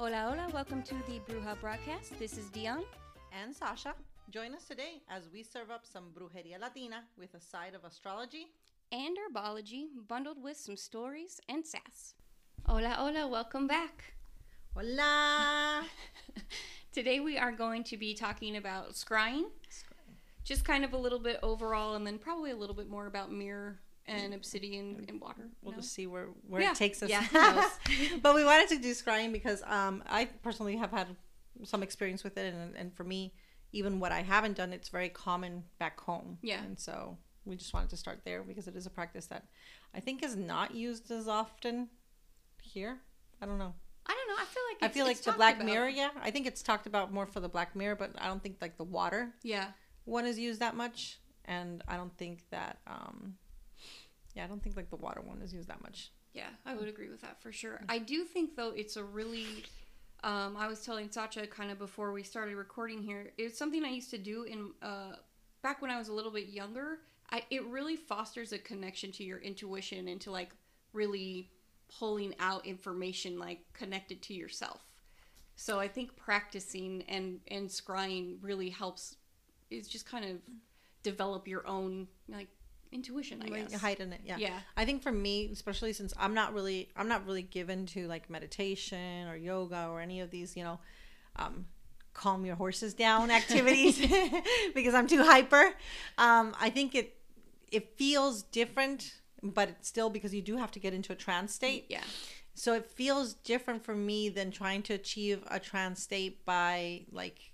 Hola, 0.00 0.28
hola. 0.30 0.48
Welcome 0.54 0.84
to 0.84 0.94
the 1.08 1.18
Bruja 1.26 1.60
broadcast. 1.60 2.16
This 2.20 2.38
is 2.38 2.48
Dion. 2.50 2.84
and 3.32 3.52
Sacha. 3.52 3.96
Join 4.30 4.54
us 4.54 4.62
today 4.62 5.02
as 5.10 5.28
we 5.32 5.42
serve 5.42 5.72
up 5.72 5.84
some 5.84 6.12
brujeria 6.14 6.60
latina 6.60 7.02
with 7.18 7.34
a 7.34 7.40
side 7.40 7.74
of 7.74 7.82
astrology. 7.82 8.46
and 8.92 9.16
herbology 9.18 9.88
bundled 10.06 10.40
with 10.40 10.56
some 10.56 10.76
stories 10.76 11.40
and 11.48 11.66
sass. 11.66 12.14
Hola, 12.64 12.90
hola, 12.90 13.26
welcome 13.26 13.66
back. 13.66 14.14
Hola! 14.76 15.82
Today 16.92 17.18
we 17.18 17.36
are 17.36 17.50
going 17.50 17.82
to 17.82 17.96
be 17.96 18.14
talking 18.14 18.56
about 18.56 18.92
scrying, 18.92 19.46
just 20.44 20.64
kind 20.64 20.84
of 20.84 20.92
a 20.92 20.96
little 20.96 21.18
bit 21.18 21.40
overall, 21.42 21.96
and 21.96 22.06
then 22.06 22.20
probably 22.20 22.52
a 22.52 22.56
little 22.56 22.76
bit 22.76 22.88
more 22.88 23.06
about 23.06 23.32
mirror 23.32 23.80
and 24.08 24.34
obsidian 24.34 25.04
and 25.08 25.20
water. 25.20 25.48
We'll 25.62 25.72
No? 25.72 25.78
just 25.80 25.92
see 25.94 26.06
where, 26.06 26.28
where 26.48 26.60
Yeah, 26.62 26.72
it 26.72 26.76
takes 26.76 27.02
us. 27.02 27.10
yeah, 27.10 27.26
but 28.22 28.34
we 28.34 28.44
wanted 28.44 28.68
to 28.70 28.78
do 28.78 28.92
scrying 28.92 29.32
because 29.32 29.62
um, 29.66 30.02
I 30.08 30.26
personally 30.42 30.76
have 30.76 30.90
had 30.90 31.08
some 31.64 31.82
experience 31.82 32.22
with 32.24 32.36
it, 32.38 32.52
and, 32.54 32.76
and 32.76 32.94
for 32.94 33.04
me, 33.04 33.34
even 33.72 34.00
what 34.00 34.12
I 34.12 34.22
haven't 34.22 34.56
done, 34.56 34.72
it's 34.72 34.88
very 34.88 35.08
common 35.08 35.64
back 35.78 36.00
home. 36.00 36.38
Yeah. 36.42 36.62
And 36.62 36.78
so 36.78 37.18
we 37.44 37.56
just 37.56 37.72
wanted 37.74 37.90
to 37.90 37.96
start 37.96 38.20
there 38.24 38.42
because 38.42 38.66
it 38.68 38.76
is 38.76 38.86
a 38.86 38.90
practice 38.90 39.26
that 39.26 39.44
I 39.94 40.00
think 40.00 40.22
is 40.22 40.36
not 40.36 40.74
used 40.74 41.10
as 41.10 41.28
often 41.28 41.88
here. 42.62 42.98
I 43.42 43.46
don't 43.46 43.58
know. 43.58 43.74
I 44.06 44.14
don't 44.14 44.28
know. 44.28 44.42
I 44.42 44.46
feel 44.46 44.62
like 44.72 44.90
I 44.90 44.92
feel 44.92 45.04
like 45.04 45.20
the 45.22 45.32
Black 45.32 45.56
about. 45.56 45.66
Mirror, 45.66 45.88
yeah. 45.90 46.10
I 46.22 46.30
think 46.30 46.46
it's 46.46 46.62
talked 46.62 46.86
about 46.86 47.12
more 47.12 47.26
for 47.26 47.40
the 47.40 47.48
Black 47.48 47.76
Mirror, 47.76 47.96
but 47.96 48.12
I 48.18 48.26
don't 48.26 48.42
think 48.42 48.56
like 48.62 48.78
the 48.78 48.84
water 48.84 49.34
Yeah, 49.42 49.66
one 50.04 50.24
is 50.24 50.38
used 50.38 50.60
that 50.60 50.74
much, 50.76 51.18
and 51.44 51.82
I 51.86 51.96
don't 51.96 52.16
think 52.16 52.44
that. 52.50 52.78
um 52.86 53.34
Yeah, 54.38 54.44
I 54.44 54.46
don't 54.46 54.62
think 54.62 54.76
like 54.76 54.88
the 54.88 54.96
water 54.96 55.20
one 55.20 55.42
is 55.42 55.52
used 55.52 55.68
that 55.68 55.82
much. 55.82 56.12
yeah, 56.32 56.50
I 56.64 56.76
would 56.76 56.86
agree 56.88 57.08
with 57.08 57.22
that 57.22 57.42
for 57.42 57.50
sure. 57.50 57.80
I 57.88 57.98
do 57.98 58.22
think 58.24 58.54
though 58.54 58.70
it's 58.70 58.96
a 58.96 59.02
really. 59.02 59.46
Um, 60.22 60.56
I 60.56 60.68
was 60.68 60.84
telling 60.84 61.10
Sacha 61.10 61.46
kind 61.48 61.70
of 61.72 61.78
before 61.78 62.12
we 62.12 62.22
started 62.22 62.54
recording 62.54 63.02
here. 63.02 63.32
It's 63.36 63.58
something 63.58 63.84
I 63.84 63.90
used 63.90 64.10
to 64.10 64.18
do 64.18 64.44
in 64.44 64.70
uh, 64.80 65.16
back 65.62 65.82
when 65.82 65.90
I 65.90 65.98
was 65.98 66.06
a 66.08 66.12
little 66.12 66.30
bit 66.30 66.46
younger. 66.48 67.00
I, 67.30 67.42
it 67.50 67.64
really 67.66 67.96
fosters 67.96 68.52
a 68.52 68.58
connection 68.58 69.10
to 69.12 69.24
your 69.24 69.38
intuition 69.38 70.06
and 70.06 70.20
to 70.20 70.30
like 70.30 70.50
really 70.92 71.50
pulling 71.98 72.34
out 72.38 72.64
information 72.64 73.38
like 73.40 73.60
connected 73.72 74.22
to 74.22 74.34
yourself. 74.34 74.84
So 75.56 75.80
I 75.80 75.88
think 75.88 76.14
practicing 76.16 77.02
and 77.08 77.40
and 77.48 77.68
scrying 77.68 78.38
really 78.40 78.70
helps. 78.70 79.16
Is 79.70 79.88
just 79.88 80.06
kind 80.06 80.24
of 80.24 80.36
develop 81.02 81.46
your 81.48 81.66
own 81.66 82.06
like 82.28 82.48
intuition. 82.92 83.42
I 83.42 83.48
Like, 83.48 83.70
guess. 83.70 83.80
heighten 83.80 84.12
it, 84.12 84.20
yeah. 84.24 84.36
Yeah. 84.38 84.58
I 84.76 84.84
think 84.84 85.02
for 85.02 85.12
me, 85.12 85.48
especially 85.52 85.92
since 85.92 86.12
I'm 86.18 86.34
not 86.34 86.54
really, 86.54 86.88
I'm 86.96 87.08
not 87.08 87.26
really 87.26 87.42
given 87.42 87.86
to 87.86 88.06
like 88.06 88.28
meditation 88.30 89.28
or 89.28 89.36
yoga 89.36 89.88
or 89.90 90.00
any 90.00 90.20
of 90.20 90.30
these, 90.30 90.56
you 90.56 90.64
know, 90.64 90.78
um, 91.36 91.66
calm 92.14 92.44
your 92.44 92.56
horses 92.56 92.94
down 92.94 93.30
activities 93.40 93.98
because 94.74 94.94
I'm 94.94 95.06
too 95.06 95.22
hyper. 95.22 95.72
Um, 96.18 96.54
I 96.60 96.70
think 96.70 96.94
it 96.94 97.14
it 97.70 97.96
feels 97.96 98.42
different, 98.44 99.14
but 99.42 99.68
it's 99.68 99.86
still 99.88 100.08
because 100.10 100.32
you 100.34 100.40
do 100.42 100.56
have 100.56 100.70
to 100.72 100.80
get 100.80 100.94
into 100.94 101.12
a 101.12 101.16
trance 101.16 101.52
state. 101.54 101.84
Yeah. 101.88 102.00
So 102.54 102.72
it 102.74 102.86
feels 102.86 103.34
different 103.34 103.84
for 103.84 103.94
me 103.94 104.30
than 104.30 104.50
trying 104.50 104.82
to 104.84 104.94
achieve 104.94 105.44
a 105.48 105.60
trance 105.60 106.02
state 106.02 106.44
by 106.44 107.02
like 107.12 107.52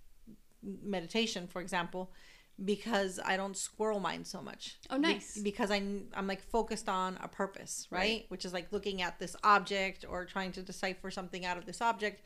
meditation, 0.83 1.47
for 1.47 1.61
example, 1.61 2.11
because 2.63 3.19
I 3.25 3.37
don't 3.37 3.57
squirrel 3.57 3.99
mind 3.99 4.27
so 4.27 4.41
much. 4.41 4.77
Oh, 4.91 4.97
Be- 4.97 5.03
nice. 5.03 5.39
because 5.39 5.71
I'm 5.71 6.07
I'm 6.15 6.27
like 6.27 6.43
focused 6.43 6.89
on 6.89 7.19
a 7.23 7.29
purpose, 7.29 7.89
right? 7.91 7.99
Right. 7.99 8.25
Which 8.29 8.45
is 8.45 8.53
like 8.53 8.69
looking 8.71 9.03
at 9.03 9.19
this 9.19 9.35
object 9.43 10.05
or 10.09 10.25
trying 10.25 10.53
to 10.53 10.63
decipher 10.63 11.11
something 11.11 11.45
out 11.45 11.59
of 11.59 11.67
this 11.67 11.81
object, 11.81 12.23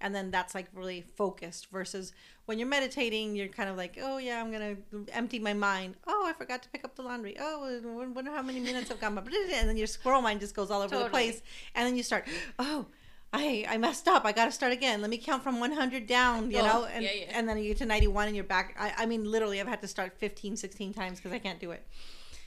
and 0.00 0.14
then 0.14 0.30
that's 0.30 0.54
like 0.54 0.68
really 0.74 1.00
focused. 1.16 1.70
Versus 1.70 2.12
when 2.46 2.58
you're 2.58 2.68
meditating, 2.68 3.34
you're 3.34 3.48
kind 3.48 3.68
of 3.68 3.76
like, 3.76 3.98
oh 4.00 4.18
yeah, 4.18 4.40
I'm 4.40 4.52
gonna 4.52 4.76
empty 5.12 5.38
my 5.40 5.54
mind. 5.54 5.96
Oh, 6.06 6.24
I 6.26 6.32
forgot 6.32 6.62
to 6.62 6.68
pick 6.68 6.84
up 6.84 6.94
the 6.94 7.02
laundry. 7.02 7.36
Oh, 7.40 7.64
I 7.64 8.06
wonder 8.06 8.30
how 8.30 8.42
many 8.42 8.60
minutes 8.60 8.90
I've 8.90 9.00
gone 9.00 9.14
by. 9.16 9.22
And 9.54 9.68
then 9.68 9.76
your 9.76 9.86
squirrel 9.88 10.22
mind 10.22 10.40
just 10.40 10.54
goes 10.54 10.70
all 10.70 10.82
over 10.82 10.96
the 10.96 11.08
place, 11.08 11.42
and 11.74 11.86
then 11.86 11.96
you 11.96 12.02
start, 12.02 12.28
oh. 12.58 12.86
I, 13.32 13.64
I 13.68 13.78
messed 13.78 14.08
up. 14.08 14.24
I 14.24 14.32
got 14.32 14.44
to 14.46 14.52
start 14.52 14.72
again. 14.72 15.00
Let 15.00 15.08
me 15.10 15.16
count 15.18 15.42
from 15.42 15.58
100 15.58 16.06
down, 16.06 16.50
you 16.50 16.58
Oh, 16.58 16.62
know? 16.66 16.84
And, 16.84 17.02
yeah, 17.04 17.10
yeah. 17.14 17.24
and 17.38 17.48
then 17.48 17.56
you 17.58 17.68
get 17.68 17.78
to 17.78 17.86
91 17.86 18.26
and 18.26 18.36
you're 18.36 18.44
back. 18.44 18.76
I, 18.78 18.92
I 18.98 19.06
mean, 19.06 19.24
literally, 19.24 19.60
I've 19.60 19.66
had 19.68 19.80
to 19.82 19.88
start 19.88 20.18
15, 20.18 20.56
16 20.56 20.92
times 20.92 21.18
because 21.18 21.32
I 21.32 21.38
can't 21.38 21.58
do 21.58 21.70
it. 21.70 21.86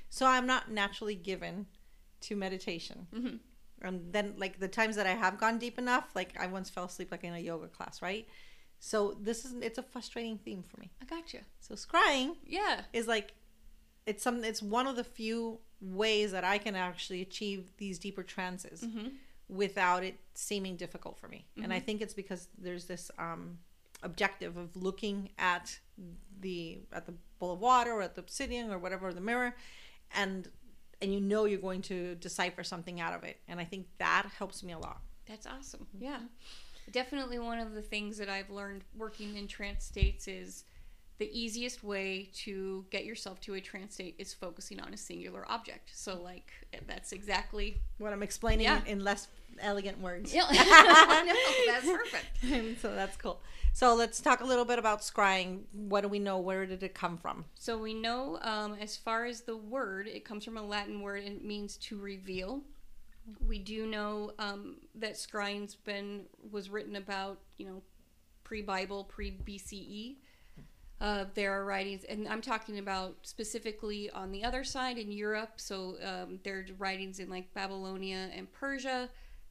So 0.09 0.25
I'm 0.28 0.45
not 0.45 0.69
naturally 0.72 1.16
given 1.16 1.66
to 2.22 2.35
meditation. 2.35 3.07
Mhm. 3.13 3.40
And 3.81 4.13
then, 4.13 4.35
like, 4.38 4.59
the 4.59 4.68
times 4.68 4.95
that 4.95 5.06
I 5.06 5.12
have 5.12 5.40
gone 5.40 5.57
deep 5.59 5.78
enough, 5.78 6.09
like, 6.16 6.40
I 6.40 6.47
once 6.47 6.69
fell 6.69 6.85
asleep, 6.85 7.12
like, 7.12 7.24
in 7.24 7.34
a 7.34 7.40
yoga 7.40 7.68
class, 7.68 8.01
right? 8.01 8.28
So 8.79 9.18
this 9.19 9.44
is, 9.45 9.53
it's 9.62 9.78
a 9.78 9.84
frustrating 9.84 10.38
theme 10.38 10.63
for 10.63 10.79
me. 10.79 10.91
I 11.01 11.06
gotcha. 11.06 11.40
So 11.59 11.75
scrying 11.75 12.35
Yeah. 12.45 12.81
is 12.94 13.07
like, 13.07 13.34
it's 14.06 14.22
some, 14.24 14.44
it's 14.44 14.62
one 14.62 14.85
of 14.88 14.95
the 14.95 15.03
few 15.03 15.59
ways 15.81 16.31
that 16.31 16.44
I 16.44 16.57
can 16.59 16.75
actually 16.75 17.22
achieve 17.22 17.72
these 17.78 17.97
deeper 18.00 18.22
trances 18.24 18.81
Mm-hmm. 18.81 19.07
Without 19.50 20.03
it 20.03 20.16
seeming 20.33 20.75
difficult 20.75 21.17
for 21.17 21.28
me. 21.28 21.45
And 21.61 21.72
I 21.72 21.79
think 21.79 22.01
it's 22.01 22.13
because 22.13 22.47
there's 22.57 22.85
this 22.85 23.11
um, 23.19 23.59
objective 24.03 24.57
of 24.57 24.75
looking 24.75 25.29
at 25.38 25.78
the 26.41 26.79
at 26.91 27.06
the 27.06 27.13
bowl 27.39 27.53
of 27.53 27.59
water 27.59 27.91
or 27.91 28.01
at 28.01 28.16
the 28.16 28.22
obsidian 28.22 28.72
or 28.72 28.78
whatever 28.78 29.13
the 29.13 29.22
mirror, 29.22 29.56
and 30.16 30.50
and 31.01 31.13
you 31.13 31.22
know 31.22 31.45
you're 31.45 31.59
going 31.59 31.81
to 31.83 32.16
decipher 32.16 32.63
something 32.63 33.00
out 33.00 33.13
of 33.13 33.23
it. 33.23 33.39
And 33.47 33.59
I 33.59 33.66
think 33.66 33.88
that 34.00 34.28
helps 34.38 34.63
me 34.63 34.73
a 34.73 34.79
lot. 34.79 35.01
That's 35.28 35.47
awesome. 35.47 35.88
Yeah. 36.00 36.19
Definitely 36.91 37.39
one 37.39 37.59
of 37.59 37.73
the 37.73 37.81
things 37.81 38.17
that 38.17 38.29
I've 38.29 38.50
learned 38.50 38.83
working 38.95 39.35
in 39.38 39.47
trance 39.47 39.85
states 39.85 40.27
is 40.27 40.63
the 41.17 41.29
easiest 41.39 41.83
way 41.83 42.29
to 42.33 42.85
get 42.89 43.05
yourself 43.05 43.39
to 43.41 43.53
a 43.53 43.61
trance 43.61 43.93
state 43.93 44.15
is 44.17 44.33
focusing 44.33 44.79
on 44.81 44.93
a 44.93 44.97
singular 44.97 45.49
object. 45.49 45.91
So 45.93 46.21
like 46.21 46.51
that's 46.87 47.11
exactly 47.11 47.77
What 47.97 48.11
I'm 48.13 48.23
explaining 48.23 48.65
Yeah. 48.65 48.81
in 48.85 49.03
less 49.03 49.27
elegant 49.59 50.01
words. 50.01 50.33
Yeah. 50.33 50.41
no, 50.51 51.33
that's 51.67 51.85
perfect. 51.85 52.79
so 52.81 52.93
that's 52.93 53.15
cool. 53.15 53.39
So 53.71 53.93
let's 53.95 54.21
talk 54.21 54.41
a 54.41 54.45
little 54.45 54.65
bit 54.65 54.79
about 54.79 55.01
scrying. 55.01 55.61
What 55.73 56.01
do 56.01 56.07
we 56.07 56.19
know? 56.19 56.39
Where 56.39 56.65
did 56.65 56.83
it 56.83 56.93
come 56.93 57.17
from? 57.17 57.45
So 57.55 57.77
we 57.77 57.93
know 57.93 58.37
um, 58.41 58.75
as 58.79 58.97
far 58.97 59.25
as 59.25 59.41
the 59.41 59.55
word, 59.57 60.07
it 60.07 60.25
comes 60.25 60.43
from 60.43 60.57
a 60.57 60.63
Latin 60.63 61.01
word 61.01 61.23
and 61.23 61.37
it 61.37 61.43
means 61.45 61.77
to 61.77 61.97
reveal. 61.97 62.61
We 63.47 63.59
do 63.59 63.87
know 63.87 64.31
um, 64.37 64.77
that 64.95 65.13
scrying's 65.15 65.75
been 65.75 66.25
was 66.51 66.69
written 66.69 66.95
about, 66.95 67.39
you 67.57 67.65
know, 67.65 67.81
pre-Bible, 68.43 69.05
pre-BCE. 69.05 70.17
Uh, 71.05 71.25
there 71.35 71.53
are 71.53 71.66
writings, 71.66 72.03
and 72.05 72.27
I'm 72.27 72.41
talking 72.41 72.79
about 72.79 73.17
specifically 73.21 74.09
on 74.09 74.31
the 74.31 74.43
other 74.43 74.63
side 74.63 74.97
in 74.97 75.11
Europe. 75.11 75.51
So 75.57 75.97
um, 76.03 76.39
there 76.43 76.55
are 76.57 76.66
writings 76.79 77.19
in 77.19 77.29
like 77.29 77.53
Babylonia 77.53 78.31
and 78.35 78.51
Persia, 78.51 79.07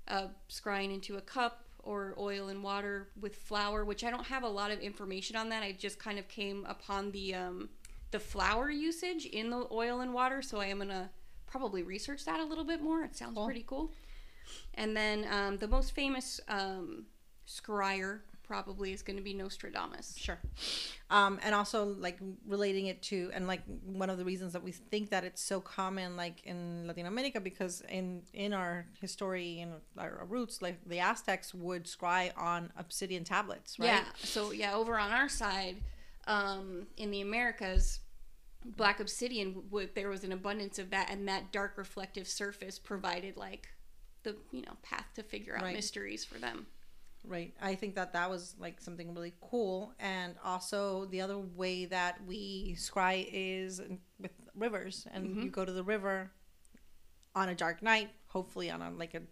uh, 0.09 0.27
scrying 0.51 0.93
into 0.93 1.17
a 1.17 1.21
cup 1.21 1.63
or 1.85 2.17
oil 2.19 2.49
and 2.49 2.61
water 2.61 3.07
with 3.21 3.37
flour, 3.37 3.85
which 3.85 4.03
I 4.03 4.11
don't 4.11 4.27
have 4.27 4.43
a 4.43 4.49
lot 4.49 4.73
of 4.73 4.81
information 4.81 5.37
on 5.37 5.49
that. 5.51 5.63
I 5.63 5.71
just 5.71 6.01
kind 6.01 6.19
of 6.19 6.27
came 6.27 6.67
upon 6.69 7.13
the 7.13 7.37
um, 7.37 7.69
the 8.11 8.19
flour 8.19 8.69
usage 8.69 9.25
in 9.27 9.51
the 9.51 9.69
oil 9.71 10.01
and 10.01 10.13
water, 10.13 10.43
so 10.43 10.59
I 10.59 10.67
am 10.67 10.79
gonna 10.79 11.09
probably 11.47 11.85
research 11.85 12.25
that 12.25 12.41
a 12.41 12.45
little 12.45 12.65
bit 12.65 12.83
more. 12.83 13.05
It 13.05 13.15
sounds 13.15 13.37
Cool. 13.37 13.45
pretty 13.45 13.65
cool. 13.65 13.93
And 14.75 14.97
then 14.97 15.25
um, 15.31 15.59
the 15.59 15.69
most 15.69 15.95
famous 15.95 16.41
um, 16.49 17.07
scryer 17.47 18.23
probably 18.45 18.93
is 18.93 19.03
going 19.03 19.17
to 19.17 19.23
be 19.23 19.35
Nostradamus. 19.35 20.15
Sure. 20.17 20.39
Um, 21.11 21.41
and 21.43 21.55
also 21.55 21.85
like 21.85 22.19
relating 22.47 22.87
it 22.87 23.03
to 23.03 23.31
and 23.35 23.47
like 23.47 23.63
one 23.85 24.11
of 24.11 24.19
the 24.19 24.25
reasons 24.25 24.53
that 24.53 24.63
we 24.63 24.73
think 24.73 25.11
that 25.11 25.25
it's 25.25 25.43
so 25.43 25.61
common 25.61 26.17
like 26.17 26.45
in 26.45 26.87
Latin 26.87 27.07
America 27.07 27.41
because 27.41 27.83
in 27.89 28.23
in 28.33 28.53
our 28.53 28.87
history 29.01 29.61
and 29.61 29.73
our 29.99 30.27
roots 30.29 30.63
like 30.63 30.79
the 30.87 31.01
Aztecs 31.01 31.53
would 31.55 31.85
scry 31.85 32.31
on 32.37 32.71
obsidian 32.77 33.25
tablets, 33.25 33.79
right? 33.79 33.87
Yeah. 33.87 34.05
So 34.23 34.53
yeah, 34.53 34.75
over 34.75 34.99
on 34.99 35.11
our 35.11 35.29
side, 35.29 35.77
um, 36.27 36.87
in 36.97 37.11
the 37.11 37.21
Americas, 37.21 38.01
black 38.65 39.01
obsidian 39.01 39.63
there 39.95 40.09
was 40.09 40.25
an 40.25 40.33
abundance 40.33 40.79
of 40.79 40.91
that, 40.91 41.11
and 41.11 41.29
that 41.29 41.53
dark 41.53 41.77
reflective 41.77 42.27
surface 42.27 42.79
provided 42.79 43.37
like 43.37 43.69
the 44.23 44.37
you 44.53 44.63
know 44.63 44.77
path 44.83 45.07
to 45.15 45.23
figure 45.23 45.57
out 45.57 45.63
Right. 45.63 45.75
mysteries 45.75 46.25
for 46.25 46.39
them. 46.39 46.67
Right. 47.27 47.55
I 47.61 47.75
think 47.75 47.95
that 47.95 48.13
that 48.13 48.29
was 48.29 48.55
like 48.59 48.81
something 48.81 49.15
really 49.15 49.33
cool. 49.41 49.95
And 49.99 50.35
also 50.45 51.07
the 51.07 51.21
other 51.23 51.39
way 51.39 51.87
that 51.87 52.19
we 52.27 52.77
scry 52.79 53.27
is 53.33 53.81
with 54.21 54.33
rivers. 54.55 55.07
And 55.13 55.27
mm-hmm. 55.27 55.43
you 55.43 55.51
go 55.51 55.65
to 55.65 55.73
the 55.73 55.85
river 55.85 56.31
on 57.35 57.49
a 57.49 57.55
dark 57.55 57.83
night, 57.83 58.11
hopefully 58.27 58.71
on 58.71 58.83
a 58.83 58.91
like 58.91 59.15
a 59.15 59.23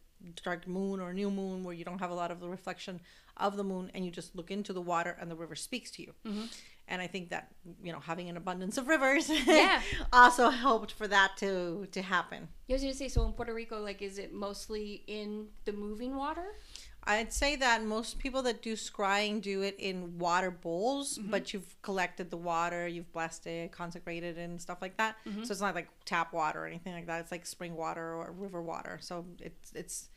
dark 0.44 0.66
moon 0.66 1.00
or 1.00 1.12
new 1.12 1.30
moon 1.30 1.64
where 1.64 1.74
you 1.74 1.84
don't 1.84 1.98
have 1.98 2.10
a 2.10 2.14
lot 2.14 2.30
of 2.30 2.40
the 2.40 2.48
reflection 2.48 3.00
of 3.36 3.56
the 3.56 3.64
moon 3.64 3.90
and 3.94 4.04
you 4.04 4.10
just 4.10 4.36
look 4.36 4.50
into 4.50 4.72
the 4.72 4.80
water 4.80 5.16
and 5.20 5.30
the 5.30 5.34
river 5.34 5.54
speaks 5.54 5.90
to 5.90 6.02
you. 6.02 6.14
Mm-hmm. 6.26 6.44
And 6.88 7.00
I 7.00 7.06
think 7.06 7.30
that, 7.30 7.48
you 7.82 7.92
know, 7.92 8.00
having 8.00 8.28
an 8.28 8.36
abundance 8.36 8.76
of 8.76 8.88
rivers 8.88 9.30
Yeah. 9.46 9.80
also 10.12 10.50
helped 10.50 10.92
for 10.92 11.08
that 11.08 11.36
to 11.38 11.86
to 11.92 12.02
happen. 12.02 12.48
I 12.68 12.72
was 12.72 12.82
gonna 12.82 12.94
say, 12.94 13.08
so 13.08 13.24
in 13.24 13.32
Puerto 13.32 13.54
Rico, 13.54 13.80
like, 13.80 14.02
is 14.02 14.18
it 14.18 14.32
mostly 14.32 15.04
in 15.06 15.48
the 15.64 15.72
moving 15.72 16.16
water? 16.16 16.54
I'd 17.04 17.32
say 17.32 17.56
that 17.56 17.84
most 17.84 18.18
people 18.18 18.42
that 18.42 18.62
do 18.62 18.74
scrying 18.74 19.40
do 19.42 19.62
it 19.62 19.74
in 19.78 20.18
water 20.18 20.50
bowls, 20.50 21.18
but 21.18 21.52
you've 21.52 21.74
collected 21.82 22.30
the 22.30 22.36
water, 22.36 22.86
you've 22.86 23.12
blessed 23.12 23.46
it, 23.46 23.72
consecrated 23.72 24.38
it, 24.38 24.40
and 24.42 24.60
stuff 24.60 24.78
like 24.80 24.96
that. 24.98 25.16
So 25.44 25.52
it's 25.52 25.60
not 25.60 25.74
like 25.74 25.88
tap 26.04 26.32
water 26.32 26.62
or 26.62 26.66
anything 26.66 26.94
like 26.94 27.06
that. 27.06 27.20
It's 27.20 27.32
like 27.32 27.44
spring 27.44 27.76
water 27.76 28.14
or 28.14 28.32
river 28.32 28.62
water. 28.62 28.98
So 29.00 29.24
it's 29.40 29.72
it's 29.74 30.08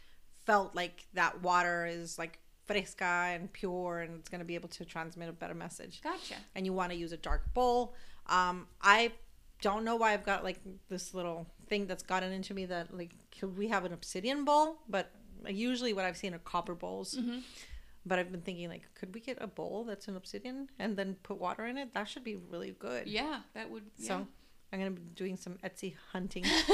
felt 0.45 0.75
like 0.75 1.07
that 1.13 1.41
water 1.41 1.87
is 1.87 2.19
like 2.19 2.39
fresca 2.65 3.31
and 3.33 3.51
pure, 3.51 3.99
and 4.01 4.19
it's 4.19 4.29
gonna 4.29 4.45
be 4.45 4.55
able 4.55 4.69
to 4.69 4.85
transmit 4.85 5.27
a 5.29 5.33
better 5.33 5.55
message 5.55 6.01
Gotcha. 6.03 6.35
and 6.55 6.65
you 6.65 6.73
want 6.73 6.91
to 6.91 6.97
use 6.97 7.11
a 7.11 7.17
dark 7.17 7.51
bowl. 7.53 7.95
Um, 8.27 8.67
I 8.81 9.11
don't 9.61 9.83
know 9.83 9.95
why 9.95 10.13
I've 10.13 10.25
got 10.25 10.43
like 10.43 10.59
this 10.89 11.13
little 11.13 11.47
thing 11.67 11.87
that's 11.87 12.03
gotten 12.03 12.31
into 12.31 12.53
me 12.53 12.65
that 12.67 12.95
like 12.95 13.13
could 13.39 13.57
we 13.57 13.69
have 13.69 13.85
an 13.85 13.93
obsidian 13.93 14.45
bowl? 14.45 14.77
But 14.87 15.11
usually 15.49 15.93
what 15.93 16.05
I've 16.05 16.17
seen 16.17 16.33
are 16.33 16.39
copper 16.39 16.75
bowls. 16.75 17.17
But 18.07 18.19
I've 18.19 18.31
been 18.31 18.41
thinking 18.41 18.69
like, 18.69 18.83
could 18.93 19.15
we 19.15 19.19
get 19.19 19.37
a 19.41 19.47
bowl 19.47 19.83
that's 19.83 20.07
an 20.07 20.15
obsidian 20.15 20.69
and 20.77 20.95
then 20.95 21.15
put 21.23 21.39
water 21.39 21.65
in 21.65 21.77
it? 21.77 21.93
That 21.95 22.07
should 22.07 22.23
be 22.23 22.35
really 22.35 22.75
good. 22.77 23.07
Yeah, 23.07 23.39
that 23.55 23.71
would. 23.71 23.83
Yeah. 23.97 24.07
So 24.07 24.27
I'm 24.71 24.79
gonna 24.79 24.91
be 24.91 25.01
doing 25.15 25.37
some 25.37 25.57
Etsy 25.63 25.95
hunting. 26.11 26.43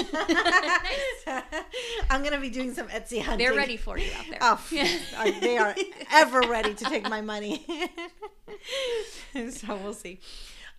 I'm 2.09 2.23
gonna 2.23 2.39
be 2.39 2.49
doing 2.49 2.73
some 2.73 2.87
Etsy 2.87 3.21
hunting. 3.21 3.45
they're 3.45 3.55
ready 3.55 3.77
for 3.77 3.97
you 3.97 4.11
out 4.17 4.25
there. 4.29 4.39
Oh, 4.41 4.59
uh, 5.17 5.31
they 5.39 5.57
are 5.57 5.75
ever 6.11 6.41
ready 6.41 6.73
to 6.73 6.85
take 6.85 7.07
my 7.09 7.21
money. 7.21 7.65
so 9.51 9.75
we'll 9.77 9.93
see. 9.93 10.19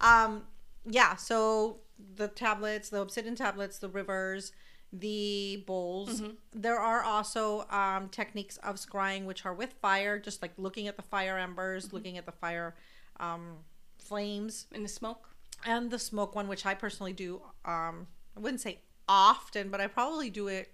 Um, 0.00 0.42
yeah. 0.84 1.16
So 1.16 1.80
the 2.16 2.28
tablets, 2.28 2.88
the 2.88 3.00
obsidian 3.00 3.36
tablets, 3.36 3.78
the 3.78 3.88
rivers, 3.88 4.52
the 4.92 5.62
bowls. 5.66 6.22
There 6.54 6.78
are 6.78 7.02
also 7.02 7.66
um, 7.70 8.08
techniques 8.10 8.58
of 8.58 8.76
scrying 8.76 9.24
which 9.24 9.46
are 9.46 9.54
with 9.54 9.72
fire, 9.80 10.18
just 10.18 10.42
like 10.42 10.52
looking 10.58 10.86
at 10.88 10.96
the 10.96 11.02
fire 11.02 11.38
embers, 11.38 11.92
looking 11.92 12.18
at 12.18 12.26
the 12.26 12.32
fire 12.32 12.74
um, 13.18 13.56
flames, 13.98 14.66
And 14.72 14.84
the 14.84 14.88
smoke. 14.88 15.28
and 15.64 15.90
the 15.90 15.98
smoke 15.98 16.34
one, 16.34 16.48
which 16.48 16.66
I 16.66 16.74
personally 16.74 17.12
do. 17.12 17.40
Um, 17.64 18.06
I 18.36 18.40
wouldn't 18.40 18.60
say 18.60 18.80
often, 19.08 19.70
but 19.70 19.80
I 19.80 19.86
probably 19.86 20.28
do 20.30 20.48
it 20.48 20.70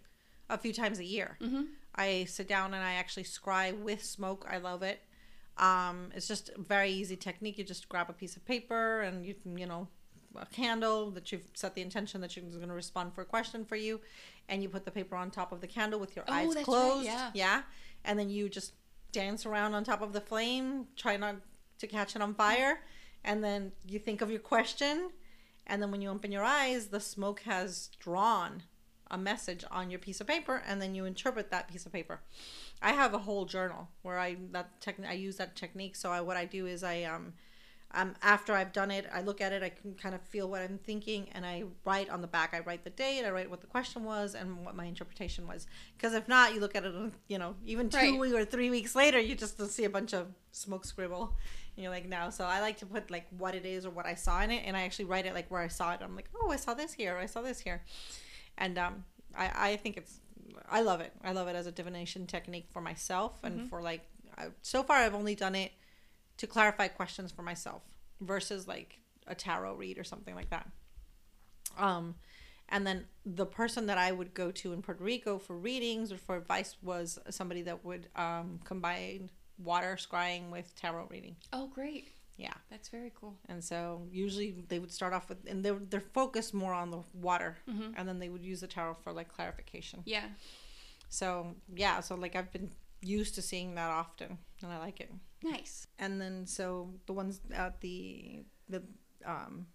a 0.50 0.59
few 0.59 0.73
times 0.73 0.99
a 0.99 1.05
year. 1.05 1.37
Mm-hmm. 1.41 1.62
I 1.94 2.25
sit 2.25 2.49
down 2.49 2.75
and 2.75 2.82
I 2.82 2.93
actually 2.94 3.25
scry 3.25 3.76
with 3.76 4.03
smoke. 4.05 4.47
I 4.49 4.59
love 4.59 4.82
it. 4.82 5.03
Um, 5.59 6.11
it's 6.15 6.29
just 6.29 6.50
a 6.50 6.61
very 6.61 6.91
easy 6.91 7.17
technique. 7.17 7.59
You 7.59 7.65
just 7.65 7.88
grab 7.88 8.09
a 8.09 8.12
piece 8.12 8.37
of 8.37 8.44
paper 8.44 9.00
and 9.03 9.26
you 9.26 9.35
can, 9.35 9.59
you 9.59 9.67
know, 9.67 9.88
candle 10.53 11.11
that 11.13 11.33
you've 11.33 11.47
set 11.55 11.75
the 11.75 11.83
intention 11.83 12.21
that 12.21 12.37
you're 12.37 12.45
going 12.45 12.69
to 12.69 12.75
respond 12.75 13.15
for 13.15 13.23
a 13.23 13.25
question 13.27 13.65
for 13.65 13.77
you, 13.77 14.01
and 14.49 14.63
you 14.63 14.69
put 14.69 14.85
the 14.85 14.91
paper 14.91 15.17
on 15.17 15.31
top 15.31 15.53
of 15.53 15.61
the 15.61 15.67
candle 15.67 15.99
with 16.01 16.15
your 16.17 16.25
Oh, 16.29 16.33
eyes 16.33 16.47
that's 16.49 16.57
right, 16.57 16.65
closed. 16.65 17.07
yeah. 17.07 17.31
yeah, 17.35 17.63
and 18.05 18.19
then 18.19 18.31
you 18.31 18.49
just 18.49 18.73
dance 19.13 19.47
around 19.47 19.75
on 19.75 19.85
top 19.85 20.03
of 20.03 20.13
the 20.13 20.21
flame. 20.21 20.87
Try 20.97 21.17
not 21.17 21.37
to 21.79 21.87
catch 21.87 22.15
it 22.17 22.23
on 22.23 22.35
fire, 22.35 22.81
and 23.25 23.43
then 23.43 23.73
you 23.87 23.99
think 23.99 24.21
of 24.21 24.31
your 24.31 24.41
question, 24.41 25.11
and 25.67 25.83
then 25.83 25.91
when 25.91 26.01
you 26.03 26.11
open 26.11 26.33
your 26.33 26.45
eyes, 26.45 26.87
the 26.89 27.01
smoke 27.01 27.41
has 27.41 27.89
drawn 27.99 28.63
a 29.11 29.17
message 29.17 29.65
on 29.71 29.91
your 29.91 29.99
piece 29.99 30.21
of 30.21 30.27
paper, 30.27 30.63
and 30.67 30.83
then 30.83 30.95
you 30.95 31.05
interpret 31.07 31.51
that 31.51 31.67
piece 31.69 31.87
of 31.87 31.93
paper. 31.93 32.21
I 32.83 32.93
have 32.93 33.15
a 33.15 33.19
whole 33.19 33.45
journal 33.47 33.89
where 34.03 34.19
I 34.19 34.37
that 34.53 34.81
technique 34.81 35.09
I 35.11 35.15
use 35.15 35.37
that 35.39 35.57
technique. 35.57 35.97
So 35.97 36.11
I, 36.13 36.21
what 36.21 36.37
I 36.37 36.45
do 36.45 36.67
is 36.67 36.85
I 36.85 37.03
um 37.05 37.33
um 37.93 38.14
after 38.23 38.52
I've 38.52 38.73
done 38.73 38.90
it, 38.90 39.06
I 39.12 39.23
look 39.23 39.40
at 39.40 39.52
it, 39.52 39.62
I 39.62 39.70
can 39.70 39.94
kind 39.94 40.14
of 40.14 40.20
feel 40.23 40.49
what 40.49 40.61
I'm 40.61 40.79
thinking, 40.79 41.29
and 41.32 41.46
I 41.46 41.64
write 41.85 42.11
on 42.11 42.20
the 42.20 42.26
back. 42.26 42.52
I 42.52 42.61
write 42.61 42.85
the 42.85 42.90
date, 42.90 43.25
I 43.25 43.31
write 43.31 43.49
what 43.49 43.61
the 43.62 43.67
question 43.67 44.05
was, 44.05 44.35
and 44.35 44.64
what 44.64 44.76
my 44.76 44.85
interpretation 44.85 45.46
was. 45.46 45.67
Because 45.96 46.12
if 46.14 46.29
not, 46.29 46.52
you 46.55 46.61
look 46.61 46.75
at 46.76 46.85
it, 46.85 46.94
you 47.29 47.38
know, 47.38 47.55
even 47.64 47.88
two 47.88 47.96
Right. 47.96 48.19
weeks 48.19 48.35
or 48.35 48.44
three 48.44 48.70
weeks 48.70 48.94
later, 48.94 49.19
you 49.19 49.35
just 49.35 49.58
see 49.70 49.85
a 49.85 49.90
bunch 49.90 50.12
of 50.12 50.26
smoke 50.52 50.85
scribble. 50.85 51.35
And 51.76 51.82
you're 51.82 51.93
like, 51.93 52.08
no. 52.08 52.31
So 52.31 52.44
I 52.44 52.61
like 52.61 52.76
to 52.79 52.87
put 52.87 53.11
like 53.11 53.26
what 53.38 53.55
it 53.55 53.64
is 53.64 53.87
or 53.87 53.91
what 53.91 54.05
I 54.05 54.14
saw 54.14 54.43
in 54.43 54.50
it, 54.50 54.64
and 54.67 54.76
I 54.76 54.82
actually 54.82 55.06
write 55.06 55.25
it 55.26 55.32
like 55.34 55.50
where 55.50 55.62
I 55.62 55.69
saw 55.69 55.93
it. 55.94 56.00
I'm 56.02 56.14
like, 56.17 56.29
oh, 56.43 56.50
I 56.50 56.56
saw 56.56 56.75
this 56.75 56.93
here, 56.93 57.17
I 57.17 57.26
saw 57.26 57.41
this 57.41 57.61
here, 57.61 57.82
and 58.58 58.76
um, 58.79 59.05
I 59.37 59.50
I 59.70 59.76
think 59.76 59.96
it's 59.96 60.20
I 60.70 60.82
love 60.82 61.00
it. 61.00 61.12
I 61.25 61.32
love 61.32 61.49
it 61.49 61.56
as 61.56 61.67
a 61.67 61.73
divination 61.73 62.26
technique 62.26 62.67
for 62.70 62.82
myself 62.82 63.38
and 63.43 63.69
for 63.70 63.81
like 63.81 64.02
I, 64.37 64.49
so 64.61 64.82
far 64.82 64.96
I've 64.99 65.14
only 65.14 65.34
done 65.34 65.55
it 65.55 65.73
to 66.38 66.46
clarify 66.46 66.88
questions 66.88 67.31
for 67.31 67.43
myself 67.43 67.82
versus 68.20 68.67
like 68.67 68.99
a 69.26 69.35
tarot 69.35 69.75
read 69.75 69.99
or 69.99 70.05
something 70.05 70.35
like 70.35 70.50
that. 70.50 70.69
Um 71.76 72.14
and 72.69 72.87
then 72.87 73.06
the 73.25 73.46
person 73.46 73.87
that 73.87 73.99
I 73.99 74.12
would 74.12 74.35
go 74.35 74.50
to 74.50 74.73
in 74.73 74.82
Puerto 74.82 75.02
Rico 75.02 75.38
for 75.38 75.56
readings 75.56 76.12
or 76.12 76.19
for 76.19 76.37
advice 76.37 76.76
was 76.82 77.19
somebody 77.31 77.62
that 77.62 77.85
would 77.85 78.08
um, 78.14 78.61
combine 78.64 79.31
water 79.58 79.96
scrying 79.99 80.50
with 80.50 80.75
tarot 80.76 81.08
reading. 81.11 81.37
Oh, 81.52 81.69
great. 81.69 82.08
Yeah. 82.37 82.52
That's 82.70 82.88
very 82.91 83.11
cool. 83.19 83.38
And 83.49 83.64
so 83.64 84.06
usually 84.11 84.64
they 84.69 84.79
would 84.79 84.93
start 84.93 85.14
off 85.14 85.29
with, 85.31 85.38
and 85.49 85.64
they're, 85.64 85.79
they're 85.88 86.00
focused 86.00 86.52
more 86.52 86.75
on 86.75 86.91
the 86.91 87.00
water, 87.14 87.56
and 87.96 88.06
then 88.06 88.19
they 88.19 88.29
would 88.29 88.44
use 88.44 88.61
the 88.61 88.67
tarot 88.67 88.99
for 89.02 89.12
like 89.12 89.29
clarification. 89.29 90.02
Yeah. 90.05 90.26
So 91.08 91.55
yeah, 91.75 92.00
so 92.00 92.17
like 92.17 92.37
I've 92.37 92.52
been 92.52 92.70
used 93.00 93.34
to 93.37 93.43
seeing 93.43 93.76
that 93.76 93.88
often, 93.88 94.37
and 94.62 94.70
I 94.70 94.79
like 94.79 95.00
it. 95.00 95.11
Nice. 95.43 95.87
And 95.99 96.20
then 96.20 96.46
so 96.46 96.94
the 97.06 97.12
ones 97.12 97.40
at 97.52 97.81
the 97.81 98.44
the 98.69 98.82
um 99.25 99.67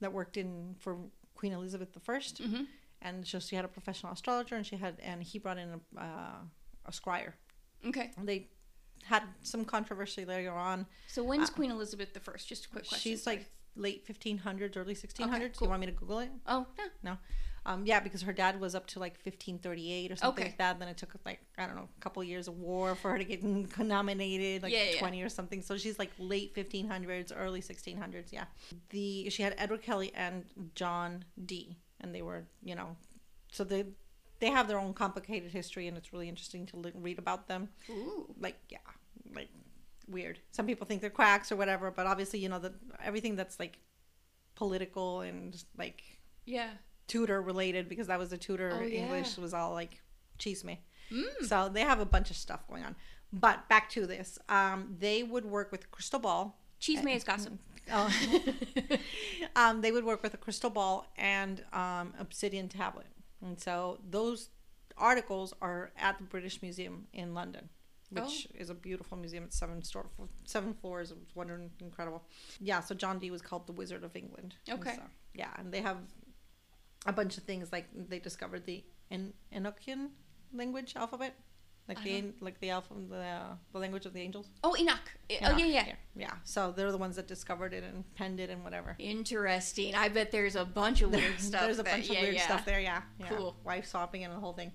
that 0.00 0.12
worked 0.12 0.36
in 0.36 0.74
for 0.78 0.96
Queen 1.34 1.52
Elizabeth 1.52 1.92
the 1.92 2.00
1st 2.00 2.40
Mm-hmm. 2.40 2.62
and 3.02 3.26
so 3.26 3.38
she 3.38 3.56
had 3.56 3.64
a 3.64 3.68
professional 3.68 4.12
astrologer, 4.12 4.54
and 4.56 4.66
she 4.66 4.76
had 4.76 4.96
and 5.02 5.22
he 5.22 5.38
brought 5.38 5.58
in 5.58 5.68
a 5.96 6.00
uh, 6.00 6.40
a 6.86 6.90
scryer. 6.90 7.32
Okay. 7.86 8.10
And 8.16 8.28
they 8.28 8.48
had 9.04 9.22
some 9.42 9.64
controversy 9.64 10.24
later 10.24 10.52
on. 10.52 10.86
So 11.06 11.22
when's 11.22 11.50
Queen 11.50 11.70
Elizabeth 11.70 12.12
the 12.14 12.20
First? 12.20 12.48
Just 12.48 12.66
a 12.66 12.68
quick 12.68 12.88
question. 12.88 13.12
Uh, 13.12 13.16
She's 13.16 13.26
like 13.26 13.46
late 13.76 14.06
1500s, 14.06 14.76
early 14.76 14.94
1600s. 14.94 15.16
Do 15.18 15.48
cool. 15.50 15.66
you 15.66 15.70
want 15.70 15.80
me 15.80 15.86
to 15.86 15.92
Google 15.92 16.18
it? 16.20 16.30
oh 16.46 16.66
no. 16.76 16.84
No. 17.12 17.18
Um, 17.70 17.84
yeah, 17.84 18.00
because 18.00 18.22
her 18.22 18.32
dad 18.32 18.58
was 18.60 18.74
up 18.74 18.86
to 18.88 18.98
like 18.98 19.12
1538 19.24 20.10
or 20.10 20.16
something 20.16 20.42
Okay. 20.42 20.48
like 20.50 20.58
that. 20.58 20.78
Then 20.78 20.88
it 20.88 20.96
took 20.96 21.14
like 21.26 21.40
I 21.58 21.66
don't 21.66 21.76
know 21.76 21.88
a 21.96 22.00
couple 22.00 22.24
years 22.24 22.48
of 22.48 22.56
war 22.58 22.94
for 22.94 23.10
her 23.10 23.18
to 23.18 23.24
get 23.24 23.42
nominated, 23.78 24.62
like 24.62 24.72
Yeah, 24.72 24.92
yeah. 24.92 24.98
20 24.98 25.22
or 25.22 25.28
something. 25.28 25.60
So 25.62 25.76
she's 25.76 25.98
like 25.98 26.10
late 26.18 26.54
1500s, 26.54 27.30
early 27.36 27.60
1600s. 27.60 28.32
Yeah. 28.32 28.44
The 28.90 29.28
she 29.30 29.42
had 29.42 29.54
Edward 29.58 29.82
Kelly 29.82 30.12
and 30.14 30.44
John 30.74 31.24
Dee, 31.44 31.76
and 32.00 32.14
they 32.14 32.22
were 32.22 32.44
you 32.62 32.74
know, 32.74 32.96
so 33.52 33.64
they 33.64 33.84
they 34.40 34.50
have 34.50 34.66
their 34.68 34.78
own 34.78 34.94
complicated 34.94 35.50
history, 35.50 35.88
and 35.88 35.96
it's 35.96 36.12
really 36.12 36.28
interesting 36.28 36.64
to 36.66 36.76
li- 36.78 36.92
read 36.94 37.18
about 37.18 37.48
them. 37.48 37.68
Ooh. 37.90 38.34
Like 38.40 38.56
yeah, 38.70 38.78
like 39.34 39.50
weird. 40.08 40.38
Some 40.52 40.64
people 40.66 40.86
think 40.86 41.02
they're 41.02 41.10
quacks 41.10 41.52
or 41.52 41.56
whatever, 41.56 41.90
but 41.90 42.06
obviously 42.06 42.38
you 42.38 42.48
know 42.48 42.60
that 42.60 42.72
everything 43.04 43.36
that's 43.36 43.58
like 43.60 43.78
political 44.54 45.20
and 45.20 45.62
like 45.76 46.02
Yeah. 46.46 46.70
Tudor 47.08 47.42
related 47.42 47.88
because 47.88 48.06
that 48.06 48.18
was 48.18 48.30
the 48.30 48.38
Tudor. 48.38 48.78
Oh, 48.80 48.82
yeah. 48.84 49.00
English 49.00 49.36
was 49.36 49.52
all 49.52 49.72
like 49.72 50.00
chisme. 50.38 50.78
Mm. 51.12 51.24
So 51.46 51.68
they 51.72 51.80
have 51.80 52.00
a 52.00 52.06
bunch 52.06 52.30
of 52.30 52.36
stuff 52.36 52.66
going 52.68 52.84
on. 52.84 52.94
But 53.32 53.68
back 53.68 53.90
to 53.90 54.06
this, 54.06 54.38
um, 54.48 54.94
they 54.98 55.22
would 55.22 55.44
work 55.44 55.72
with 55.72 55.84
a 55.84 55.86
crystal 55.88 56.20
ball. 56.20 56.60
Chisme 56.80 57.14
is 57.14 57.24
gossip. 57.24 57.54
Oh. 57.90 58.12
um, 59.56 59.80
they 59.80 59.92
would 59.92 60.04
work 60.04 60.22
with 60.22 60.34
a 60.34 60.36
crystal 60.36 60.68
ball 60.68 61.06
and 61.16 61.64
um, 61.72 62.12
obsidian 62.18 62.68
tablet. 62.68 63.06
And 63.42 63.58
so 63.58 63.98
those 64.10 64.50
articles 64.98 65.54
are 65.62 65.90
at 65.96 66.18
the 66.18 66.24
British 66.24 66.60
Museum 66.60 67.06
in 67.14 67.32
London, 67.32 67.70
which 68.10 68.46
is 68.54 68.68
a 68.68 68.74
beautiful 68.74 69.16
museum. 69.16 69.44
It's 69.44 69.58
seven 69.58 69.82
store, 69.82 70.04
seven 70.44 70.74
floors. 70.74 71.12
It's 71.12 71.34
wonderful, 71.34 71.70
incredible. 71.80 72.24
Yeah. 72.60 72.80
So 72.80 72.94
John 72.94 73.18
Dee 73.18 73.30
was 73.30 73.40
called 73.40 73.66
the 73.66 73.72
Wizard 73.72 74.04
of 74.04 74.14
England. 74.14 74.56
Okay. 74.68 74.96
so- 74.96 75.02
yeah, 75.32 75.48
and 75.56 75.72
they 75.72 75.80
have 75.80 75.96
a 77.08 77.12
bunch 77.12 77.38
of 77.38 77.44
things 77.44 77.72
like 77.72 77.86
they 77.94 78.18
discovered 78.18 78.66
the 78.66 78.84
en- 79.10 79.32
Enochian 79.52 80.10
language 80.54 80.92
alphabet, 80.94 81.34
like 81.88 82.02
the 82.04 82.10
uh-huh. 82.10 82.18
an- 82.18 82.34
like 82.40 82.60
the 82.60 82.70
alpha 82.70 82.94
the, 82.94 83.24
the 83.72 83.78
language 83.78 84.04
of 84.06 84.12
the 84.12 84.20
angels. 84.20 84.46
Oh, 84.62 84.76
Enoch. 84.78 84.98
Oh 85.42 85.56
yeah, 85.56 85.56
yeah. 85.56 85.66
yeah, 85.66 85.94
yeah. 86.14 86.32
So 86.44 86.72
they're 86.76 86.92
the 86.92 86.98
ones 86.98 87.16
that 87.16 87.26
discovered 87.26 87.72
it 87.72 87.82
and 87.82 88.04
penned 88.14 88.40
it 88.40 88.50
and 88.50 88.62
whatever. 88.62 88.94
Interesting. 88.98 89.94
I 89.94 90.08
bet 90.10 90.30
there's 90.30 90.54
a 90.54 90.66
bunch 90.66 91.00
of 91.02 91.10
weird 91.10 91.38
stuff. 91.40 91.62
There's 91.62 91.78
a 91.78 91.82
that- 91.82 91.92
bunch 91.92 92.10
yeah, 92.10 92.18
of 92.18 92.22
weird 92.22 92.34
yeah. 92.34 92.44
stuff 92.44 92.64
there. 92.66 92.80
Yeah, 92.80 93.02
yeah. 93.18 93.28
Cool. 93.28 93.56
Wife 93.64 93.86
swapping 93.86 94.22
and 94.24 94.32
the 94.32 94.38
whole 94.38 94.52
thing. 94.52 94.72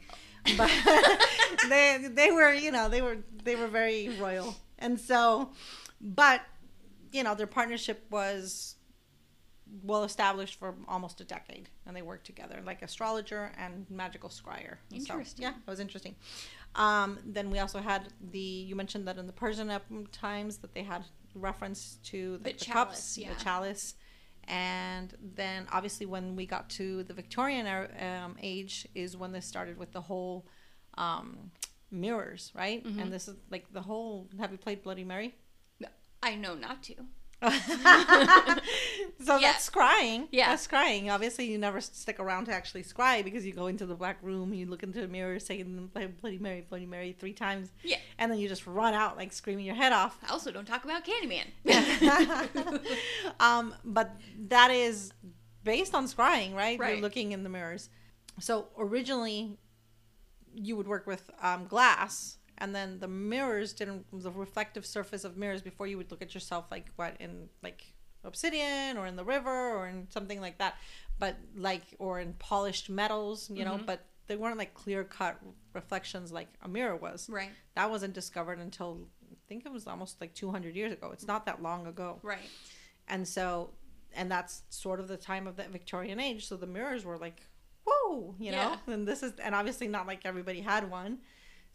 But 0.58 0.72
they 1.70 2.10
they 2.12 2.32
were 2.32 2.52
you 2.52 2.72
know 2.72 2.90
they 2.90 3.02
were 3.02 3.18
they 3.44 3.56
were 3.56 3.68
very 3.68 4.10
royal 4.20 4.56
and 4.80 5.00
so, 5.00 5.52
but 6.02 6.42
you 7.12 7.24
know 7.24 7.36
their 7.36 7.48
partnership 7.48 8.06
was 8.10 8.73
well 9.82 10.03
established 10.03 10.60
for 10.60 10.75
almost 10.88 11.20
a 11.22 11.24
decade 11.24 11.68
and 11.86 11.96
they 11.96 12.01
worked 12.01 12.25
together 12.25 12.62
like 12.65 12.82
astrologer 12.84 13.51
and 13.58 13.86
magical 13.89 14.30
scryer 14.30 14.77
And 14.92 15.01
so, 15.01 15.13
Interesting. 15.13 15.44
yeah 15.44 15.53
it 15.65 15.70
was 15.70 15.80
interesting 15.80 16.15
um, 16.75 17.20
then 17.25 17.50
we 17.51 17.60
also 17.60 17.80
had 17.80 18.10
the 18.32 18.39
you 18.39 18.75
mentioned 18.75 19.08
that 19.08 19.18
in 19.18 19.25
the 19.27 19.34
persian 19.34 19.72
times 20.12 20.58
that 20.58 20.74
they 20.74 20.84
had 20.84 21.03
reference 21.36 21.98
to 22.06 22.38
The 22.38 22.44
the, 22.44 22.50
the 22.51 22.65
chalice, 22.65 22.74
cups 22.88 23.18
yeah. 23.18 23.34
the 23.34 23.44
chalice 23.44 23.96
and 24.48 25.13
then 25.36 25.68
obviously 25.72 26.06
when 26.06 26.36
we 26.36 26.46
got 26.46 26.70
to 26.72 27.03
the 27.03 27.13
victorian 27.13 27.65
era- 27.65 28.24
um, 28.25 28.36
age 28.42 28.88
is 28.94 29.15
when 29.18 29.32
this 29.32 29.46
started 29.46 29.77
with 29.77 29.92
the 29.94 30.01
whole 30.01 30.46
um, 30.96 31.50
mirrors, 31.89 32.51
right? 32.53 32.84
Mhm. 32.86 33.01
And 33.01 33.13
this 33.13 33.27
is 33.27 33.36
like 33.50 33.72
the 33.74 33.82
whole. 33.82 34.27
Have 34.39 34.51
you 34.51 34.58
played 34.58 34.84
Bloody 34.84 35.03
Mary? 35.03 35.34
I 36.22 36.36
know 36.36 36.56
not 36.56 36.84
to. 36.84 36.96
so 39.25 39.38
Yeah. 39.38 39.51
that's 39.53 39.69
scrying. 39.69 40.27
Yeah. 40.31 40.50
That's 40.50 40.67
scrying. 40.67 41.12
Obviously, 41.12 41.45
you 41.45 41.57
never 41.57 41.81
stick 41.81 42.19
around 42.19 42.45
to 42.45 42.53
actually 42.53 42.83
scry 42.83 43.24
because 43.24 43.45
you 43.45 43.53
go 43.53 43.67
into 43.67 43.86
the 43.86 43.95
black 43.95 44.17
room, 44.22 44.53
you 44.53 44.65
look 44.65 44.83
into 44.83 45.01
the 45.01 45.07
mirror, 45.07 45.39
saying 45.39 45.89
Bloody 46.22 46.38
Mary, 46.39 46.65
Bloody 46.67 46.86
Mary 46.86 47.15
three 47.17 47.33
times, 47.33 47.69
Yeah. 47.83 47.98
and 48.17 48.31
then 48.31 48.39
you 48.39 48.48
just 48.48 48.65
run 48.67 48.93
out 48.93 49.17
like 49.17 49.33
screaming 49.33 49.65
your 49.65 49.75
head 49.75 49.93
off. 49.93 50.17
I 50.27 50.31
also 50.31 50.51
don't 50.51 50.65
talk 50.65 50.83
about 50.83 51.03
Candyman. 51.05 51.48
um, 53.39 53.74
but 53.83 54.12
that 54.48 54.72
is 54.72 55.12
based 55.63 55.93
on 55.95 56.05
scrying, 56.07 56.53
right? 56.53 56.79
Right. 56.79 56.93
You're 56.93 57.01
looking 57.01 57.31
in 57.31 57.43
the 57.43 57.50
mirrors. 57.50 57.89
So 58.39 58.67
originally, 58.77 59.57
you 60.55 60.75
would 60.75 60.88
work 60.88 61.07
with 61.07 61.29
um, 61.41 61.65
glass, 61.67 62.38
and 62.57 62.74
then 62.75 63.00
the 63.00 63.07
mirrors 63.07 63.74
didn't 63.74 64.05
the 64.12 64.31
reflective 64.31 64.86
surface 64.86 65.24
of 65.24 65.38
mirrors 65.38 65.62
before 65.62 65.88
you 65.88 65.98
would 65.98 66.12
look 66.12 66.22
at 66.22 66.33
yourself 66.33 66.65
like 66.72 66.88
what 66.95 67.15
in 67.19 67.50
like 67.62 67.92
obsidian 68.24 68.98
or 68.98 69.06
in 69.08 69.15
the 69.15 69.24
river 69.24 69.72
or 69.72 69.88
in 69.88 70.10
something 70.10 70.39
like 70.42 70.58
that, 70.58 70.75
but 71.20 71.36
like 71.56 71.84
or 72.00 72.20
in 72.20 72.34
polished 72.34 72.89
metals, 72.89 73.50
you 73.50 73.63
know, 73.65 73.77
Mhm. 73.77 73.86
but 73.86 74.06
they 74.27 74.36
weren't 74.36 74.58
like 74.58 74.74
clear 74.74 75.03
cut 75.03 75.39
reflections 75.74 76.32
like 76.32 76.48
a 76.62 76.68
mirror 76.68 76.96
was. 76.96 77.30
right. 77.30 77.51
That 77.75 77.89
wasn't 77.89 78.13
discovered 78.13 78.60
until 78.60 79.08
I 79.32 79.36
think 79.48 79.65
it 79.65 79.72
was 79.72 79.88
almost 79.88 80.22
like 80.22 80.34
200 80.34 80.75
years 80.75 80.94
ago. 80.94 81.12
It's 81.12 81.27
not 81.27 81.46
that 81.46 81.62
long 81.62 81.88
ago 81.88 82.20
Right. 82.24 82.50
and 83.08 83.27
so 83.27 83.74
and 84.15 84.32
that's 84.32 84.62
sort 84.70 85.00
of 85.00 85.08
the 85.08 85.18
time 85.18 85.48
of 85.48 85.56
the 85.56 85.63
victorian 85.68 86.20
age 86.20 86.48
so 86.48 86.56
the 86.56 86.68
mirrors 86.68 87.03
were 87.03 87.18
like 87.18 87.42
whoa 87.86 88.36
you 88.39 88.51
know 88.51 88.77
Yeah. 88.88 88.94
and 88.94 89.08
this 89.08 89.24
is 89.24 89.34
and 89.39 89.53
obviously 89.56 89.88
not 89.88 90.06
like 90.08 90.22
everybody 90.24 90.62
had 90.62 90.89
one 90.89 91.20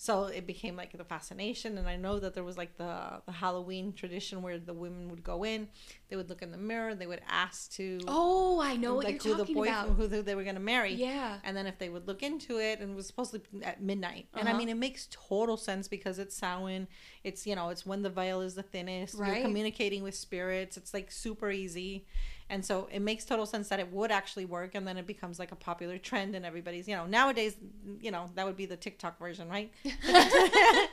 so 0.00 0.26
it 0.26 0.46
became 0.46 0.76
like 0.76 0.96
the 0.96 1.02
fascination 1.04 1.76
and 1.76 1.88
i 1.88 1.96
know 1.96 2.20
that 2.20 2.32
there 2.32 2.44
was 2.44 2.56
like 2.56 2.76
the 2.78 3.20
the 3.26 3.32
halloween 3.32 3.92
tradition 3.92 4.42
where 4.42 4.56
the 4.56 4.72
women 4.72 5.08
would 5.10 5.24
go 5.24 5.44
in 5.44 5.66
they 6.08 6.14
would 6.14 6.28
look 6.28 6.40
in 6.40 6.52
the 6.52 6.56
mirror 6.56 6.94
they 6.94 7.06
would 7.08 7.20
ask 7.28 7.72
to 7.72 7.98
Oh, 8.06 8.60
I 8.60 8.76
know 8.76 8.94
what 8.94 9.08
you're 9.10 9.18
who 9.18 9.30
the 9.32 9.38
talking 9.38 9.54
boyfriend 9.56 9.84
about. 9.86 9.96
who 9.96 10.22
they- 10.22 10.34
were 10.36 10.44
going 10.44 10.54
to 10.54 10.60
marry 10.60 10.94
Yeah. 10.94 11.38
and 11.42 11.56
then 11.56 11.66
if 11.66 11.78
they 11.78 11.88
would 11.88 12.06
look 12.06 12.22
into 12.22 12.58
it 12.58 12.78
and 12.80 12.92
it 12.92 12.94
was 12.94 13.08
supposed 13.08 13.32
to 13.32 13.40
be 13.40 13.64
at 13.64 13.82
midnight 13.82 14.28
and 14.34 14.48
i 14.48 14.52
Uh-huh. 14.52 14.58
mean 14.58 14.68
it 14.68 14.76
makes 14.76 15.08
total 15.10 15.56
sense 15.56 15.88
because 15.88 16.18
it's 16.20 16.36
Samhain 16.36 16.86
it's 17.24 17.44
you 17.46 17.56
know 17.56 17.68
it's 17.70 17.84
when 17.84 18.02
the 18.02 18.10
veil 18.10 18.40
is 18.40 18.54
the 18.54 18.62
thinnest 18.62 19.14
Right. 19.16 19.32
you're 19.32 19.42
communicating 19.42 20.04
with 20.04 20.14
spirits 20.14 20.76
it's 20.76 20.94
like 20.94 21.10
super 21.10 21.50
easy 21.50 22.06
and 22.50 22.64
so 22.64 22.88
it 22.90 23.00
makes 23.00 23.24
total 23.24 23.46
sense 23.46 23.68
that 23.68 23.78
it 23.78 23.92
would 23.92 24.10
actually 24.10 24.44
work 24.44 24.74
and 24.74 24.86
then 24.86 24.96
it 24.96 25.06
becomes 25.06 25.38
like 25.38 25.52
a 25.52 25.56
popular 25.56 25.98
trend 25.98 26.34
and 26.34 26.46
everybody's 26.46 26.88
you 26.88 26.96
know 26.96 27.06
nowadays 27.06 27.56
you 28.00 28.10
know 28.10 28.30
that 28.34 28.46
would 28.46 28.56
be 28.56 28.66
the 28.66 28.76
tiktok 28.76 29.18
version 29.18 29.48
right 29.48 29.72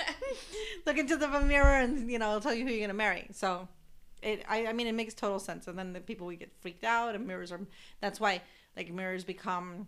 look 0.85 0.97
into 0.97 1.15
the 1.15 1.27
mirror 1.41 1.75
and 1.75 2.11
you 2.11 2.19
know 2.19 2.29
it'll 2.29 2.41
tell 2.41 2.53
you 2.53 2.65
who 2.65 2.69
you're 2.71 2.79
going 2.79 2.89
to 2.89 2.93
marry 2.93 3.27
so 3.31 3.67
it 4.21 4.43
I, 4.47 4.67
I 4.67 4.73
mean 4.73 4.87
it 4.87 4.95
makes 4.95 5.13
total 5.13 5.39
sense 5.39 5.67
and 5.67 5.77
then 5.77 5.93
the 5.93 6.01
people 6.01 6.27
would 6.27 6.39
get 6.39 6.51
freaked 6.59 6.83
out 6.83 7.15
and 7.15 7.25
mirrors 7.25 7.51
are 7.51 7.61
that's 8.01 8.19
why 8.19 8.41
like 8.75 8.91
mirrors 8.91 9.23
become 9.23 9.87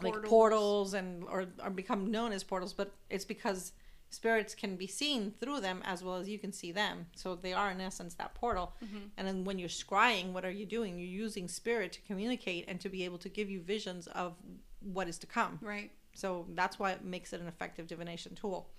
like 0.00 0.14
Portals. 0.14 0.30
portals 0.30 0.94
and 0.94 1.24
or, 1.24 1.46
or 1.62 1.70
become 1.70 2.10
known 2.10 2.32
as 2.32 2.42
portals 2.42 2.72
but 2.72 2.92
it's 3.10 3.24
because 3.24 3.72
spirits 4.12 4.54
can 4.54 4.76
be 4.76 4.86
seen 4.86 5.32
through 5.40 5.60
them 5.60 5.80
as 5.84 6.04
well 6.04 6.16
as 6.16 6.28
you 6.28 6.38
can 6.38 6.52
see 6.52 6.70
them 6.72 7.06
so 7.16 7.34
they 7.34 7.52
are 7.52 7.70
in 7.70 7.80
essence 7.80 8.14
that 8.14 8.34
portal 8.34 8.74
Mhm. 8.84 9.10
and 9.16 9.26
then 9.26 9.44
when 9.44 9.58
you're 9.58 9.68
scrying 9.70 10.32
what 10.32 10.44
are 10.44 10.50
you 10.50 10.66
doing 10.66 10.98
you're 10.98 11.08
using 11.26 11.48
spirit 11.48 11.92
to 11.92 12.00
communicate 12.02 12.64
and 12.68 12.80
to 12.80 12.88
be 12.88 13.04
able 13.04 13.18
to 13.18 13.28
give 13.28 13.48
you 13.48 13.60
visions 13.60 14.06
of 14.08 14.34
what 14.80 15.08
is 15.08 15.18
to 15.18 15.26
come 15.26 15.58
Right. 15.62 15.90
so 16.14 16.46
that's 16.50 16.78
why 16.78 16.92
it 16.92 17.02
makes 17.04 17.32
it 17.32 17.40
an 17.40 17.46
effective 17.48 17.86
divination 17.86 18.34
tool. 18.34 18.70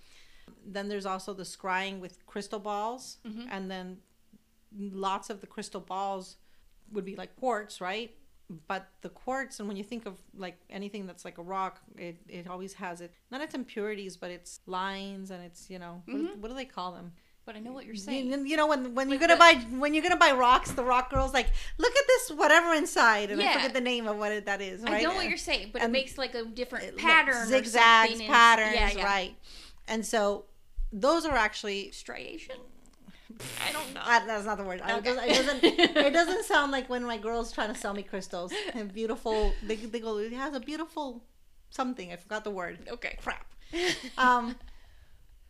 Then 0.65 0.87
there's 0.89 1.05
also 1.05 1.33
the 1.33 1.43
scrying 1.43 1.99
with 1.99 2.25
crystal 2.27 2.59
balls, 2.59 3.17
Mhm. 3.25 3.47
and 3.49 3.71
then 3.71 4.01
lots 4.77 5.29
of 5.29 5.39
the 5.41 5.47
crystal 5.47 5.79
balls 5.81 6.37
would 6.91 7.05
be 7.05 7.15
like 7.15 7.35
quartz, 7.37 7.79
right? 7.81 8.15
But 8.67 8.87
the 9.01 9.09
quartz, 9.09 9.59
and 9.59 9.67
when 9.67 9.77
you 9.77 9.83
think 9.83 10.05
of 10.05 10.17
like 10.35 10.59
anything 10.69 11.05
that's 11.07 11.25
like 11.25 11.37
a 11.37 11.41
rock, 11.41 11.81
it, 11.97 12.17
it 12.27 12.47
always 12.47 12.73
has 12.73 13.01
it 13.01 13.11
not 13.31 13.41
its 13.41 13.55
impurities, 13.55 14.17
but 14.17 14.29
its 14.31 14.59
lines 14.67 15.31
and 15.31 15.43
it's 15.43 15.69
you 15.69 15.79
know 15.79 16.03
what, 16.05 16.17
Mhm. 16.17 16.37
what 16.37 16.49
do 16.49 16.55
they 16.55 16.65
call 16.65 16.91
them? 16.91 17.13
But 17.45 17.55
I 17.55 17.59
know 17.59 17.73
what 17.73 17.85
you're 17.85 17.95
saying. 17.95 18.31
you 18.47 18.55
know 18.55 18.67
when 18.67 18.93
when 18.95 19.09
Like 19.09 19.19
you're 19.19 19.27
gonna 19.27 19.35
the- 19.35 19.65
buy 19.69 19.77
when 19.79 19.93
you're 19.93 20.03
gonna 20.03 20.17
buy 20.17 20.31
rocks, 20.31 20.71
the 20.71 20.83
rock 20.83 21.09
girl's 21.09 21.33
like, 21.33 21.47
look 21.77 21.93
at 21.95 22.07
this 22.07 22.31
whatever 22.31 22.73
inside, 22.73 23.31
and 23.31 23.41
I 23.41 23.45
Yeah. 23.45 23.53
forget 23.53 23.73
the 23.73 23.81
name 23.81 24.07
of 24.07 24.17
what 24.17 24.31
it, 24.31 24.45
that 24.45 24.61
is. 24.61 24.81
Right? 24.81 24.93
I 24.93 25.01
know 25.03 25.15
what 25.15 25.27
you're 25.27 25.37
saying, 25.37 25.71
but 25.73 25.81
it 25.81 25.89
makes 25.91 26.17
like 26.17 26.35
a 26.35 26.43
different 26.45 26.97
pattern, 26.97 27.47
zigzags, 27.47 28.19
and- 28.19 28.29
patterns, 28.29 28.75
yeah, 28.75 28.91
yeah. 28.91 29.03
right? 29.03 29.35
And 29.87 30.05
so 30.05 30.45
those 30.91 31.25
are 31.25 31.35
actually 31.35 31.91
Striation. 31.91 32.55
I 33.67 33.71
don't 33.71 33.93
know. 33.93 34.01
uh, 34.03 34.25
that's 34.25 34.45
not 34.45 34.57
the 34.57 34.63
word. 34.63 34.81
I- 34.81 34.97
It, 34.97 34.97
Okay. 34.99 35.13
doesn't, 35.15 35.63
it 35.63 35.77
doesn't. 35.77 35.97
It 35.97 36.13
doesn't 36.13 36.43
sound 36.53 36.71
like 36.71 36.89
when 36.89 37.03
my 37.03 37.17
girls 37.17 37.51
trying 37.51 37.73
to 37.73 37.79
sell 37.79 37.93
me 37.93 38.03
crystals 38.03 38.53
and 38.73 38.93
beautiful. 38.93 39.53
They, 39.63 39.75
they 39.75 39.99
go. 39.99 40.17
It 40.17 40.33
has 40.33 40.53
a 40.55 40.59
beautiful 40.59 41.23
something. 41.69 42.11
I 42.11 42.15
forgot 42.17 42.43
the 42.43 42.51
word. 42.51 42.87
okay. 42.91 43.17
Crap. 43.21 43.45
Um, 44.17 44.55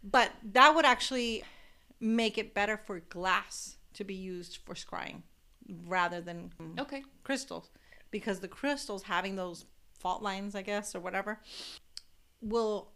but 0.03 0.31
that 0.53 0.73
would 0.75 0.85
actually 0.85 1.43
make 1.99 2.37
it 2.37 2.53
better 2.53 2.77
for 2.77 2.99
glass 2.99 3.77
to 3.93 4.03
be 4.03 4.13
used 4.15 4.57
for 4.65 4.73
scrying 4.75 5.21
rather 5.87 6.19
than 6.21 6.51
Okay. 6.79 7.03
crystals 7.23 7.69
because 8.11 8.39
the 8.39 8.47
crystals 8.47 9.03
having 9.03 9.35
those 9.35 9.65
fault 9.99 10.21
lines, 10.21 10.55
I 10.55 10.61
guess, 10.61 10.93
or 10.95 10.99
whatever, 10.99 11.39
will 12.41 12.91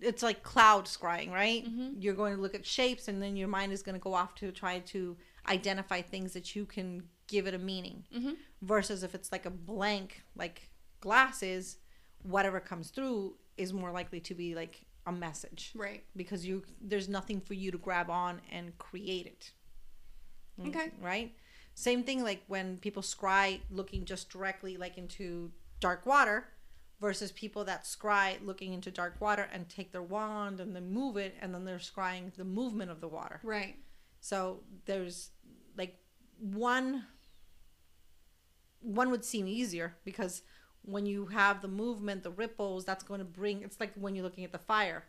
it's 0.00 0.22
like 0.22 0.42
cloud 0.42 0.84
scrying, 0.86 1.30
right? 1.32 1.64
Mhm. 1.66 1.96
You're 1.98 2.14
going 2.14 2.34
to 2.36 2.40
look 2.40 2.54
at 2.54 2.64
shapes 2.64 3.08
and 3.08 3.20
then 3.22 3.36
your 3.36 3.48
mind 3.48 3.72
is 3.72 3.82
going 3.82 3.94
to 3.94 4.00
go 4.00 4.14
off 4.14 4.34
to 4.36 4.52
try 4.52 4.78
to 4.80 5.16
identify 5.48 6.02
things 6.02 6.32
that 6.34 6.54
you 6.54 6.64
can 6.66 7.08
give 7.26 7.46
it 7.46 7.54
a 7.54 7.58
meaning. 7.58 8.06
Mhm. 8.14 8.36
Versus 8.62 9.02
if 9.02 9.14
it's 9.14 9.32
like 9.32 9.44
a 9.46 9.50
blank, 9.50 10.22
like 10.36 10.70
glasses, 11.00 11.78
whatever 12.22 12.60
comes 12.60 12.90
through 12.90 13.36
is 13.56 13.72
more 13.72 13.90
likely 13.92 14.20
to 14.20 14.34
be 14.34 14.54
like 14.54 14.84
a 15.06 15.12
message 15.12 15.72
Right. 15.74 16.04
because 16.14 16.44
you 16.46 16.64
there's 16.80 17.08
nothing 17.08 17.40
for 17.40 17.54
you 17.54 17.70
to 17.70 17.78
grab 17.78 18.10
on 18.10 18.40
and 18.50 18.76
create 18.78 19.26
it. 19.26 19.52
Mm, 20.60 20.68
Okay. 20.68 20.92
Right? 21.00 21.34
Same 21.74 22.02
thing 22.04 22.22
like 22.22 22.42
when 22.46 22.78
people 22.78 23.02
scry 23.02 23.60
looking 23.70 24.04
just 24.04 24.28
directly 24.30 24.76
like 24.76 24.98
into 24.98 25.52
dark 25.80 26.04
water 26.06 26.48
versus 27.00 27.30
people 27.32 27.64
that 27.64 27.84
scry 27.84 28.36
looking 28.44 28.72
into 28.72 28.90
dark 28.90 29.20
water 29.20 29.48
and 29.52 29.68
take 29.68 29.92
their 29.92 30.02
wand 30.02 30.58
and 30.60 30.74
then 30.74 30.90
move 30.90 31.16
it 31.16 31.34
and 31.40 31.54
then 31.54 31.64
they're 31.64 31.78
scrying 31.78 32.32
the 32.34 32.44
movement 32.44 32.90
of 32.90 33.00
the 33.00 33.08
water. 33.08 33.40
Right. 33.44 33.76
So 34.20 34.60
there's 34.86 35.30
like 35.76 35.96
one 36.40 37.04
one 38.80 39.10
would 39.10 39.24
seem 39.24 39.48
easier 39.48 39.96
because 40.04 40.42
when 40.82 41.04
you 41.06 41.26
have 41.26 41.60
the 41.62 41.68
movement, 41.68 42.22
the 42.22 42.30
ripples, 42.30 42.84
that's 42.84 43.04
going 43.04 43.18
to 43.18 43.24
bring 43.24 43.62
it's 43.62 43.78
like 43.80 43.92
when 43.94 44.14
you're 44.14 44.24
looking 44.24 44.44
at 44.44 44.52
the 44.52 44.58
fire. 44.58 45.04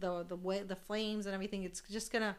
The 0.00 0.24
the 0.24 0.36
way 0.36 0.60
the 0.62 0.74
flames 0.76 1.26
and 1.26 1.34
everything, 1.34 1.62
it's 1.62 1.80
just 1.88 2.12
gonna 2.12 2.36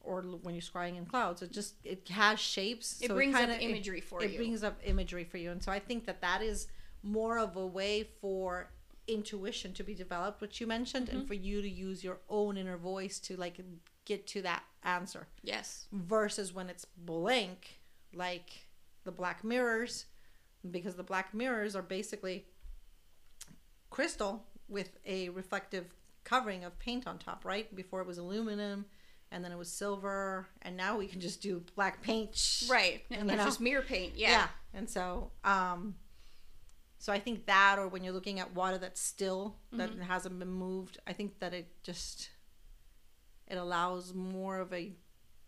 or 0.00 0.22
when 0.22 0.54
you're 0.54 0.62
scrying 0.62 0.96
in 0.96 1.06
clouds, 1.06 1.40
it 1.42 1.52
just 1.52 1.74
it 1.84 2.08
has 2.08 2.40
shapes. 2.40 3.00
It 3.00 3.08
so 3.08 3.14
brings 3.14 3.36
kinda- 3.36 3.54
up 3.54 3.60
it- 3.60 3.64
imagery 3.64 4.00
for 4.00 4.20
it 4.22 4.30
you. 4.30 4.34
It 4.34 4.38
brings 4.38 4.64
up 4.64 4.80
imagery 4.84 5.22
for 5.24 5.36
you 5.36 5.50
and 5.52 5.62
so 5.62 5.70
i 5.70 5.78
think 5.78 6.06
that 6.06 6.20
that 6.22 6.42
is 6.42 6.66
more 7.02 7.38
of 7.38 7.56
a 7.56 7.66
way 7.66 8.06
for 8.20 8.70
intuition 9.06 9.72
to 9.72 9.82
be 9.82 9.94
developed 9.94 10.40
which 10.40 10.60
you 10.60 10.66
mentioned 10.66 11.06
Mm-hmm. 11.08 11.18
and 11.18 11.28
for 11.28 11.34
you 11.34 11.62
to 11.62 11.68
use 11.68 12.04
your 12.04 12.18
own 12.28 12.56
inner 12.56 12.76
voice 12.76 13.18
to 13.20 13.36
like 13.36 13.60
get 14.04 14.26
to 14.28 14.42
that 14.42 14.62
answer 14.84 15.26
yes. 15.42 15.86
versus 15.92 16.54
when 16.54 16.68
it's 16.70 16.84
blank 16.96 17.80
like 18.12 18.66
the 19.04 19.10
black 19.12 19.42
mirrors 19.42 20.06
because 20.70 20.94
the 20.94 21.02
black 21.02 21.32
mirrors 21.34 21.74
are 21.74 21.82
basically 21.82 22.44
crystal 23.90 24.44
with 24.68 24.98
a 25.06 25.28
reflective 25.30 25.86
covering 26.22 26.64
of 26.64 26.78
paint 26.78 27.06
on 27.06 27.18
top 27.18 27.44
right 27.44 27.74
before 27.74 28.00
it 28.00 28.06
was 28.06 28.18
aluminum 28.18 28.84
and 29.32 29.44
then 29.44 29.52
it 29.52 29.58
was 29.58 29.70
silver 29.70 30.46
and 30.62 30.76
now 30.76 30.96
we 30.98 31.06
can 31.06 31.20
just 31.20 31.40
do 31.40 31.62
black 31.74 32.02
paint 32.02 32.64
Right. 32.68 33.02
And 33.10 33.28
know? 33.28 33.36
just 33.36 33.60
mirror 33.60 33.82
paint. 33.82 34.12
Yeah. 34.16 34.30
yeah. 34.30 34.46
And 34.74 34.88
so, 34.88 35.30
um, 35.44 35.94
so 37.02 37.12
I 37.12 37.18
think 37.18 37.46
that, 37.46 37.74
or 37.80 37.86
when 37.88 38.04
you're 38.04 38.12
looking 38.18 38.40
at 38.40 38.54
water 38.54 38.78
that's 38.78 39.00
still 39.00 39.42
that 39.72 39.90
Mm-hmm. 39.90 40.02
hasn't 40.12 40.38
been 40.38 40.52
moved, 40.66 40.98
I 41.10 41.12
think 41.18 41.38
that 41.40 41.52
it 41.60 41.66
just 41.82 42.30
it 43.52 43.56
allows 43.56 44.14
more 44.14 44.58
of 44.60 44.70
a 44.72 44.92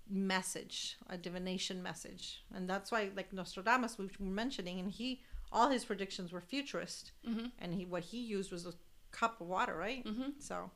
message, 0.09 0.97
a 1.09 1.17
divination 1.17 1.83
message, 1.83 2.43
and 2.55 2.69
that's 2.69 2.91
why, 2.93 3.11
like 3.17 3.33
Nostradamus, 3.33 3.99
we 3.99 4.07
were 4.07 4.27
mentioning, 4.43 4.81
and 4.81 4.91
he 4.91 5.21
all 5.53 5.69
his 5.69 5.85
predictions 5.85 6.33
were 6.33 6.41
futurist, 6.41 7.13
Mm-hmm. 7.29 7.47
and 7.59 7.75
he 7.75 7.85
what 7.85 8.05
he 8.05 8.19
used 8.37 8.51
was 8.53 8.67
a 8.67 8.73
cup 9.21 9.41
of 9.41 9.47
water, 9.47 9.77
right? 9.77 10.05
Mm-hmm. 10.05 10.31
So, 10.39 10.71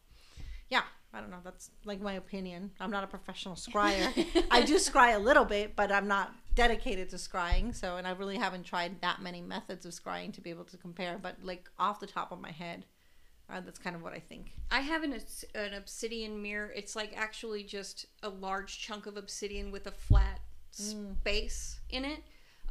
yeah, 0.69 0.83
I 1.17 1.21
don't 1.21 1.31
know. 1.31 1.41
That's 1.43 1.71
like 1.85 2.01
my 2.01 2.13
opinion. 2.15 2.71
I'm 2.79 2.91
not 2.91 3.05
a 3.05 3.07
professional 3.07 3.55
scryer. 3.55 4.13
I 4.51 4.63
do 4.63 4.75
scry 4.89 5.15
a 5.15 5.19
little 5.19 5.45
bit, 5.47 5.75
but 5.75 5.91
I'm 5.91 6.07
not 6.09 6.35
dedicated 6.55 7.09
to 7.11 7.17
scrying. 7.17 7.75
So, 7.75 7.97
and 7.97 8.07
I 8.07 8.11
really 8.13 8.37
haven't 8.37 8.65
tried 8.65 9.01
that 9.01 9.23
many 9.23 9.41
methods 9.41 9.87
of 9.87 9.93
scrying 9.93 10.33
to 10.35 10.41
be 10.43 10.51
able 10.51 10.65
to 10.65 10.77
compare. 10.77 11.19
But 11.21 11.37
like 11.43 11.71
off 11.79 12.01
the 12.01 12.07
top 12.07 12.33
of 12.33 12.41
my 12.41 12.51
head, 12.53 12.85
Uh, 13.49 13.61
that's 13.61 13.79
kind 13.79 13.95
of 13.97 14.03
what 14.03 14.13
I 14.13 14.19
think. 14.19 14.53
I 14.73 14.81
have 14.81 15.05
an, 15.05 15.13
an 15.55 15.73
obsidian 15.75 16.43
mirror. 16.43 16.73
It's 16.75 16.97
like 16.97 17.13
actually 17.17 17.63
just 17.63 18.07
a 18.23 18.29
large 18.29 18.79
chunk 18.81 19.07
of 19.07 19.17
obsidian 19.17 19.71
with 19.71 19.87
a 19.87 19.93
flat 19.93 20.41
space 20.73 21.81
in 21.91 22.05
it. 22.05 22.21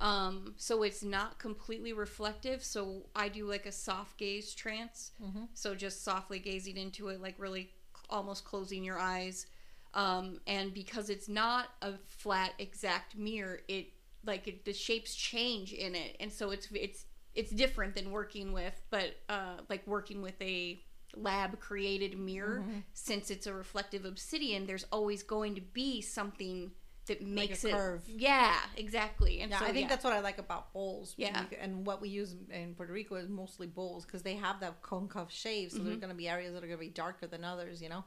Um, 0.01 0.53
so 0.57 0.83
it's 0.83 1.01
not 1.03 1.39
completely 1.39 1.93
reflective. 1.93 2.61
So 2.63 3.05
I 3.15 3.29
do 3.29 3.47
like 3.49 3.65
a 3.65 3.71
soft 3.71 4.17
gaze 4.17 4.53
trance. 4.53 5.11
So 5.53 5.73
just 5.75 6.03
softly 6.03 6.39
gazing 6.39 6.75
into 6.77 7.07
it, 7.07 7.21
like 7.21 7.35
really 7.37 7.69
almost 8.09 8.45
closing 8.45 8.83
your 8.83 9.00
eyes. 9.00 9.47
Um, 9.93 10.41
and 10.45 10.74
because 10.74 11.09
it's 11.09 11.29
not 11.29 11.69
a 11.81 11.93
flat 12.07 12.53
exact 12.59 13.17
mirror, 13.17 13.59
it 13.67 13.88
like 14.25 14.47
it, 14.47 14.65
the 14.65 14.74
shapes 14.74 15.15
change 15.15 15.71
in 15.71 15.95
it, 15.95 16.17
and 16.19 16.31
so 16.31 16.51
it's 16.51 16.67
it's 16.74 17.05
it's 17.33 17.51
different 17.51 17.95
than 17.95 18.12
working 18.12 18.53
with, 18.53 18.81
but 18.89 19.15
uh, 19.29 19.57
like 19.69 19.85
working 19.88 20.21
with 20.21 20.41
a 20.41 20.81
lab 21.15 21.59
created 21.59 22.17
mirror. 22.17 22.65
Since 22.93 23.31
it's 23.31 23.47
a 23.47 23.53
reflective 23.53 24.03
obsidian, 24.05 24.65
there's 24.65 24.85
always 24.91 25.24
going 25.24 25.55
to 25.55 25.62
be 25.62 26.01
something 26.01 26.71
that 27.07 27.21
makes 27.21 27.63
it 27.63 27.71
curve. 27.74 28.01
Yeah, 28.07 28.55
exactly. 28.77 29.41
And 29.41 29.51
Yeah, 29.51 29.59
so 29.59 29.65
I 29.65 29.71
think 29.71 29.81
yeah. 29.83 29.88
that's 29.89 30.03
what 30.03 30.13
I 30.13 30.19
like 30.19 30.38
about 30.38 30.74
bowls. 30.74 31.13
Yeah. 31.17 31.43
And 31.62 31.85
what 31.85 32.01
we 32.01 32.09
use 32.09 32.35
in 32.51 32.74
Puerto 32.75 32.93
Rico 32.93 33.15
is 33.15 33.29
mostly 33.29 33.67
bowls 33.67 34.05
because 34.05 34.21
they 34.24 34.35
have 34.35 34.59
that 34.62 34.81
concave 34.81 35.31
shape. 35.31 35.71
So 35.71 35.77
Mm-hmm. 35.77 35.85
there's 35.85 35.97
going 35.97 36.09
to 36.09 36.15
be 36.15 36.27
areas 36.29 36.53
that 36.53 36.63
are 36.63 36.67
going 36.67 36.79
to 36.79 36.85
be 36.85 36.89
darker 36.89 37.27
than 37.27 37.43
others, 37.43 37.81
you 37.81 37.89
know? 37.89 38.03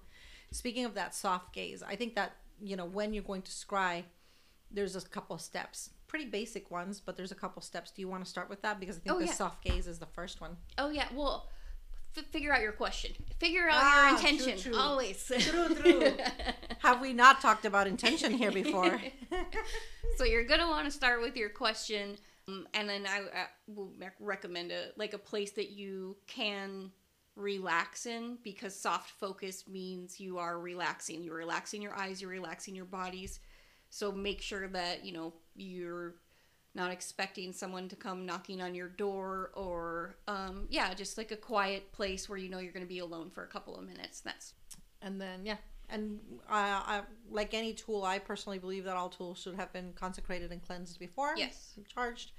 Speaking 0.50 0.84
of 0.84 0.94
that 0.94 1.14
soft 1.14 1.52
gaze, 1.54 1.82
I 1.82 1.94
think 1.96 2.14
that, 2.14 2.32
you 2.62 2.76
know, 2.76 2.86
when 2.86 3.12
you're 3.14 3.22
going 3.22 3.42
to 3.42 3.50
scry, 3.50 4.04
there's 4.70 4.96
a 4.96 5.00
couple 5.02 5.34
of 5.36 5.42
steps. 5.42 5.90
Pretty 6.06 6.24
basic 6.26 6.70
ones, 6.70 7.00
but 7.04 7.16
there's 7.16 7.32
a 7.32 7.34
couple 7.34 7.60
steps. 7.62 7.90
Do 7.90 8.00
you 8.00 8.08
want 8.08 8.24
to 8.24 8.30
start 8.30 8.48
with 8.48 8.62
that? 8.62 8.80
Because 8.80 8.96
I 8.96 9.00
think 9.00 9.14
Oh, 9.16 9.18
the 9.18 9.26
yeah. 9.26 9.32
soft 9.32 9.62
gaze 9.62 9.86
is 9.86 9.98
the 9.98 10.06
first 10.06 10.40
one. 10.40 10.56
Oh 10.78 10.88
yeah, 10.88 11.06
well, 11.14 11.48
f- 12.16 12.24
figure 12.26 12.52
out 12.52 12.60
your 12.62 12.72
question. 12.72 13.12
Figure 13.38 13.68
out 13.68 13.80
Ah, 13.82 14.08
your 14.10 14.18
intention 14.30 14.58
true. 14.72 14.78
always. 14.78 15.24
True, 15.26 15.74
true. 15.74 16.12
Have 16.78 17.00
we 17.00 17.12
not 17.12 17.40
talked 17.40 17.64
about 17.64 17.86
intention 17.86 18.32
here 18.32 18.50
before? 18.52 19.00
so 20.16 20.24
you're 20.24 20.44
gonna 20.44 20.68
want 20.68 20.84
to 20.86 20.90
start 20.90 21.20
with 21.20 21.36
your 21.36 21.48
question, 21.50 22.16
um, 22.48 22.66
and 22.74 22.88
then 22.88 23.06
I, 23.06 23.18
I 23.20 23.46
will 23.66 23.92
recommend 24.20 24.72
a 24.72 24.86
like 24.96 25.12
a 25.14 25.18
place 25.18 25.52
that 25.52 25.70
you 25.70 26.16
can 26.26 26.90
relax 27.36 28.06
in 28.06 28.36
because 28.42 28.74
soft 28.74 29.10
focus 29.10 29.64
means 29.68 30.18
you 30.18 30.38
are 30.38 30.58
relaxing. 30.58 31.22
You're 31.22 31.36
relaxing 31.36 31.80
your 31.82 31.96
eyes. 31.96 32.20
You're 32.20 32.30
relaxing 32.30 32.74
your 32.74 32.84
bodies. 32.84 33.38
So 33.90 34.10
make 34.12 34.40
sure 34.42 34.66
that 34.68 35.04
you 35.04 35.12
know 35.12 35.32
you're 35.56 36.14
not 36.74 36.90
expecting 36.92 37.52
someone 37.52 37.88
to 37.88 37.96
come 37.96 38.24
knocking 38.26 38.60
on 38.60 38.74
your 38.74 38.88
door 38.88 39.50
or 39.54 40.16
um, 40.28 40.66
yeah 40.70 40.94
just 40.94 41.18
like 41.18 41.30
a 41.32 41.36
quiet 41.36 41.90
place 41.92 42.28
where 42.28 42.38
you 42.38 42.48
know 42.48 42.58
you're 42.58 42.72
going 42.72 42.84
to 42.84 42.88
be 42.88 42.98
alone 43.00 43.30
for 43.30 43.42
a 43.44 43.48
couple 43.48 43.76
of 43.76 43.84
minutes. 43.86 44.20
That's 44.20 44.54
and 45.02 45.20
then 45.20 45.44
yeah. 45.44 45.56
And 45.90 46.20
uh, 46.50 46.52
I, 46.52 47.02
like 47.30 47.54
any 47.54 47.72
tool 47.72 48.04
i 48.04 48.18
personally 48.18 48.58
believe 48.58 48.84
that 48.84 48.94
all 48.96 49.08
tools 49.08 49.38
should 49.40 49.54
have 49.56 49.72
been 49.72 49.94
consecrated 49.94 50.52
and 50.52 50.60
cleansed 50.62 50.98
before 50.98 51.32
Yes. 51.34 51.78
charged 51.92 52.32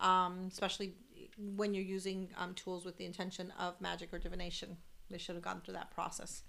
um, 0.00 0.48
especially 0.50 0.94
when 1.38 1.74
you're 1.74 1.84
using 1.84 2.28
um, 2.38 2.54
tools 2.54 2.84
with 2.84 2.96
the 2.96 3.04
intention 3.04 3.52
of 3.58 3.80
magic 3.80 4.12
or 4.12 4.18
divination. 4.18 4.76
They 5.10 5.18
should 5.18 5.34
have 5.34 5.44
gone 5.44 5.60
through 5.64 5.74
that 5.74 5.90
process. 5.90 6.42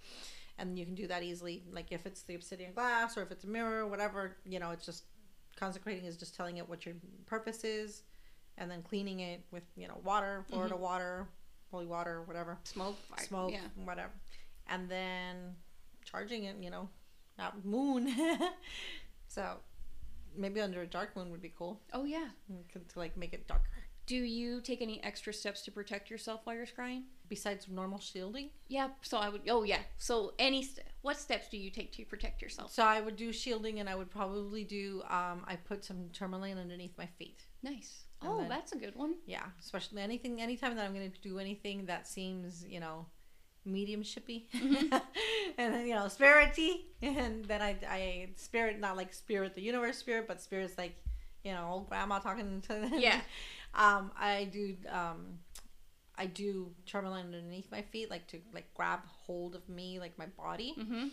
And 0.58 0.80
you 0.80 0.86
can 0.86 0.96
do 0.96 1.08
that 1.08 1.22
easily 1.24 1.63
like 1.72 1.92
if 1.92 2.06
it's 2.06 2.22
the 2.24 2.36
obsidian 2.36 2.72
glass 2.74 3.18
or 3.18 3.22
if 3.24 3.32
it's 3.32 3.44
a 3.44 3.48
mirror 3.48 3.86
whatever 3.86 4.38
you 4.46 4.58
know 4.58 4.72
it's 4.72 4.86
just 4.86 5.04
consecrating 5.55 6.05
is 6.05 6.17
just 6.17 6.35
telling 6.35 6.57
it 6.57 6.67
what 6.67 6.85
your 6.85 6.95
purpose 7.25 7.63
is 7.63 8.03
and 8.58 8.69
then 8.69 8.82
cleaning 8.82 9.19
it 9.21 9.41
with 9.51 9.63
you 9.75 9.88
know 9.88 9.99
water 10.03 10.45
florida 10.49 10.73
mm-hmm. 10.73 10.84
water 10.84 11.27
holy 11.71 11.86
water 11.86 12.21
whatever 12.23 12.58
smoke 12.63 12.95
fire, 13.10 13.25
smoke, 13.25 13.51
yeah 13.51 13.60
whatever, 13.84 14.12
and 14.67 14.89
then 14.89 15.56
charging 16.06 16.45
it. 16.45 16.56
You 16.62 16.69
know, 16.69 16.89
not 17.38 17.65
moon. 17.65 18.13
so 19.27 19.58
maybe 20.38 20.62
under 20.62 20.82
a 20.82 20.88
dark 20.88 21.15
moon 21.15 21.32
would 21.32 21.41
be 21.41 21.53
cool 21.58 21.80
oh 21.93 22.03
yeah 22.03 22.27
mm, 22.51 22.67
to, 22.67 22.80
to 22.80 22.99
like 22.99 23.17
make 23.17 23.34
it 23.34 23.47
darker. 23.47 23.63
Do 24.06 24.15
you 24.15 24.62
take 24.62 24.82
any 24.82 25.03
extra 25.03 25.34
steps 25.34 25.63
to 25.63 25.71
protect 25.71 26.10
yourself 26.10 26.41
while 26.43 26.56
you're 26.56 26.67
scrying? 26.67 27.03
Besides 27.29 27.67
normal 27.69 27.99
shielding, 27.99 28.49
Yeah. 28.67 28.89
So 29.01 29.17
I 29.17 29.29
would. 29.29 29.41
Oh 29.49 29.63
yeah. 29.63 29.79
So 29.97 30.33
any 30.39 30.63
st- 30.63 30.85
what 31.01 31.17
steps 31.17 31.47
do 31.49 31.57
you 31.57 31.69
take 31.69 31.91
to 31.93 32.05
protect 32.05 32.41
yourself? 32.41 32.71
so 32.71 32.83
I 32.83 33.01
would 33.01 33.15
do 33.15 33.31
shielding, 33.31 33.79
and 33.79 33.89
I 33.89 33.95
would 33.95 34.09
probably 34.09 34.63
do. 34.63 35.01
Um, 35.09 35.43
I 35.47 35.55
put 35.55 35.83
some 35.85 36.09
tourmaline 36.13 36.57
underneath 36.57 36.97
my 36.97 37.05
feet. 37.05 37.45
Nice. 37.63 38.03
And 38.21 38.29
Oh, 38.31 38.38
then- 38.39 38.49
that's 38.49 38.71
a 38.71 38.77
good 38.77 38.95
one. 38.95 39.15
Yeah, 39.25 39.45
especially 39.59 40.01
anything, 40.01 40.41
anytime 40.41 40.75
that 40.75 40.85
I'm 40.85 40.93
going 40.93 41.11
to 41.11 41.21
do 41.21 41.38
anything 41.39 41.85
that 41.88 42.07
seems, 42.07 42.65
you 42.67 42.79
know, 42.79 43.05
medium 43.65 44.03
shippy, 44.03 44.45
and 45.57 45.73
then 45.73 45.88
you 45.88 45.95
know, 45.95 46.05
spirity, 46.05 46.85
and 47.01 47.43
then 47.45 47.61
I, 47.61 47.75
I 47.89 48.29
spirit 48.35 48.79
not 48.79 48.95
like 48.97 49.13
spirit 49.13 49.55
the 49.55 49.61
universe 49.61 49.97
spirit, 49.97 50.27
but 50.27 50.41
spirits 50.41 50.77
like, 50.77 50.95
you 51.43 51.51
know, 51.51 51.67
old 51.71 51.89
grandma 51.89 52.19
talking 52.19 52.61
to 52.61 52.67
them. 52.69 52.93
Yeah. 52.97 53.21
Um, 53.77 54.11
I 54.17 54.45
do, 54.45 54.77
um, 54.89 55.38
I 56.17 56.25
do 56.28 56.71
tourmaline 56.86 57.25
underneath 57.25 57.69
my 57.71 57.82
feet, 57.82 58.10
like 58.10 58.28
to 58.28 58.39
like 58.54 58.73
grab 58.73 58.99
hold 59.06 59.56
of 59.56 59.67
me, 59.69 59.99
like 59.99 60.17
my 60.17 60.28
body, 60.28 60.73
Mm-hmm. 60.80 61.08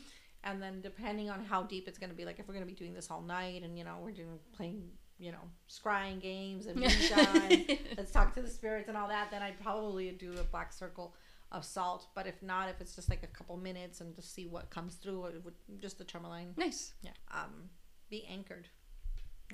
and 0.45 0.62
then 0.62 0.81
depending 0.81 1.29
on 1.31 1.45
how 1.45 1.62
deep 1.65 1.88
it's 1.88 1.99
going 1.99 2.11
to 2.11 2.17
be, 2.17 2.25
like 2.25 2.38
if 2.38 2.47
we're 2.49 2.55
going 2.55 2.67
to 2.67 2.73
be 2.73 2.79
doing 2.79 2.95
this 2.95 3.11
all 3.11 3.23
night, 3.23 3.62
and 3.62 3.77
you 3.77 3.85
know, 3.85 3.97
we're 4.03 4.12
doing 4.12 4.38
playing. 4.57 4.91
You 5.19 5.31
know, 5.31 5.45
scrying 5.71 6.21
games 6.21 6.67
and 6.67 6.81
let's 6.81 8.11
talk 8.11 8.35
to 8.35 8.43
the 8.43 8.51
spirits 8.51 8.88
and 8.88 8.97
all 8.97 9.07
that, 9.07 9.31
then 9.31 9.41
I'd 9.41 9.61
probably 9.61 10.11
do 10.11 10.33
a 10.41 10.43
black 10.43 10.73
circle 10.73 11.15
of 11.53 11.65
salt. 11.65 12.07
But 12.17 12.27
if 12.27 12.43
not, 12.43 12.69
if 12.69 12.81
it's 12.81 12.97
just 12.97 13.09
like 13.09 13.23
a 13.23 13.29
couple 13.29 13.57
minutes 13.57 14.01
and 14.01 14.17
just 14.17 14.35
see 14.35 14.47
what 14.47 14.71
comes 14.71 14.97
through, 14.97 15.27
it 15.27 15.45
would 15.45 15.55
just 15.81 15.99
the 15.99 16.05
tourmaline. 16.05 16.55
Nice. 16.57 16.95
Yeah. 17.03 17.12
Um, 17.33 17.71
be 18.11 18.25
anchored. 18.29 18.69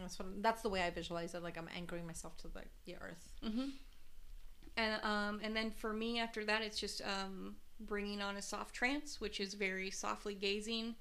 That's 0.01 0.19
what. 0.19 0.43
That's 0.43 0.63
the 0.63 0.71
way 0.71 0.83
I 0.83 0.91
visualize 0.91 1.35
it. 1.35 1.43
Like 1.43 1.59
I'm 1.59 1.69
anchoring 1.77 2.07
myself 2.07 2.37
to 2.39 2.49
the 2.49 2.63
the 2.87 2.95
earth. 2.95 3.29
Mm-hmm. 3.45 3.69
And 4.79 5.05
um, 5.05 5.41
and 5.43 5.55
then 5.55 5.71
for 5.71 5.93
me 5.93 6.21
after 6.21 6.45
that, 6.45 6.63
it's 6.63 6.79
just 6.79 7.03
um, 7.03 7.57
bringing 7.81 8.23
on 8.23 8.37
a 8.37 8.43
soft 8.43 8.75
trance, 8.75 9.21
which 9.21 9.41
is 9.41 9.53
very 9.55 9.91
softly 9.91 10.35
gazing. 10.35 10.95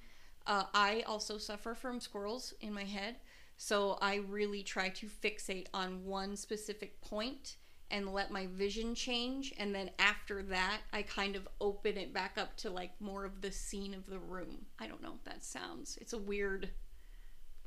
Uh, 0.46 0.64
I 0.74 1.04
also 1.06 1.38
suffer 1.38 1.76
from 1.76 2.00
squirrels 2.00 2.54
in 2.62 2.74
my 2.74 2.84
head, 2.84 3.18
so 3.58 3.98
I 4.02 4.16
really 4.28 4.64
try 4.64 4.90
to 4.90 5.08
fixate 5.08 5.68
on 5.74 6.04
one 6.06 6.36
specific 6.36 7.00
point 7.02 7.58
and 7.92 8.14
let 8.14 8.32
my 8.32 8.48
vision 8.48 8.96
change. 8.96 9.54
And 9.58 9.74
then 9.74 9.92
after 10.00 10.42
that, 10.44 10.80
I 10.92 11.04
kind 11.04 11.36
of 11.36 11.48
open 11.62 11.98
it 11.98 12.14
back 12.14 12.38
up 12.38 12.58
to 12.58 12.70
like 12.70 12.92
more 13.00 13.26
of 13.26 13.42
the 13.42 13.52
scene 13.52 13.94
of 13.94 14.06
the 14.08 14.20
room. 14.20 14.66
I 14.80 14.88
don't 14.88 15.02
know 15.02 15.14
if 15.16 15.24
that 15.26 15.44
sounds. 15.44 15.98
It's 16.02 16.14
a 16.14 16.18
weird, 16.18 16.70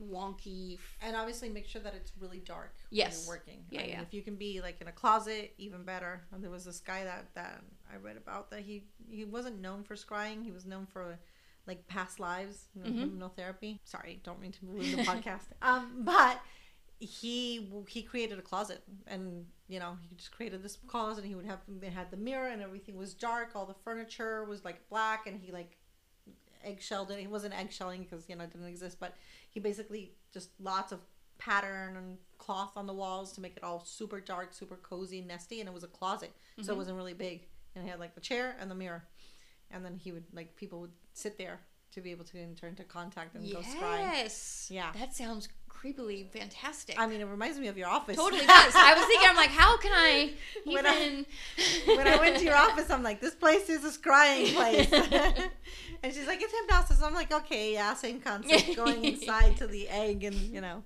wonky. 0.00 0.78
And 1.02 1.14
obviously, 1.16 1.48
make 1.48 1.66
sure 1.66 1.82
that 1.82 1.94
it's 1.94 2.12
really 2.18 2.38
dark. 2.40 2.74
Yes. 2.90 3.18
When 3.18 3.24
you're 3.26 3.34
working. 3.38 3.64
Yeah, 3.70 3.80
I 3.80 3.82
mean, 3.84 3.92
yeah. 3.92 4.02
If 4.02 4.14
you 4.14 4.22
can 4.22 4.36
be 4.36 4.60
like 4.60 4.80
in 4.80 4.88
a 4.88 4.92
closet, 4.92 5.54
even 5.58 5.84
better. 5.84 6.22
And 6.32 6.42
there 6.42 6.50
was 6.50 6.64
this 6.64 6.80
guy 6.80 7.04
that 7.04 7.26
that 7.34 7.62
I 7.92 7.96
read 7.96 8.16
about 8.16 8.50
that 8.50 8.60
he 8.60 8.84
he 9.08 9.24
wasn't 9.24 9.60
known 9.60 9.82
for 9.84 9.94
scrying. 9.96 10.44
He 10.44 10.52
was 10.52 10.66
known 10.66 10.86
for 10.86 11.18
like 11.66 11.86
past 11.88 12.18
lives, 12.18 12.68
Mm-hmm. 12.78 13.20
hypnotherapy. 13.22 13.78
Sorry, 13.84 14.20
don't 14.24 14.40
mean 14.40 14.52
to 14.52 14.66
ruin 14.66 14.96
the 14.96 15.02
podcast. 15.02 15.42
Um, 15.62 16.02
but 16.04 16.40
he 16.98 17.66
he 17.88 18.02
created 18.02 18.38
a 18.38 18.42
closet 18.42 18.82
and 19.06 19.46
you 19.68 19.78
know 19.78 19.96
he 20.08 20.14
just 20.16 20.32
created 20.32 20.62
this 20.62 20.76
closet 20.86 21.22
and 21.22 21.28
he 21.30 21.34
would 21.34 21.46
have 21.46 21.60
it 21.82 21.92
had 21.92 22.10
the 22.10 22.16
mirror 22.16 22.48
and 22.48 22.60
everything 22.60 22.94
was 22.94 23.14
dark 23.14 23.52
all 23.54 23.64
the 23.64 23.72
furniture 23.82 24.44
was 24.44 24.66
like 24.66 24.86
black 24.90 25.26
and 25.26 25.40
he 25.40 25.50
like 25.50 25.78
eggshelled 26.66 27.10
it 27.10 27.18
he 27.18 27.26
wasn't 27.26 27.52
eggshelling 27.54 28.00
because 28.00 28.28
you 28.28 28.36
know 28.36 28.44
it 28.44 28.52
didn't 28.52 28.66
exist 28.66 28.98
but 29.00 29.14
he 29.50 29.60
basically 29.60 30.12
just 30.32 30.50
lots 30.60 30.92
of 30.92 31.00
pattern 31.40 31.96
and 31.96 32.18
cloth 32.38 32.72
on 32.76 32.86
the 32.86 32.92
walls 32.92 33.32
to 33.32 33.40
make 33.40 33.56
it 33.56 33.64
all 33.64 33.82
super 33.84 34.20
dark 34.20 34.52
super 34.52 34.76
cozy 34.76 35.20
nesty 35.22 35.58
and 35.60 35.68
it 35.68 35.72
was 35.72 35.82
a 35.82 35.88
closet. 35.88 36.32
So 36.56 36.60
it 36.60 36.66
mm-hmm. 36.66 36.78
wasn't 36.78 36.96
really 36.96 37.14
big. 37.14 37.46
And 37.74 37.82
he 37.82 37.90
had 37.90 37.98
like 37.98 38.14
the 38.14 38.20
chair 38.20 38.56
and 38.60 38.70
the 38.70 38.74
mirror. 38.74 39.04
And 39.70 39.84
then 39.84 39.96
he 39.96 40.12
would 40.12 40.24
like 40.32 40.54
people 40.56 40.80
would 40.80 40.92
sit 41.14 41.38
there 41.38 41.60
to 41.92 42.00
be 42.00 42.10
able 42.10 42.24
to 42.24 42.38
enter 42.38 42.68
into 42.68 42.84
contact 42.84 43.34
and 43.34 43.50
go 43.50 43.60
scry. 43.60 43.98
Yes. 43.98 44.68
Yeah. 44.70 44.92
That 44.92 45.14
sounds 45.14 45.48
creepily 45.80 46.28
fantastic. 46.28 46.96
I 46.98 47.06
mean, 47.06 47.20
it 47.20 47.26
reminds 47.26 47.58
me 47.58 47.68
of 47.68 47.78
your 47.78 47.88
office. 47.88 48.16
totally 48.16 48.40
does. 48.46 48.74
I 48.74 48.94
was 48.94 49.04
thinking, 49.06 49.28
I'm 49.28 49.36
like, 49.36 49.50
how 49.50 49.76
can 49.78 49.92
I 49.94 50.32
even? 50.66 50.74
When 50.74 50.86
I- 50.86 51.24
when 51.96 52.06
I 52.06 52.16
went 52.16 52.38
to 52.38 52.44
your 52.44 52.56
office, 52.56 52.90
I'm 52.90 53.02
like, 53.02 53.20
this 53.20 53.34
place 53.34 53.68
is 53.68 53.84
a 53.84 53.98
scrying 53.98 54.54
place. 54.54 54.92
and 56.02 56.12
she's 56.12 56.26
like, 56.26 56.42
it's 56.42 56.52
hypnosis. 56.52 57.02
I'm 57.02 57.14
like, 57.14 57.32
okay, 57.32 57.72
yeah, 57.72 57.94
same 57.94 58.20
concept. 58.20 58.76
Going 58.76 59.04
inside 59.04 59.56
to 59.58 59.66
the 59.66 59.88
egg 59.88 60.24
and, 60.24 60.34
you 60.34 60.60
know, 60.60 60.82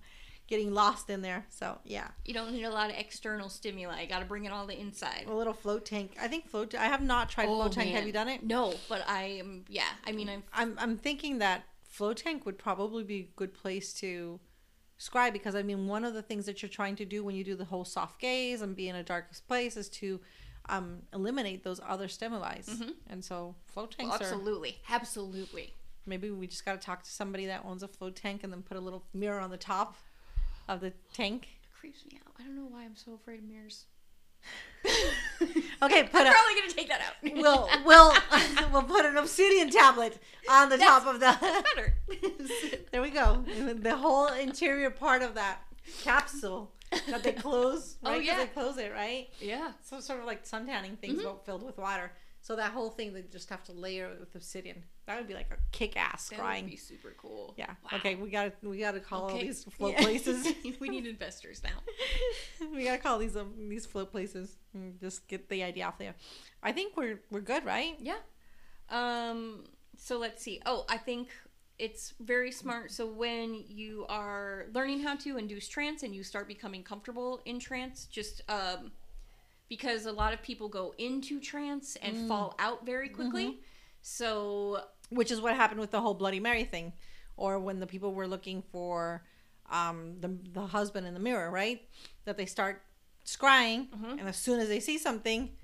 getting 0.46 0.72
lost 0.72 1.10
in 1.10 1.22
there. 1.22 1.44
So, 1.48 1.78
yeah. 1.84 2.08
you 2.24 2.34
don't 2.34 2.52
need 2.52 2.64
a 2.64 2.70
lot 2.70 2.90
of 2.90 2.96
external 2.96 3.48
stimuli. 3.48 4.02
You 4.02 4.08
got 4.08 4.20
to 4.20 4.26
bring 4.26 4.44
it 4.44 4.52
all 4.52 4.66
the 4.66 4.78
inside. 4.78 5.24
A 5.26 5.34
little 5.34 5.54
float 5.54 5.84
tank. 5.84 6.16
I 6.20 6.28
think 6.28 6.48
float, 6.48 6.74
I 6.74 6.86
have 6.86 7.02
not 7.02 7.30
tried 7.30 7.48
oh, 7.48 7.56
float 7.56 7.72
tank. 7.72 7.90
Have 7.90 8.06
you 8.06 8.12
done 8.12 8.28
it? 8.28 8.44
No, 8.44 8.74
but 8.88 9.04
I 9.08 9.24
am. 9.24 9.64
Yeah, 9.68 9.88
I 10.06 10.12
mean, 10.12 10.28
I'm. 10.28 10.42
I'm, 10.52 10.76
I'm 10.78 10.96
thinking 10.98 11.38
that 11.38 11.64
float 11.82 12.18
tank 12.18 12.44
would 12.46 12.58
probably 12.58 13.04
be 13.04 13.20
a 13.20 13.28
good 13.36 13.54
place 13.54 13.92
to 13.94 14.40
because 15.12 15.54
I 15.54 15.62
mean 15.62 15.86
one 15.86 16.04
of 16.04 16.14
the 16.14 16.22
things 16.22 16.46
that 16.46 16.62
you're 16.62 16.68
trying 16.68 16.96
to 16.96 17.04
do 17.04 17.22
when 17.24 17.34
you 17.34 17.44
do 17.44 17.54
the 17.54 17.64
whole 17.64 17.84
soft 17.84 18.20
gaze 18.20 18.62
and 18.62 18.74
be 18.76 18.88
in 18.88 18.96
a 18.96 19.02
darkest 19.02 19.46
place 19.46 19.76
is 19.76 19.88
to 19.90 20.20
um, 20.68 21.02
eliminate 21.12 21.62
those 21.62 21.80
other 21.86 22.08
stimuli. 22.08 22.60
Mhm. 22.62 22.94
And 23.08 23.24
so 23.24 23.54
float 23.66 23.94
Well, 23.98 24.08
tanks 24.08 24.22
are 24.22 24.32
absolutely, 24.34 24.78
absolutely. 24.88 25.74
maybe 26.06 26.30
we 26.30 26.46
just 26.46 26.64
got 26.64 26.80
to 26.80 26.84
talk 26.84 27.02
to 27.02 27.10
somebody 27.10 27.46
that 27.46 27.64
owns 27.64 27.82
a 27.82 27.88
float 27.88 28.16
tank 28.16 28.42
and 28.44 28.52
then 28.52 28.62
put 28.62 28.76
a 28.76 28.80
little 28.80 29.04
mirror 29.12 29.40
on 29.40 29.50
the 29.50 29.58
top 29.58 29.96
of 30.68 30.80
the 30.80 30.92
tank. 31.12 31.48
It 31.62 31.70
creeps 31.78 32.04
me 32.06 32.18
out. 32.26 32.32
I 32.38 32.42
don't 32.44 32.56
know 32.56 32.66
why 32.68 32.84
I'm 32.84 32.96
so 32.96 33.12
afraid 33.14 33.40
of 33.40 33.44
mirrors. 33.44 33.84
Okay, 35.82 36.02
put 36.04 36.20
I'm 36.22 36.26
a 36.28 36.30
probably 36.32 36.54
gonna 36.60 36.72
take 36.72 36.88
that 36.88 37.00
out. 37.00 37.14
we'll 37.36 37.68
we'll 37.84 38.12
we'll 38.72 38.82
put 38.82 39.04
an 39.04 39.16
obsidian 39.16 39.70
tablet 39.70 40.18
on 40.48 40.68
the 40.68 40.78
top 40.78 41.06
of 41.06 41.20
the. 41.20 41.36
better. 41.74 41.94
There 42.92 43.02
we 43.02 43.10
go. 43.10 43.44
The 43.46 43.96
whole 43.96 44.28
interior 44.28 44.90
part 44.90 45.22
of 45.22 45.34
that 45.34 45.58
capsule 46.02 46.70
that 47.08 47.22
they 47.22 47.32
close, 47.32 47.96
Right? 48.02 48.16
Oh, 48.16 48.18
yeah. 48.20 48.38
they 48.38 48.46
close 48.46 48.78
it, 48.78 48.92
right? 48.92 49.28
yeah. 49.40 49.72
some 49.82 50.00
sort 50.00 50.20
of 50.20 50.26
like 50.26 50.46
sun 50.46 50.66
tanning 50.66 50.96
things, 50.96 51.20
Mhm. 51.20 51.24
but 51.24 51.44
filled 51.44 51.62
with 51.64 51.76
water. 51.78 52.12
So 52.40 52.56
that 52.56 52.72
whole 52.72 52.90
thing, 52.90 53.12
they 53.14 53.22
just 53.22 53.48
have 53.50 53.64
to 53.64 53.72
layer 53.72 54.06
it 54.10 54.20
with 54.20 54.34
obsidian. 54.34 54.84
That 55.06 55.18
would 55.18 55.28
be 55.28 55.34
like 55.34 55.50
a 55.50 55.56
kick-ass 55.70 56.30
That 56.30 56.38
scrying. 56.38 56.62
would 56.62 56.70
be 56.70 56.76
super 56.76 57.14
cool. 57.18 57.54
Yeah. 57.58 57.74
Wow. 57.84 57.98
Okay, 57.98 58.14
we 58.14 58.30
got 58.30 58.60
to 58.62 58.68
we 58.68 58.78
got 58.78 58.92
to 58.92 59.00
call 59.00 59.28
all 59.30 59.38
these 59.38 59.64
float 59.76 59.92
Yeah. 59.92 60.02
places. 60.02 60.46
we 60.80 60.88
need 60.88 61.06
investors 61.06 61.62
now. 61.62 61.78
we 62.74 62.84
got 62.84 62.92
to 62.92 62.98
call 62.98 63.18
these 63.18 63.36
um, 63.36 63.52
these 63.68 63.84
float 63.84 64.10
places 64.10 64.56
and 64.72 64.98
just 65.00 65.28
get 65.28 65.48
the 65.48 65.62
idea 65.62 65.84
off 65.86 65.98
there. 65.98 66.14
I 66.62 66.72
think 66.72 66.96
we're 66.96 67.20
we're 67.30 67.40
good, 67.42 67.64
right? 67.64 67.96
Yeah. 68.00 68.16
Um. 68.90 69.64
So 69.96 70.18
let's 70.18 70.42
see. 70.42 70.60
Oh, 70.66 70.84
I 70.88 70.96
think 70.96 71.28
it's 71.78 72.14
very 72.20 72.50
smart. 72.50 72.90
So 72.90 73.06
when 73.06 73.62
you 73.68 74.06
are 74.08 74.66
learning 74.72 75.00
how 75.02 75.16
to 75.16 75.36
induce 75.38 75.68
trance 75.68 76.02
and 76.02 76.14
you 76.14 76.22
start 76.22 76.48
becoming 76.48 76.82
comfortable 76.82 77.40
in 77.44 77.58
trance, 77.58 78.06
just 78.06 78.42
um, 78.48 78.92
because 79.68 80.06
a 80.06 80.12
lot 80.12 80.32
of 80.32 80.40
people 80.42 80.68
go 80.68 80.94
into 80.98 81.40
trance 81.40 81.96
and 81.96 82.16
Mm. 82.16 82.28
fall 82.28 82.54
out 82.58 82.86
very 82.86 83.08
quickly. 83.08 83.44
Mm-hmm. 83.46 83.60
So 84.02 84.82
Which 85.10 85.30
is 85.30 85.40
what 85.40 85.54
happened 85.54 85.80
with 85.80 85.90
the 85.90 86.00
whole 86.00 86.14
Bloody 86.14 86.40
Mary 86.40 86.64
thing, 86.64 86.92
or 87.36 87.58
when 87.58 87.78
the 87.80 87.86
people 87.86 88.14
were 88.14 88.26
looking 88.26 88.62
for 88.72 89.22
um, 89.70 90.16
the 90.20 90.36
the 90.52 90.66
husband 90.66 91.06
in 91.06 91.14
the 91.14 91.20
mirror, 91.20 91.50
right? 91.50 91.82
That 92.24 92.36
they 92.36 92.46
start 92.46 92.82
scrying, 93.24 93.88
Mhm. 93.90 94.18
and 94.20 94.28
as 94.28 94.36
soon 94.36 94.60
as 94.60 94.68
they 94.68 94.80
see 94.80 94.98
something, 94.98 95.56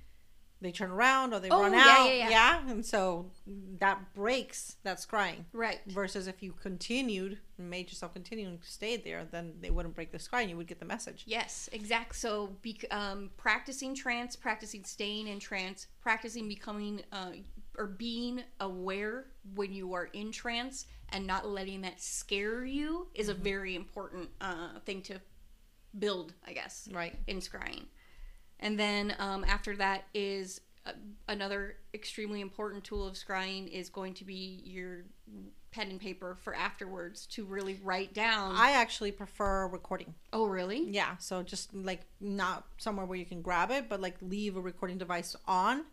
they 0.63 0.73
turn 0.73 0.91
around 0.91 1.33
or 1.35 1.41
they 1.41 1.49
Oh, 1.51 1.61
run 1.63 1.73
yeah, 1.73 1.87
out. 1.89 2.07
yeah, 2.15 2.29
yeah. 2.31 2.69
and 2.71 2.85
so 2.85 3.31
that 3.79 4.13
breaks 4.15 4.77
that 4.83 4.99
scrying. 4.99 5.45
right. 5.53 5.81
Versus 5.87 6.27
if 6.27 6.43
you 6.43 6.53
continued, 6.53 7.39
and 7.59 7.69
made 7.71 7.89
yourself 7.91 8.13
continue 8.15 8.47
and 8.47 8.63
stayed 8.65 9.05
there, 9.05 9.25
then 9.25 9.55
they 9.61 9.71
wouldn't 9.71 9.95
break 9.95 10.13
the 10.13 10.19
scry, 10.19 10.41
and 10.43 10.51
you 10.51 10.57
would 10.57 10.67
get 10.67 10.79
the 10.79 10.85
message. 10.87 11.25
Yes, 11.27 11.69
exact. 11.73 12.17
So, 12.17 12.57
be, 12.63 12.79
um, 12.91 13.31
practicing 13.37 13.95
trance, 13.95 14.37
practicing 14.37 14.85
staying 14.85 15.29
in 15.29 15.39
trance, 15.41 15.87
practicing 16.01 16.49
becoming 16.49 17.03
uh, 17.13 17.33
or 17.81 17.87
being 17.87 18.43
aware 18.61 19.25
when 19.55 19.73
you 19.73 19.95
are 19.95 20.05
in 20.13 20.31
trance 20.31 20.85
and 21.09 21.27
not 21.27 21.49
letting 21.49 21.81
that 21.81 21.99
scare 22.01 22.63
you 22.65 23.09
is 23.15 23.31
a 23.31 23.35
very 23.35 23.75
important 23.75 24.29
uh, 24.43 24.79
thing 24.85 25.01
to 25.01 25.19
build, 25.99 26.35
I 26.47 26.53
guess, 26.53 26.87
Right. 26.93 27.17
in 27.27 27.39
scrying. 27.39 27.85
And 28.61 28.79
then 28.79 29.15
um, 29.19 29.45
after 29.49 29.75
that 29.77 30.05
is 30.13 30.61
uh, 30.85 30.93
another 31.27 31.77
extremely 31.95 32.43
important 32.43 32.85
tool 32.85 33.07
of 33.09 33.15
scrying 33.15 33.67
is 33.69 33.89
going 33.89 34.13
to 34.15 34.25
be 34.25 34.61
your 34.65 35.05
pen 35.71 35.89
and 35.89 36.01
paper 36.01 36.37
for 36.43 36.55
afterwards 36.55 37.25
to 37.29 37.45
really 37.47 37.79
write 37.83 38.13
down. 38.13 38.55
I 38.57 38.73
actually 38.73 39.13
prefer 39.13 39.69
recording. 39.69 40.15
oh, 40.35 40.45
really? 40.45 40.85
Yeah, 40.91 41.17
so 41.19 41.43
just 41.43 41.73
like 41.75 42.03
not 42.21 42.67
somewhere 42.77 43.07
where 43.07 43.17
you 43.19 43.25
can 43.25 43.41
grab 43.41 43.71
it, 43.71 43.89
but 43.89 44.01
like 44.03 44.17
leave 44.21 44.57
a 44.57 44.61
recording 44.61 44.99
device 44.99 45.35
on, 45.47 45.85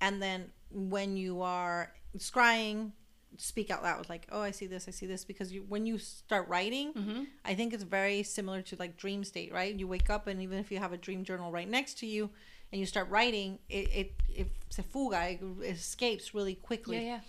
and 0.00 0.22
then 0.22 0.50
when 0.70 1.16
you 1.16 1.42
are 1.42 1.92
scrying, 2.16 2.92
speak 3.36 3.70
out 3.70 3.82
loud 3.82 4.08
like, 4.08 4.26
"Oh, 4.32 4.40
I 4.40 4.50
see 4.52 4.66
this, 4.66 4.86
I 4.88 4.90
see 4.92 5.06
this," 5.06 5.24
because 5.24 5.52
you 5.52 5.64
when 5.68 5.86
you 5.86 5.98
start 5.98 6.48
writing, 6.48 6.92
Mm-hmm. 6.94 7.22
I 7.44 7.54
think 7.54 7.72
it's 7.74 7.84
very 7.84 8.22
similar 8.22 8.62
to 8.62 8.76
like 8.78 8.96
dream 8.96 9.24
state, 9.24 9.52
right? 9.52 9.74
You 9.74 9.86
wake 9.88 10.10
up 10.10 10.26
and 10.26 10.42
even 10.42 10.58
if 10.58 10.70
you 10.72 10.78
have 10.78 10.92
a 10.92 10.96
dream 10.96 11.24
journal 11.24 11.50
right 11.52 11.68
next 11.68 11.98
to 12.00 12.06
you, 12.06 12.30
and 12.72 12.80
you 12.80 12.86
start 12.86 13.08
writing, 13.10 13.58
it 13.68 13.88
it 14.00 14.12
it 14.34 14.48
se 14.70 14.82
fuga, 14.92 15.20
it 15.62 15.70
escapes 15.70 16.34
really 16.34 16.54
quickly 16.54 16.96
Yeah, 16.96 17.02
yeah. 17.14 17.20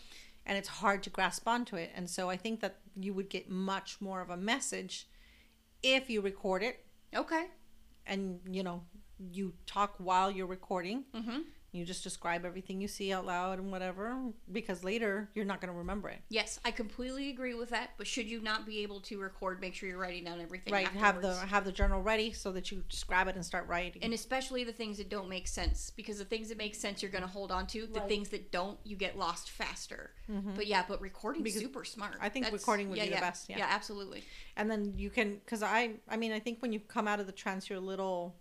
and 0.46 0.58
it's 0.58 0.70
hard 0.70 1.04
to 1.04 1.10
grasp 1.10 1.48
onto 1.48 1.76
it. 1.76 1.92
And 1.96 2.10
so 2.10 2.30
I 2.30 2.38
think 2.38 2.60
that 2.62 2.76
you 2.96 3.14
would 3.14 3.30
get 3.30 3.50
much 3.50 4.02
more 4.02 4.22
of 4.22 4.30
a 4.30 4.38
message 4.38 5.08
if 5.84 6.10
you 6.10 6.22
record 6.22 6.62
it 6.64 6.86
Okay. 7.16 7.46
and 8.06 8.40
you 8.50 8.64
know 8.64 8.84
you 9.32 9.54
talk 9.66 9.96
while 9.98 10.30
you're 10.32 10.48
recording. 10.48 11.04
Mm-hmm. 11.14 11.40
You 11.72 11.86
just 11.86 12.04
describe 12.04 12.46
everything 12.46 12.82
you 12.82 12.88
see 12.88 13.14
out 13.14 13.26
loud 13.26 13.60
and 13.60 13.72
whatever 13.72 14.18
because 14.52 14.84
later 14.84 15.30
you're 15.36 15.46
not 15.46 15.62
going 15.62 15.72
to 15.72 15.78
remember 15.78 16.10
it. 16.10 16.20
Yes, 16.30 16.60
I 16.66 16.72
completely 16.72 17.30
agree 17.30 17.54
with 17.54 17.70
that. 17.70 17.92
But 17.98 18.08
should 18.08 18.26
you 18.28 18.42
not 18.42 18.66
be 18.66 18.80
able 18.80 19.02
to 19.02 19.20
record, 19.20 19.62
make 19.62 19.76
sure 19.76 19.88
you're 19.88 20.00
writing 20.00 20.24
down 20.24 20.42
everything. 20.42 20.74
Right, 20.74 20.88
have 20.88 21.22
the 21.22 21.36
have 21.36 21.66
the 21.66 21.72
journal 21.72 22.02
ready 22.02 22.32
so 22.34 22.52
that 22.54 22.72
you 22.72 22.84
just 22.90 23.06
grab 23.08 23.28
it 23.28 23.36
and 23.36 23.46
start 23.46 23.68
writing. 23.68 24.02
and 24.04 24.14
especially 24.14 24.64
the 24.64 24.74
things 24.74 24.98
that 24.98 25.10
don't 25.10 25.30
make 25.30 25.48
sense 25.48 25.92
because 25.96 26.18
the 26.18 26.26
things 26.26 26.50
that 26.50 26.58
make 26.58 26.74
sense 26.74 27.02
you're 27.04 27.12
going 27.12 27.22
to 27.24 27.28
hold 27.30 27.52
on 27.52 27.68
to. 27.68 27.86
The 27.86 28.00
Right. 28.00 28.08
things 28.10 28.30
that 28.30 28.52
don't, 28.52 28.80
you 28.84 28.96
get 28.96 29.18
lost 29.18 29.52
faster. 29.52 30.12
Mhm. 30.30 30.56
But 30.56 30.66
yeah, 30.68 30.84
but 30.88 31.00
recording 31.02 31.44
Because 31.44 31.62
super 31.62 31.86
smart. 31.86 32.16
I 32.20 32.30
think 32.30 32.46
That's- 32.46 32.60
recording 32.62 32.90
would 32.90 32.98
yeah, 32.98 33.06
be 33.06 33.10
the 33.12 33.18
best, 33.18 33.50
yeah. 33.50 33.60
yeah, 33.60 33.68
absolutely. 33.70 34.24
and 34.56 34.70
then 34.72 34.94
you 34.98 35.10
can 35.10 35.40
cuz 35.46 35.62
I 35.62 35.92
I 36.08 36.18
mean 36.18 36.32
I 36.32 36.40
think 36.40 36.62
when 36.62 36.74
you 36.74 36.80
come 36.80 37.08
out 37.08 37.20
of 37.20 37.26
the 37.28 37.32
trance 37.32 37.70
you're 37.70 37.78
a 37.78 37.82
little 37.82 38.36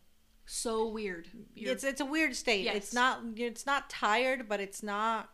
So 0.51 0.89
weird. 0.89 1.29
You're, 1.55 1.73
it's 1.73 1.85
it's 1.85 2.01
a 2.01 2.05
weird 2.07 2.35
state. 2.35 2.65
Yes. 2.65 2.77
It's 2.77 2.95
not 2.95 3.21
it's 3.37 3.67
not 3.67 3.91
tired 3.91 4.49
but 4.49 4.61
it's 4.61 4.83
not 4.83 5.31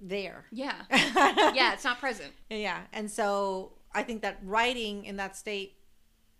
there. 0.00 0.46
yeah, 0.50 0.74
yeah, 0.90 1.72
it's 1.72 1.84
not 1.84 2.00
present. 2.00 2.32
Yeah, 2.50 2.80
and 2.92 3.08
so 3.10 3.72
I 3.94 4.02
think 4.02 4.22
that 4.22 4.38
writing 4.42 5.04
in 5.04 5.16
that 5.16 5.36
state 5.36 5.76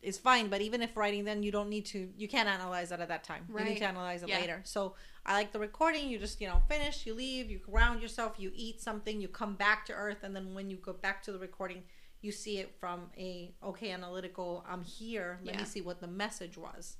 is 0.02 0.18
fine, 0.18 0.48
but 0.48 0.60
even 0.60 0.82
if 0.82 0.96
writing, 0.96 1.22
then 1.24 1.44
you 1.44 1.52
don't 1.52 1.68
need 1.68 1.86
to. 1.86 2.08
You 2.16 2.26
can't 2.26 2.48
analyze 2.48 2.88
that 2.88 3.00
at 3.00 3.06
that 3.08 3.22
time. 3.22 3.46
You 3.56 3.62
need 3.64 3.78
to 3.78 3.84
analyze 3.84 4.24
it 4.24 4.28
Yeah. 4.28 4.40
later. 4.40 4.60
So 4.64 4.96
I 5.24 5.34
like 5.34 5.52
the 5.52 5.60
recording. 5.60 6.08
You 6.08 6.18
just 6.18 6.40
you 6.40 6.48
know 6.48 6.60
finish, 6.68 7.06
you 7.06 7.14
leave, 7.14 7.50
you 7.52 7.58
ground 7.60 8.02
yourself, 8.02 8.34
you 8.38 8.50
eat 8.52 8.80
something, 8.80 9.20
you 9.20 9.28
come 9.28 9.54
back 9.54 9.86
to 9.86 9.92
earth, 9.92 10.24
and 10.24 10.34
then 10.34 10.54
when 10.54 10.68
you 10.68 10.76
go 10.76 10.92
back 10.92 11.22
to 11.24 11.30
the 11.32 11.38
recording, 11.38 11.84
you 12.20 12.32
see 12.32 12.58
it 12.58 12.74
from 12.80 13.10
a 13.16 13.54
okay 13.62 13.92
analytical. 13.92 14.64
I'm 14.68 14.82
here. 14.82 15.38
Let 15.44 15.54
Yeah. 15.54 15.60
me 15.60 15.66
see 15.66 15.82
what 15.82 16.00
the 16.00 16.08
message 16.08 16.56
was. 16.58 16.96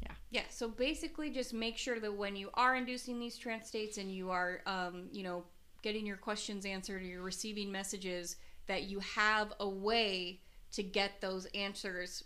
Yeah, 0.00 0.12
Yeah. 0.30 0.42
so 0.50 0.68
basically 0.68 1.30
just 1.30 1.52
make 1.54 1.76
sure 1.78 1.98
that 2.00 2.12
when 2.12 2.36
you 2.36 2.50
are 2.54 2.76
inducing 2.76 3.18
these 3.18 3.36
trance 3.38 3.66
states 3.68 3.98
and 3.98 4.10
you 4.12 4.30
are, 4.30 4.60
um, 4.66 5.08
you 5.12 5.22
know, 5.22 5.44
getting 5.82 6.06
your 6.06 6.16
questions 6.16 6.64
answered 6.64 7.02
or 7.02 7.04
you're 7.04 7.22
receiving 7.22 7.70
messages, 7.70 8.36
that 8.66 8.84
you 8.84 8.98
have 9.00 9.52
a 9.60 9.68
way 9.68 10.40
to 10.72 10.82
get 10.82 11.20
those 11.20 11.46
answers 11.54 12.24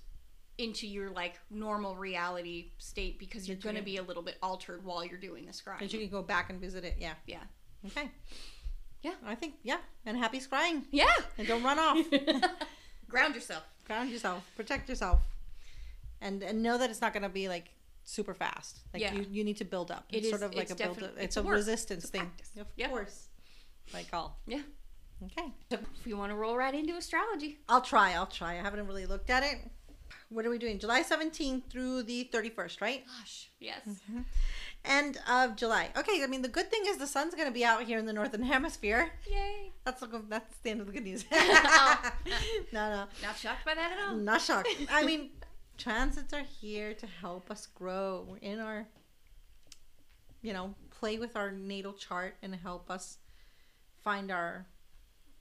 into 0.59 0.87
your 0.89 1.11
like 1.11 1.39
normal 1.51 1.95
reality 1.97 2.73
state 2.79 3.19
because 3.19 3.47
you're 3.47 3.57
going 3.57 3.77
to 3.77 3.83
be 3.83 3.97
a 3.99 4.03
little 4.03 4.23
bit 4.23 4.37
altered 4.43 4.85
while 4.85 5.05
you're 5.05 5.19
doing 5.19 5.45
the 5.47 5.53
That 5.53 5.81
scrying. 5.81 5.93
you 5.93 5.99
can 6.01 6.09
go 6.09 6.23
back 6.23 6.51
and 6.51 6.61
visit 6.61 6.85
it. 6.85 6.97
Yeah. 6.99 7.15
Yeah. 7.27 7.43
Okay. 7.87 8.11
Yeah. 9.03 9.15
I 9.25 9.35
think 9.37 9.55
yeah, 9.63 9.79
and 10.05 10.17
happy 10.17 10.41
scrying, 10.41 10.83
Yeah. 10.91 11.07
and 11.37 11.47
don't 11.47 11.63
run 11.63 11.79
off. 11.79 11.99
Ground 13.09 13.35
yourself. 13.35 13.63
ground 13.87 14.11
yourself 14.11 14.45
protect 14.57 14.89
yourself 14.89 15.21
and 16.21 16.43
and 16.43 16.63
know 16.63 16.79
that 16.79 16.91
it's 16.91 17.01
not 17.01 17.13
going 17.13 17.23
to 17.23 17.29
be 17.29 17.49
like 17.49 17.71
super 18.05 18.35
fast. 18.35 18.81
Like 18.93 19.03
Yeah. 19.03 19.15
you, 19.15 19.27
you 19.31 19.45
need 19.45 19.59
to 19.59 19.65
build 19.65 19.91
up. 19.91 20.07
It 20.11 20.19
it's 20.19 20.31
sort 20.31 20.43
is- 20.43 20.47
of 20.49 20.55
like 20.55 20.71
a 20.71 20.75
build 20.75 20.95
definite- 20.97 21.15
it's, 21.17 21.25
it's 21.25 21.37
a 21.37 21.43
work. 21.43 21.55
resistance 21.55 22.05
It's 22.05 22.15
a 22.15 22.19
thing. 22.19 22.31
of 22.59 22.91
course. 22.91 23.29
Like 23.93 24.07
all. 24.13 24.39
Yeah. 24.47 24.63
okay. 25.25 25.53
So 25.71 25.79
if 26.01 26.07
you 26.07 26.17
want 26.17 26.31
to 26.33 26.37
roll 26.37 26.57
right 26.57 26.75
into 26.75 26.95
astrology. 26.97 27.59
i'll 27.69 27.83
try 27.83 28.13
i'll 28.15 28.27
try. 28.27 28.53
I 28.59 28.63
haven't 28.63 28.87
really 28.87 29.07
looked 29.07 29.31
at 29.31 29.43
it. 29.43 29.59
What 30.31 30.45
are 30.47 30.51
we 30.51 30.59
doing? 30.59 30.79
July 30.79 31.03
17th 31.03 31.71
through 31.71 32.03
the 32.05 32.29
31st 32.33 32.81
right? 32.81 33.05
Gosh, 33.07 33.51
yes. 33.61 33.81
Mm-hmm. 33.89 34.21
end 34.85 35.19
of 35.29 35.57
july. 35.57 35.91
Okay 35.97 36.23
i 36.23 36.27
mean 36.27 36.43
the 36.43 36.49
good 36.49 36.71
thing 36.71 36.83
is 36.87 36.97
the 36.99 37.07
sun's 37.07 37.35
going 37.35 37.47
to 37.49 37.53
be 37.53 37.65
out 37.65 37.83
here 37.83 37.99
in 37.99 38.07
the 38.07 38.13
northern 38.13 38.43
hemisphere. 38.55 39.11
Yay. 39.31 39.73
that's 39.85 40.01
the, 40.01 40.23
that's 40.29 40.57
the 40.63 40.71
end 40.71 40.81
of 40.81 40.87
the 40.87 40.93
good 40.93 41.05
news. 41.05 41.25
Oh. 41.33 42.13
no 42.73 42.91
no. 42.91 43.05
Not 43.23 43.37
shocked 43.39 43.65
by 43.65 43.75
that 43.75 43.93
at 43.93 44.09
all. 44.09 44.17
Not 44.17 44.41
shocked. 44.41 44.69
I 44.91 45.05
mean, 45.05 45.31
transits 45.79 46.33
are 46.35 46.45
here 46.61 46.93
to 46.95 47.07
help 47.07 47.51
us 47.51 47.67
grow 47.67 48.27
We're 48.29 48.37
in 48.39 48.59
our, 48.59 48.87
you 50.43 50.53
know, 50.53 50.75
play 50.91 51.19
with 51.19 51.37
our 51.37 51.51
natal 51.51 51.93
chart 51.95 52.35
and 52.43 52.55
help 52.55 52.91
us 52.91 53.19
find 54.03 54.31
our. 54.31 54.67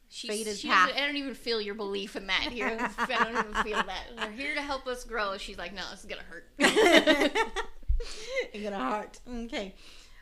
She's, 0.10 0.30
Faded 0.30 0.58
she 0.58 0.70
path. 0.70 0.92
I 0.96 1.06
don't 1.06 1.18
even 1.18 1.34
feel 1.34 1.60
your 1.60 1.76
belief 1.76 2.16
in 2.16 2.28
that 2.28 2.44
here. 2.44 2.78
I 2.98 3.24
don't 3.26 3.34
even 3.34 3.64
feel 3.64 3.84
that. 3.84 4.04
They're 4.16 4.32
here 4.32 4.56
to 4.56 4.62
help 4.62 4.88
us 4.88 5.04
grow. 5.04 5.38
She's 5.38 5.58
like, 5.58 5.74
no, 5.74 5.82
this 5.92 6.00
is 6.00 6.06
gonna 6.06 6.22
hurt. 6.22 6.48
I'm 8.56 8.64
gonna 8.64 8.92
hurt. 8.92 9.20
Okay. 9.30 9.76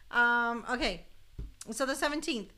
Um, 0.09 0.65
okay. 0.71 1.05
So 1.71 1.85
the 1.85 1.93
17th. 1.93 2.49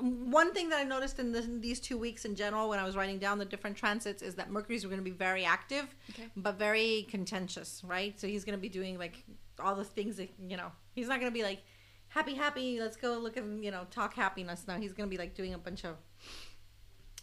One 0.00 0.52
thing 0.52 0.68
that 0.70 0.78
I 0.78 0.84
noticed 0.84 1.18
in, 1.18 1.32
this, 1.32 1.46
in 1.46 1.60
these 1.60 1.80
two 1.80 1.96
weeks 1.98 2.24
in 2.24 2.34
general, 2.34 2.68
when 2.68 2.78
I 2.78 2.84
was 2.84 2.96
writing 2.96 3.18
down 3.18 3.38
the 3.38 3.44
different 3.44 3.76
transits, 3.76 4.22
is 4.22 4.34
that 4.34 4.50
Mercury's 4.50 4.84
going 4.84 4.96
to 4.98 5.02
be 5.02 5.10
very 5.10 5.44
active, 5.44 5.94
Okay. 6.10 6.28
but 6.36 6.58
very 6.58 7.06
contentious, 7.10 7.82
right? 7.84 8.18
So 8.20 8.26
he's 8.26 8.44
going 8.44 8.58
to 8.58 8.60
be 8.60 8.68
doing 8.68 8.98
like 8.98 9.24
all 9.58 9.74
the 9.74 9.84
things 9.84 10.16
that 10.16 10.30
you 10.38 10.56
know. 10.56 10.70
He's 10.94 11.08
not 11.08 11.18
gonna 11.18 11.30
be 11.30 11.42
like 11.42 11.62
happy, 12.08 12.34
happy. 12.34 12.78
Let's 12.80 12.96
go 12.96 13.18
look 13.18 13.36
and 13.36 13.64
you 13.64 13.70
know 13.70 13.86
talk 13.90 14.14
happiness. 14.14 14.64
Now 14.68 14.76
he's 14.78 14.92
gonna 14.92 15.08
be 15.08 15.16
like 15.16 15.34
doing 15.34 15.54
a 15.54 15.58
bunch 15.58 15.84
of 15.84 15.96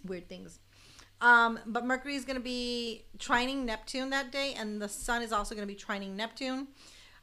weird 0.06 0.28
things. 0.28 0.60
Um, 1.22 1.60
but 1.66 1.86
Mercury 1.86 2.16
is 2.16 2.26
going 2.26 2.36
to 2.36 2.44
be 2.44 3.06
trining 3.18 3.64
Neptune 3.64 4.10
that 4.10 4.32
day, 4.32 4.56
and 4.58 4.82
the 4.82 4.90
Sun 4.90 5.22
is 5.22 5.32
also 5.32 5.56
going 5.56 5.66
to 5.66 5.74
be 5.74 5.80
trining 5.80 6.16
Neptune. 6.16 6.68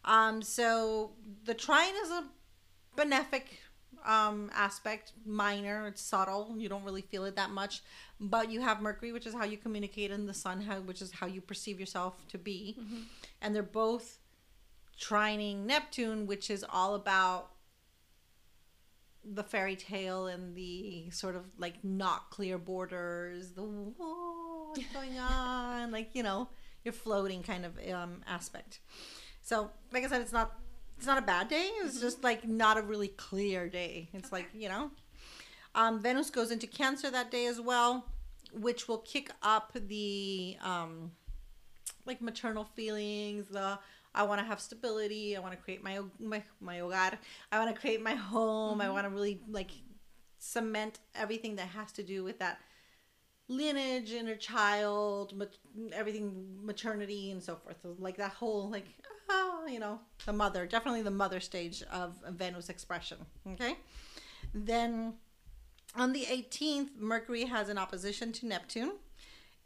Um, 0.06 0.40
so 0.40 1.10
the 1.44 1.52
trine 1.52 1.92
is 2.02 2.10
a 2.10 2.24
benefic 2.96 3.42
um, 4.06 4.50
aspect, 4.54 5.12
minor, 5.24 5.86
it's 5.86 6.02
subtle. 6.02 6.54
You 6.56 6.68
don't 6.68 6.84
really 6.84 7.02
feel 7.02 7.24
it 7.24 7.36
that 7.36 7.50
much. 7.50 7.82
But 8.20 8.50
you 8.50 8.60
have 8.60 8.80
Mercury, 8.80 9.12
which 9.12 9.26
is 9.26 9.34
how 9.34 9.44
you 9.44 9.56
communicate, 9.56 10.10
and 10.10 10.28
the 10.28 10.34
Sun, 10.34 10.62
how, 10.62 10.80
which 10.80 11.00
is 11.00 11.12
how 11.12 11.26
you 11.26 11.40
perceive 11.40 11.80
yourself 11.80 12.16
to 12.28 12.38
be. 12.38 12.76
Mm-hmm. 12.78 13.00
And 13.40 13.54
they're 13.54 13.62
both 13.62 14.18
trining 15.00 15.64
Neptune, 15.64 16.26
which 16.26 16.50
is 16.50 16.64
all 16.68 16.94
about 16.94 17.50
the 19.24 19.42
fairy 19.42 19.76
tale 19.76 20.26
and 20.26 20.54
the 20.54 21.10
sort 21.10 21.36
of 21.36 21.44
like 21.58 21.82
not 21.84 22.30
clear 22.30 22.58
borders, 22.58 23.52
the 23.52 23.62
what's 23.62 24.86
going 24.92 25.18
on, 25.18 25.90
like 25.90 26.10
you 26.14 26.22
know, 26.22 26.48
you're 26.84 26.92
floating 26.92 27.42
kind 27.42 27.64
of 27.64 27.78
um, 27.92 28.22
aspect. 28.26 28.80
So, 29.42 29.70
like 29.92 30.04
I 30.04 30.08
said, 30.08 30.20
it's 30.20 30.32
not 30.32 30.52
it's 31.00 31.06
not 31.06 31.16
a 31.16 31.22
bad 31.22 31.48
day. 31.48 31.70
It's 31.82 31.98
just 31.98 32.22
like 32.22 32.46
not 32.46 32.76
a 32.76 32.82
really 32.82 33.08
clear 33.08 33.70
day. 33.70 34.10
It's 34.12 34.30
like 34.30 34.50
you 34.52 34.68
know, 34.68 34.90
um, 35.74 36.02
Venus 36.02 36.28
goes 36.28 36.50
into 36.50 36.66
Cancer 36.66 37.10
that 37.10 37.30
day 37.30 37.46
as 37.46 37.58
well, 37.58 38.04
which 38.52 38.86
will 38.86 38.98
kick 38.98 39.30
up 39.42 39.72
the 39.74 40.58
um, 40.62 41.12
like 42.04 42.20
maternal 42.20 42.64
feelings, 42.64 43.48
the 43.48 43.78
I 44.14 44.24
want 44.24 44.40
to 44.42 44.44
have 44.44 44.60
stability. 44.60 45.38
I 45.38 45.40
want 45.40 45.52
to 45.52 45.56
create 45.56 45.82
my 45.82 46.00
my 46.18 46.42
my 46.60 46.80
hogar. 46.80 47.16
I 47.50 47.58
want 47.58 47.74
to 47.74 47.80
create 47.80 48.02
my 48.02 48.14
home. 48.14 48.82
I 48.82 48.90
want 48.90 49.06
to 49.06 49.10
really 49.10 49.40
like 49.48 49.70
cement 50.38 50.98
everything 51.14 51.56
that 51.56 51.68
has 51.68 51.92
to 51.92 52.02
do 52.02 52.24
with 52.24 52.40
that 52.40 52.60
lineage, 53.48 54.12
inner 54.12 54.36
child, 54.36 55.34
mat- 55.34 55.56
everything, 55.94 56.58
maternity, 56.62 57.30
and 57.30 57.42
so 57.42 57.56
forth. 57.56 57.78
So, 57.80 57.96
like 57.98 58.18
that 58.18 58.32
whole 58.32 58.68
like 58.68 58.84
ah, 59.30 59.66
you 59.66 59.78
know, 59.78 60.00
the 60.26 60.32
mother, 60.32 60.66
definitely 60.66 61.02
the 61.02 61.10
mother 61.10 61.40
stage 61.40 61.82
of 61.92 62.16
Venus 62.30 62.68
expression. 62.68 63.18
Okay, 63.52 63.76
then 64.54 65.14
on 65.96 66.12
the 66.12 66.24
18th, 66.24 66.96
Mercury 66.98 67.44
has 67.44 67.68
an 67.68 67.78
opposition 67.78 68.32
to 68.32 68.46
Neptune, 68.46 68.92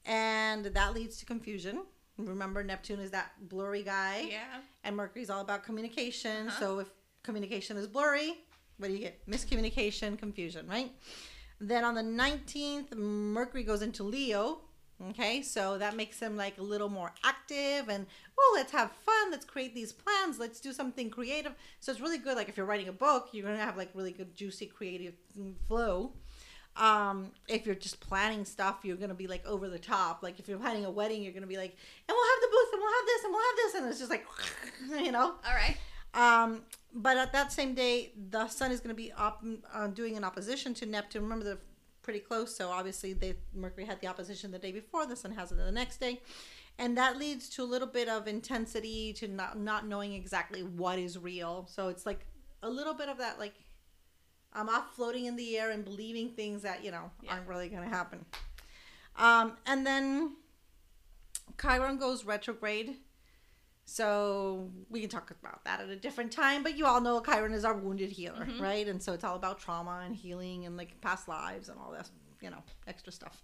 and 0.04 0.66
that 0.66 0.94
leads 0.94 1.16
to 1.18 1.26
confusion. 1.26 1.82
Remember, 2.16 2.62
Neptune 2.62 3.00
is 3.00 3.10
that 3.10 3.32
blurry 3.48 3.82
guy, 3.82 4.26
Yeah. 4.30 4.60
and 4.84 4.96
Mercury's 4.96 5.30
all 5.30 5.40
about 5.40 5.64
communication. 5.64 6.48
Uh-huh. 6.48 6.60
So 6.60 6.78
if 6.78 6.88
communication 7.22 7.76
is 7.76 7.86
blurry, 7.88 8.38
what 8.78 8.88
do 8.88 8.92
you 8.94 9.00
get? 9.00 9.26
Miscommunication, 9.28 10.16
confusion, 10.18 10.66
right? 10.68 10.92
Then 11.60 11.84
on 11.84 11.94
the 11.94 12.02
19th, 12.02 12.94
Mercury 12.96 13.62
goes 13.64 13.82
into 13.82 14.02
Leo. 14.04 14.60
Okay, 15.10 15.42
so 15.42 15.76
that 15.78 15.96
makes 15.96 16.20
them 16.20 16.36
like 16.36 16.58
a 16.58 16.62
little 16.62 16.88
more 16.88 17.12
active 17.24 17.88
and 17.88 18.06
oh, 18.38 18.52
let's 18.56 18.72
have 18.72 18.92
fun, 19.04 19.30
let's 19.30 19.44
create 19.44 19.74
these 19.74 19.92
plans, 19.92 20.38
let's 20.38 20.60
do 20.60 20.72
something 20.72 21.10
creative. 21.10 21.52
So 21.80 21.90
it's 21.92 22.00
really 22.00 22.18
good. 22.18 22.36
Like 22.36 22.48
if 22.48 22.56
you're 22.56 22.66
writing 22.66 22.88
a 22.88 22.92
book, 22.92 23.28
you're 23.32 23.44
gonna 23.44 23.62
have 23.62 23.76
like 23.76 23.90
really 23.94 24.12
good, 24.12 24.34
juicy, 24.34 24.66
creative 24.66 25.14
flow. 25.66 26.12
Um, 26.76 27.30
if 27.48 27.66
you're 27.66 27.74
just 27.74 28.00
planning 28.00 28.44
stuff, 28.44 28.80
you're 28.84 28.96
gonna 28.96 29.14
be 29.14 29.26
like 29.26 29.44
over 29.46 29.68
the 29.68 29.78
top. 29.78 30.22
Like 30.22 30.38
if 30.38 30.48
you're 30.48 30.58
planning 30.58 30.84
a 30.84 30.90
wedding, 30.90 31.22
you're 31.22 31.32
gonna 31.32 31.46
be 31.46 31.56
like, 31.56 31.76
and 32.08 32.14
we'll 32.14 32.34
have 32.34 32.40
the 32.42 32.48
booth, 32.50 32.72
and 32.72 32.80
we'll 32.80 32.92
have 32.92 33.06
this, 33.06 33.24
and 33.24 33.32
we'll 33.32 33.42
have 33.42 33.56
this, 33.56 33.74
and 33.74 33.88
it's 33.88 33.98
just 33.98 34.10
like, 34.10 34.26
you 35.04 35.12
know. 35.12 35.34
All 35.46 35.54
right. 35.54 35.76
Um, 36.14 36.62
but 36.94 37.16
at 37.16 37.32
that 37.32 37.52
same 37.52 37.74
day, 37.74 38.12
the 38.30 38.46
Sun 38.48 38.70
is 38.70 38.80
going 38.80 38.94
to 38.94 39.02
be 39.02 39.12
op- 39.12 39.44
uh, 39.72 39.88
doing 39.88 40.16
an 40.16 40.24
opposition 40.24 40.72
to 40.74 40.86
Neptune. 40.86 41.24
Remember, 41.24 41.44
they're 41.44 41.58
pretty 42.04 42.20
close, 42.20 42.54
so 42.54 42.70
obviously, 42.70 43.12
they 43.14 43.34
Mercury 43.54 43.86
had 43.86 44.00
the 44.00 44.06
opposition 44.06 44.52
the 44.52 44.58
day 44.60 44.70
before. 44.70 45.06
The 45.06 45.16
Sun 45.16 45.32
has 45.32 45.50
it 45.50 45.56
the 45.56 45.72
next 45.72 45.98
day, 45.98 46.20
and 46.78 46.96
that 46.96 47.18
leads 47.18 47.48
to 47.50 47.62
a 47.62 47.64
little 47.64 47.88
bit 47.88 48.08
of 48.08 48.28
intensity 48.28 49.12
to 49.14 49.26
not 49.26 49.58
not 49.58 49.88
knowing 49.88 50.12
exactly 50.12 50.62
what 50.62 50.98
is 50.98 51.18
real. 51.18 51.66
So 51.68 51.88
it's 51.88 52.06
like 52.06 52.26
a 52.62 52.68
little 52.70 52.94
bit 52.94 53.08
of 53.08 53.18
that, 53.18 53.38
like 53.40 53.54
I'm 54.52 54.68
off 54.68 54.94
floating 54.94 55.24
in 55.24 55.34
the 55.36 55.58
air 55.58 55.70
and 55.72 55.84
believing 55.84 56.30
things 56.30 56.62
that 56.62 56.84
you 56.84 56.92
know 56.92 57.10
Yeah. 57.22 57.32
aren't 57.32 57.48
really 57.48 57.68
going 57.68 57.82
to 57.82 57.88
happen. 57.94 58.24
Um, 59.16 59.56
and 59.66 59.86
then 59.86 60.36
Chiron 61.60 61.98
goes 61.98 62.24
retrograde. 62.24 62.96
So 63.84 64.70
we 64.88 65.00
can 65.00 65.10
talk 65.10 65.30
about 65.30 65.64
that 65.64 65.80
at 65.80 65.88
a 65.88 65.96
different 65.96 66.32
time, 66.32 66.62
but 66.62 66.76
you 66.76 66.86
all 66.86 67.00
know 67.00 67.20
Chiron 67.20 67.52
is 67.52 67.64
our 67.64 67.74
wounded 67.74 68.10
healer, 68.10 68.46
Mhm. 68.46 68.60
right? 68.60 68.88
And 68.88 69.02
so 69.02 69.12
it's 69.12 69.24
all 69.24 69.36
about 69.36 69.58
trauma 69.58 70.02
and 70.04 70.16
healing 70.16 70.64
and 70.64 70.76
like 70.76 71.00
past 71.00 71.28
lives 71.28 71.68
and 71.68 71.78
all 71.78 71.92
that, 71.92 72.10
you 72.40 72.50
know, 72.50 72.62
extra 72.86 73.12
stuff. 73.12 73.42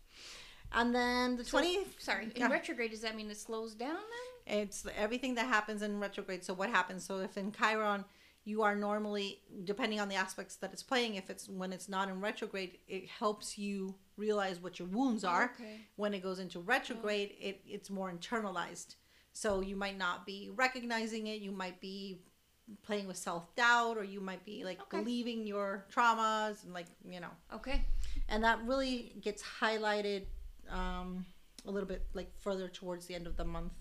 And 0.72 0.94
then 0.94 1.36
the 1.36 1.44
So- 1.44 1.58
20 1.58 1.84
Sorry. 1.98 2.24
In 2.26 2.32
Yeah. 2.36 2.48
retrograde, 2.48 2.90
does 2.92 3.00
that 3.02 3.16
mean 3.16 3.30
it 3.30 3.36
slows 3.38 3.74
down 3.74 3.94
then? 3.96 4.26
it's 4.46 4.84
everything 4.96 5.34
that 5.36 5.46
happens 5.46 5.80
in 5.82 6.00
retrograde. 6.00 6.42
So 6.42 6.52
what 6.54 6.70
happens? 6.70 7.04
So 7.04 7.18
if 7.20 7.36
in 7.36 7.52
Chiron 7.52 8.04
you 8.42 8.62
are 8.62 8.74
normally 8.74 9.42
depending 9.64 10.00
on 10.00 10.08
the 10.08 10.14
aspects 10.16 10.56
that 10.56 10.72
it's 10.72 10.82
playing, 10.82 11.14
if 11.14 11.28
it's 11.30 11.48
when 11.48 11.72
it's 11.72 11.88
not 11.88 12.08
in 12.08 12.20
retrograde, 12.20 12.80
it 12.88 13.06
helps 13.08 13.58
you 13.58 13.96
realize 14.16 14.58
what 14.58 14.78
your 14.78 14.88
wounds 14.88 15.22
are. 15.22 15.52
Okay. 15.54 15.86
When 15.96 16.14
it 16.14 16.20
goes 16.20 16.38
into 16.40 16.58
retrograde, 16.58 17.36
it, 17.38 17.62
it's 17.66 17.90
more 17.90 18.10
internalized. 18.10 18.96
So 19.32 19.60
you 19.60 19.76
might 19.76 19.96
not 19.96 20.26
be 20.26 20.50
recognizing 20.54 21.26
it, 21.28 21.40
you 21.40 21.52
might 21.52 21.80
be 21.80 22.20
playing 22.82 23.06
with 23.08 23.16
self 23.16 23.54
doubt, 23.56 23.96
or 23.96 24.04
you 24.04 24.20
might 24.20 24.44
be 24.44 24.64
like 24.64 24.80
Okay. 24.82 24.98
believing 24.98 25.46
your 25.46 25.84
traumas 25.92 26.64
and 26.64 26.72
like, 26.74 26.86
you 27.08 27.20
know. 27.20 27.30
Okay. 27.54 27.84
and 28.28 28.44
that 28.44 28.62
really 28.64 29.12
gets 29.20 29.42
highlighted 29.42 30.26
um, 30.70 31.24
a 31.66 31.70
little 31.70 31.88
bit 31.88 32.06
like 32.14 32.30
further 32.38 32.68
towards 32.68 33.06
the 33.06 33.14
end 33.14 33.26
of 33.26 33.36
the 33.36 33.44
month. 33.44 33.72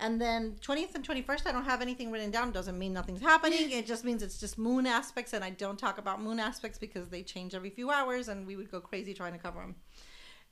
And 0.00 0.20
then 0.20 0.56
20th 0.60 0.94
and 0.94 1.04
21st 1.06 1.46
i 1.48 1.52
don't 1.52 1.64
have 1.64 1.82
anything 1.82 2.10
written 2.12 2.30
down. 2.30 2.52
Doesn't 2.52 2.78
mean 2.78 2.92
nothing's 2.92 3.20
happening. 3.20 3.72
It 3.72 3.84
just 3.86 4.04
means 4.04 4.22
it's 4.22 4.38
just 4.38 4.56
moon 4.56 4.86
aspects 4.86 5.32
and 5.32 5.42
i 5.44 5.50
don't 5.50 5.78
talk 5.78 5.98
about 5.98 6.22
moon 6.22 6.38
aspects 6.38 6.78
because 6.78 7.08
they 7.08 7.22
change 7.22 7.54
every 7.54 7.70
few 7.70 7.90
hours 7.90 8.28
and 8.28 8.46
we 8.46 8.54
would 8.56 8.70
go 8.70 8.80
crazy 8.80 9.12
trying 9.12 9.32
to 9.32 9.38
cover 9.40 9.58
them 9.60 9.74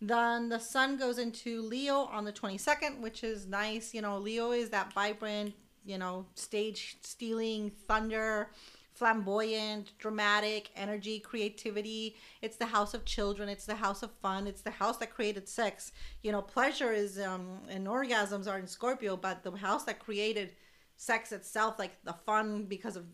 then 0.00 0.48
the 0.48 0.58
sun 0.58 0.96
goes 0.96 1.18
into 1.18 1.62
leo 1.62 2.04
on 2.12 2.24
the 2.24 2.32
22nd 2.32 3.00
which 3.00 3.24
is 3.24 3.46
nice 3.46 3.94
you 3.94 4.02
know 4.02 4.18
leo 4.18 4.52
is 4.52 4.70
that 4.70 4.92
vibrant 4.92 5.54
you 5.84 5.96
know 5.96 6.26
stage 6.34 6.98
stealing 7.00 7.70
thunder 7.70 8.50
flamboyant, 8.96 9.92
dramatic, 9.98 10.70
energy, 10.74 11.20
creativity. 11.20 12.16
It's 12.40 12.56
the 12.56 12.66
house 12.66 12.94
of 12.94 13.04
children. 13.04 13.48
It's 13.48 13.66
the 13.66 13.74
house 13.74 14.02
of 14.02 14.10
fun. 14.22 14.46
It's 14.46 14.62
the 14.62 14.70
house 14.70 14.96
that 14.98 15.14
created 15.14 15.48
sex. 15.48 15.92
You 16.22 16.32
know, 16.32 16.40
pleasure 16.40 16.92
is 16.92 17.20
um, 17.20 17.60
and 17.68 17.86
orgasms 17.86 18.50
are 18.50 18.58
in 18.58 18.66
Scorpio, 18.66 19.16
but 19.16 19.42
the 19.42 19.52
house 19.52 19.84
that 19.84 19.98
created 19.98 20.52
sex 20.96 21.30
itself, 21.30 21.78
like 21.78 22.02
the 22.04 22.14
fun 22.14 22.64
because 22.64 22.96
of 22.96 23.04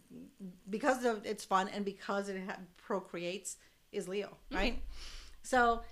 because 0.70 1.04
of 1.04 1.26
it's 1.26 1.44
fun 1.44 1.68
and 1.68 1.84
because 1.84 2.28
it 2.28 2.40
procreates, 2.76 3.56
is 3.90 4.06
Leo, 4.06 4.36
right? 4.52 4.80
So 5.42 5.82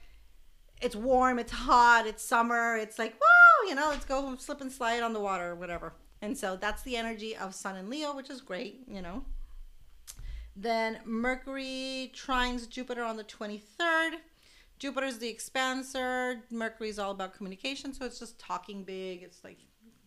it's 0.81 0.97
warm, 0.97 1.39
it's 1.39 1.53
hot, 1.53 2.07
it's 2.07 2.25
summer. 2.25 2.77
It's 2.77 2.99
like 2.99 3.15
whoa, 3.21 3.69
you 3.69 3.75
know, 3.75 3.89
let's 3.91 4.05
go 4.05 4.35
slip 4.37 4.61
and 4.61 4.71
slide 4.73 5.03
on 5.03 5.13
the 5.13 5.21
water 5.21 5.51
or 5.51 5.55
whatever. 5.55 5.95
And 6.23 6.37
so 6.37 6.57
that's 6.57 6.83
the 6.83 6.97
energy 6.97 7.37
of 7.37 7.55
Sun 7.55 7.77
and 7.77 7.89
Leo, 7.89 8.15
which 8.15 8.29
is 8.31 8.41
great, 8.41 8.81
you 8.87 9.01
know. 9.03 9.25
Then 10.57 10.99
Mercury 11.05 12.13
trines 12.15 12.69
Jupiter 12.69 13.03
on 13.03 13.17
the 13.17 13.25
23rd. 13.25 14.17
Jupiter's 14.79 15.19
the 15.19 15.33
expanser. 15.33 16.41
Mercury's 16.51 16.99
all 16.99 17.13
about 17.13 17.35
communication, 17.35 17.93
so 17.95 18.05
it's 18.05 18.19
just 18.19 18.39
talking 18.39 18.83
big. 18.85 19.23
It's 19.23 19.43
like 19.45 19.59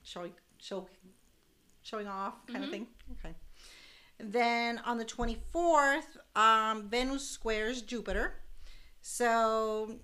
showing 0.04 0.34
show 0.60 0.88
showing 1.82 2.08
off 2.08 2.46
kind 2.48 2.64
of 2.64 2.70
Mhm. 2.70 2.72
thing. 2.74 2.88
Okay. 3.20 3.36
Then 4.20 4.80
on 4.80 4.98
the 4.98 5.06
24th, 5.06 6.18
um, 6.36 6.88
Venus 6.90 7.28
squares 7.28 7.82
Jupiter. 7.82 8.40
So, 9.02 10.00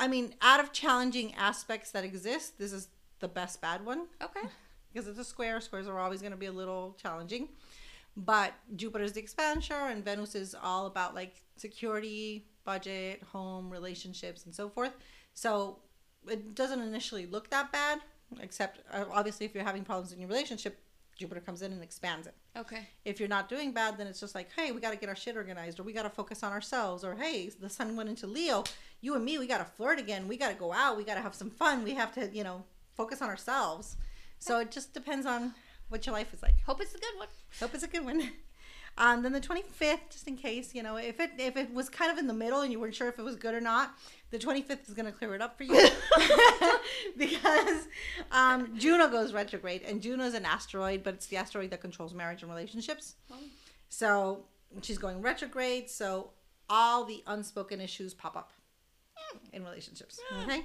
I 0.00 0.08
mean, 0.08 0.34
out 0.40 0.60
of 0.60 0.72
challenging 0.72 1.34
aspects 1.34 1.90
that 1.92 2.04
exist, 2.04 2.58
this 2.58 2.72
is 2.72 2.88
the 3.20 3.28
best 3.28 3.60
bad 3.60 3.84
one 3.84 4.06
Okay. 4.22 4.40
because 4.92 5.06
it's 5.06 5.18
a 5.18 5.24
square. 5.24 5.60
Squares 5.60 5.86
are 5.86 5.98
always 5.98 6.20
going 6.20 6.32
to 6.32 6.38
be 6.38 6.46
a 6.46 6.52
little 6.52 6.96
challenging. 7.00 7.50
But 8.16 8.54
Jupiter's 8.74 9.12
the 9.12 9.22
expansor, 9.22 9.92
and 9.92 10.04
Venus 10.04 10.34
is 10.34 10.56
all 10.60 10.86
about 10.86 11.14
like 11.14 11.44
security, 11.56 12.46
budget, 12.64 13.22
home, 13.30 13.70
relationships, 13.70 14.46
and 14.46 14.54
so 14.54 14.68
forth. 14.68 14.96
So 15.34 15.78
it 16.28 16.54
doesn't 16.54 16.80
initially 16.80 17.26
look 17.26 17.50
that 17.50 17.70
bad, 17.70 18.00
except 18.40 18.80
uh, 18.92 19.04
obviously 19.12 19.46
if 19.46 19.54
you're 19.54 19.64
having 19.64 19.84
problems 19.84 20.12
in 20.12 20.18
your 20.18 20.28
relationship, 20.28 20.80
Jupiter 21.20 21.40
comes 21.42 21.60
in 21.60 21.70
and 21.70 21.82
expands 21.82 22.26
it. 22.26 22.34
Okay. 22.56 22.88
If 23.04 23.20
you're 23.20 23.28
not 23.28 23.50
doing 23.50 23.72
bad, 23.72 23.98
then 23.98 24.06
it's 24.06 24.18
just 24.18 24.34
like, 24.34 24.48
hey, 24.56 24.72
we 24.72 24.80
got 24.80 24.90
to 24.90 24.96
get 24.96 25.10
our 25.10 25.14
shit 25.14 25.36
organized, 25.36 25.78
or 25.78 25.82
we 25.82 25.92
got 25.92 26.04
to 26.04 26.10
focus 26.10 26.42
on 26.42 26.50
ourselves, 26.50 27.04
or 27.04 27.14
hey, 27.14 27.50
the 27.60 27.68
sun 27.68 27.94
went 27.94 28.08
into 28.08 28.26
Leo. 28.26 28.64
You 29.02 29.14
and 29.14 29.24
me, 29.24 29.38
we 29.38 29.46
got 29.46 29.58
to 29.58 29.64
flirt 29.64 29.98
again. 29.98 30.26
We 30.26 30.38
got 30.38 30.48
to 30.48 30.54
go 30.54 30.72
out. 30.72 30.96
We 30.96 31.04
got 31.04 31.16
to 31.16 31.20
have 31.20 31.34
some 31.34 31.50
fun. 31.50 31.84
We 31.84 31.92
have 31.94 32.14
to, 32.14 32.34
you 32.34 32.42
know, 32.42 32.64
focus 32.94 33.20
on 33.20 33.28
ourselves. 33.28 33.96
So 34.38 34.58
it 34.60 34.70
just 34.70 34.94
depends 34.94 35.26
on 35.26 35.52
what 35.90 36.06
your 36.06 36.14
life 36.14 36.32
is 36.32 36.42
like. 36.42 36.60
Hope 36.62 36.80
it's 36.80 36.94
a 36.94 36.98
good 36.98 37.18
one. 37.18 37.28
Hope 37.60 37.74
it's 37.74 37.84
a 37.84 37.88
good 37.88 38.04
one. 38.04 38.22
Um, 38.98 39.22
then 39.22 39.32
the 39.32 39.40
25th, 39.40 40.10
just 40.10 40.28
in 40.28 40.36
case, 40.36 40.74
you 40.74 40.82
know, 40.82 40.96
if 40.96 41.20
it 41.20 41.30
if 41.38 41.56
it 41.56 41.72
was 41.72 41.88
kind 41.88 42.10
of 42.10 42.18
in 42.18 42.26
the 42.26 42.34
middle 42.34 42.60
and 42.60 42.70
you 42.70 42.78
weren't 42.78 42.94
sure 42.94 43.08
if 43.08 43.18
it 43.18 43.22
was 43.22 43.36
good 43.36 43.54
or 43.54 43.60
not, 43.60 43.94
the 44.30 44.38
25th 44.38 44.88
is 44.88 44.94
going 44.94 45.06
to 45.06 45.12
clear 45.12 45.34
it 45.34 45.40
up 45.40 45.56
for 45.56 45.64
you 45.64 45.72
because 47.16 47.88
um, 48.30 48.76
Juno 48.78 49.08
goes 49.08 49.32
retrograde, 49.32 49.82
and 49.82 50.02
Juno 50.02 50.24
is 50.24 50.34
an 50.34 50.44
asteroid, 50.44 51.02
but 51.02 51.14
it's 51.14 51.26
the 51.26 51.36
asteroid 51.36 51.70
that 51.70 51.80
controls 51.80 52.14
marriage 52.14 52.42
and 52.42 52.50
relationships. 52.50 53.14
Oh. 53.32 53.36
So 53.88 54.44
she's 54.82 54.98
going 54.98 55.22
retrograde, 55.22 55.88
so 55.88 56.30
all 56.68 57.04
the 57.04 57.22
unspoken 57.26 57.80
issues 57.80 58.14
pop 58.14 58.36
up 58.36 58.52
in 59.52 59.64
relationships. 59.64 60.20
Okay, 60.42 60.64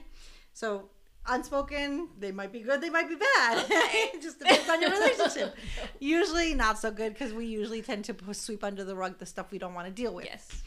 so 0.54 0.90
unspoken, 1.28 2.10
they 2.20 2.32
might 2.32 2.52
be 2.52 2.60
good, 2.60 2.82
they 2.82 2.90
might 2.90 3.10
be 3.10 3.16
bad. 3.16 3.66
it 3.70 4.22
just 4.22 4.40
depends 4.40 4.70
on 4.70 4.82
your 4.82 4.92
relationship. 4.92 5.56
Usually 6.00 6.54
not 6.54 6.80
so 6.80 6.92
good 6.92 7.14
because 7.14 7.34
we 7.34 7.46
usually 7.46 7.82
tend 7.82 8.06
to 8.06 8.34
sweep 8.34 8.64
under 8.64 8.84
the 8.84 8.96
rug 8.96 9.18
the 9.18 9.26
stuff 9.26 9.52
we 9.52 9.58
don't 9.58 9.74
want 9.74 9.88
to 9.88 9.94
deal 9.94 10.14
with. 10.14 10.26
Yes. 10.26 10.64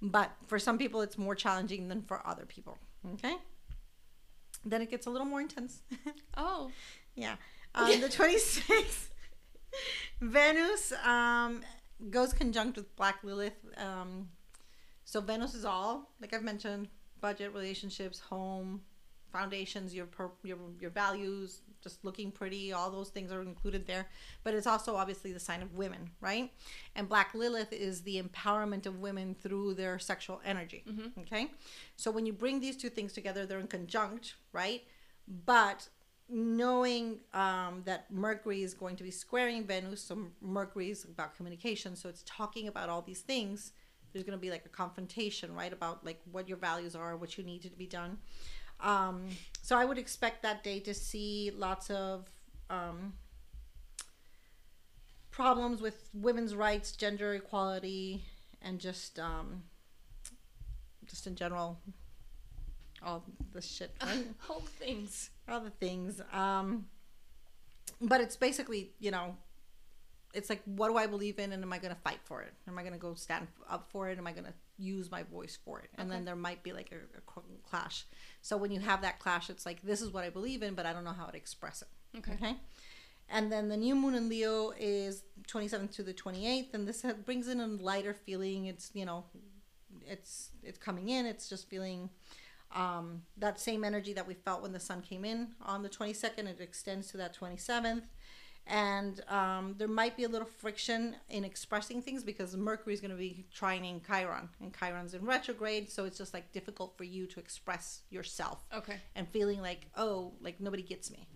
But 0.00 0.30
for 0.46 0.58
some 0.58 0.78
people, 0.78 1.00
it's 1.00 1.18
more 1.18 1.34
challenging 1.34 1.88
than 1.88 2.02
for 2.02 2.24
other 2.26 2.46
people. 2.46 2.78
Okay. 3.14 3.34
Then 4.64 4.82
it 4.82 4.90
gets 4.90 5.06
a 5.06 5.10
little 5.10 5.26
more 5.26 5.40
intense. 5.40 5.82
Oh. 6.36 6.70
yeah. 7.16 7.36
Um, 7.74 8.00
the 8.00 8.08
26th, 8.08 9.08
Venus 10.20 10.92
um, 11.04 11.62
goes 12.10 12.32
conjunct 12.32 12.76
with 12.76 12.94
Black 12.96 13.18
Lilith. 13.24 13.58
Um, 13.76 14.28
so 15.04 15.20
Venus 15.20 15.54
is 15.54 15.64
all, 15.64 16.10
like 16.20 16.32
I've 16.32 16.42
mentioned, 16.44 16.88
budget, 17.20 17.52
relationships, 17.52 18.20
home, 18.20 18.82
foundations, 19.32 19.94
your 19.94 20.06
per, 20.06 20.30
your 20.42 20.58
your 20.80 20.90
values, 20.90 21.62
just 21.82 22.04
looking 22.04 22.30
pretty, 22.30 22.72
all 22.72 22.90
those 22.90 23.10
things 23.10 23.30
are 23.30 23.42
included 23.42 23.86
there. 23.86 24.06
But 24.44 24.54
it's 24.54 24.66
also 24.66 24.96
obviously 24.96 25.32
the 25.32 25.40
sign 25.40 25.62
of 25.62 25.74
women, 25.74 26.10
right? 26.20 26.52
And 26.96 27.08
Black 27.08 27.34
Lilith 27.34 27.72
is 27.72 28.02
the 28.02 28.20
empowerment 28.22 28.86
of 28.86 29.00
women 29.00 29.34
through 29.34 29.74
their 29.74 29.98
sexual 29.98 30.40
energy. 30.44 30.84
Okay, 31.20 31.50
so 31.96 32.10
when 32.10 32.26
you 32.26 32.32
bring 32.32 32.60
these 32.60 32.76
two 32.76 32.90
things 32.90 33.12
together, 33.12 33.46
they're 33.46 33.60
in 33.60 33.68
conjunct, 33.68 34.34
right? 34.52 34.82
But 35.46 35.88
knowing 36.28 37.20
um, 37.32 37.82
that 37.86 38.10
Mercury 38.10 38.62
is 38.62 38.74
going 38.74 38.96
to 38.96 39.02
be 39.02 39.10
squaring 39.10 39.64
Venus, 39.64 40.02
so 40.02 40.26
Mercury 40.40 40.90
is 40.90 41.04
about 41.04 41.34
communication, 41.36 41.96
so 41.96 42.08
it's 42.08 42.22
talking 42.26 42.68
about 42.68 42.88
all 42.88 43.02
these 43.02 43.20
things. 43.20 43.72
There's 44.12 44.24
going 44.24 44.38
to 44.38 44.40
be 44.40 44.50
like 44.50 44.64
a 44.66 44.70
confrontation, 44.70 45.54
right, 45.54 45.72
about 45.72 46.04
like 46.04 46.20
what 46.30 46.48
your 46.48 46.58
values 46.58 46.94
are, 46.96 47.16
what 47.16 47.36
you 47.38 47.44
need 47.44 47.62
to 47.62 47.70
be 47.70 47.86
done. 47.86 48.18
Um, 48.80 49.28
so 49.62 49.76
I 49.76 49.84
would 49.84 49.98
expect 49.98 50.42
that 50.42 50.62
day 50.62 50.80
to 50.80 50.94
see 50.94 51.52
lots 51.56 51.90
of 51.90 52.30
um, 52.70 53.14
problems 55.30 55.80
with 55.80 56.08
women's 56.14 56.54
rights, 56.54 56.92
gender 56.92 57.34
equality, 57.34 58.24
and 58.62 58.78
just 58.78 59.18
um, 59.18 59.62
just 61.06 61.26
in 61.26 61.34
general, 61.34 61.78
all 63.04 63.24
the 63.52 63.62
shit, 63.62 63.94
right? 64.02 64.26
Whole 64.40 64.60
things. 64.60 65.30
all 65.48 65.60
the 65.60 65.70
things. 65.70 66.20
Um, 66.32 66.86
but 68.00 68.20
it's 68.20 68.36
basically, 68.36 68.90
you 69.00 69.10
know, 69.10 69.36
it's 70.34 70.50
like, 70.50 70.62
what 70.64 70.88
do 70.88 70.96
I 70.96 71.06
believe 71.06 71.38
in, 71.38 71.52
and 71.52 71.62
am 71.62 71.72
I 71.72 71.78
going 71.78 71.94
to 71.94 72.00
fight 72.00 72.20
for 72.24 72.42
it? 72.42 72.52
Am 72.68 72.78
I 72.78 72.82
going 72.82 72.92
to 72.92 72.98
go 72.98 73.14
stand 73.14 73.48
up 73.68 73.88
for 73.90 74.08
it? 74.08 74.18
Am 74.18 74.26
I 74.26 74.32
going 74.32 74.44
to 74.44 74.52
use 74.78 75.10
my 75.10 75.22
voice 75.24 75.58
for 75.64 75.80
it? 75.80 75.90
And 75.96 76.10
then 76.10 76.24
there 76.24 76.36
might 76.36 76.62
be 76.62 76.72
like 76.72 76.92
a, 76.92 77.18
a 77.18 77.42
clash. 77.68 78.06
So 78.42 78.56
when 78.56 78.70
you 78.70 78.80
have 78.80 79.02
that 79.02 79.18
clash, 79.18 79.50
it's 79.50 79.66
like, 79.66 79.82
this 79.82 80.00
is 80.00 80.10
what 80.10 80.24
I 80.24 80.30
believe 80.30 80.62
in, 80.62 80.74
but 80.74 80.86
I 80.86 80.92
don't 80.92 81.04
know 81.04 81.12
how 81.12 81.26
to 81.26 81.36
express 81.36 81.82
it. 81.82 82.18
Okay. 82.18 82.32
Okay. 82.34 82.56
And 83.30 83.52
then 83.52 83.68
the 83.68 83.76
new 83.76 83.94
moon 83.94 84.14
in 84.14 84.28
Leo 84.28 84.72
is 84.78 85.22
27th 85.48 85.92
to 85.96 86.02
the 86.02 86.14
28th, 86.14 86.72
and 86.74 86.88
this 86.88 87.04
brings 87.24 87.48
in 87.48 87.60
a 87.60 87.66
lighter 87.66 88.14
feeling. 88.14 88.66
It's 88.66 88.90
you 88.94 89.04
know, 89.04 89.24
it's 90.06 90.50
it's 90.62 90.78
coming 90.78 91.10
in. 91.10 91.26
It's 91.26 91.48
just 91.48 91.68
feeling 91.68 92.08
um, 92.74 93.22
that 93.36 93.60
same 93.60 93.84
energy 93.84 94.12
that 94.14 94.26
we 94.26 94.34
felt 94.34 94.62
when 94.62 94.72
the 94.72 94.80
sun 94.80 95.02
came 95.02 95.24
in 95.24 95.48
on 95.62 95.82
the 95.82 95.88
22nd. 95.88 96.46
It 96.46 96.60
extends 96.60 97.10
to 97.10 97.16
that 97.18 97.36
27th, 97.36 98.04
and 98.68 99.22
um, 99.28 99.74
there 99.78 99.88
might 99.88 100.16
be 100.16 100.24
a 100.24 100.28
little 100.28 100.46
friction 100.46 101.16
in 101.30 101.42
expressing 101.42 102.02
things 102.02 102.22
because 102.22 102.54
Mercury 102.54 102.92
is 102.92 103.00
going 103.00 103.10
to 103.10 103.16
be 103.16 103.46
trining 103.56 104.06
Chiron, 104.06 104.50
and 104.60 104.74
Chiron's 104.78 105.14
in 105.14 105.24
retrograde, 105.24 105.90
so 105.90 106.04
it's 106.04 106.18
just 106.18 106.34
like 106.34 106.52
difficult 106.52 106.96
for 106.96 107.04
you 107.04 107.26
to 107.26 107.40
express 107.40 108.02
yourself. 108.10 108.64
Okay. 108.74 108.96
and 109.16 109.26
feeling 109.28 109.62
like 109.62 109.86
oh 109.96 110.32
like 110.40 110.60
nobody 110.60 110.82
gets 110.82 111.10
me. 111.10 111.26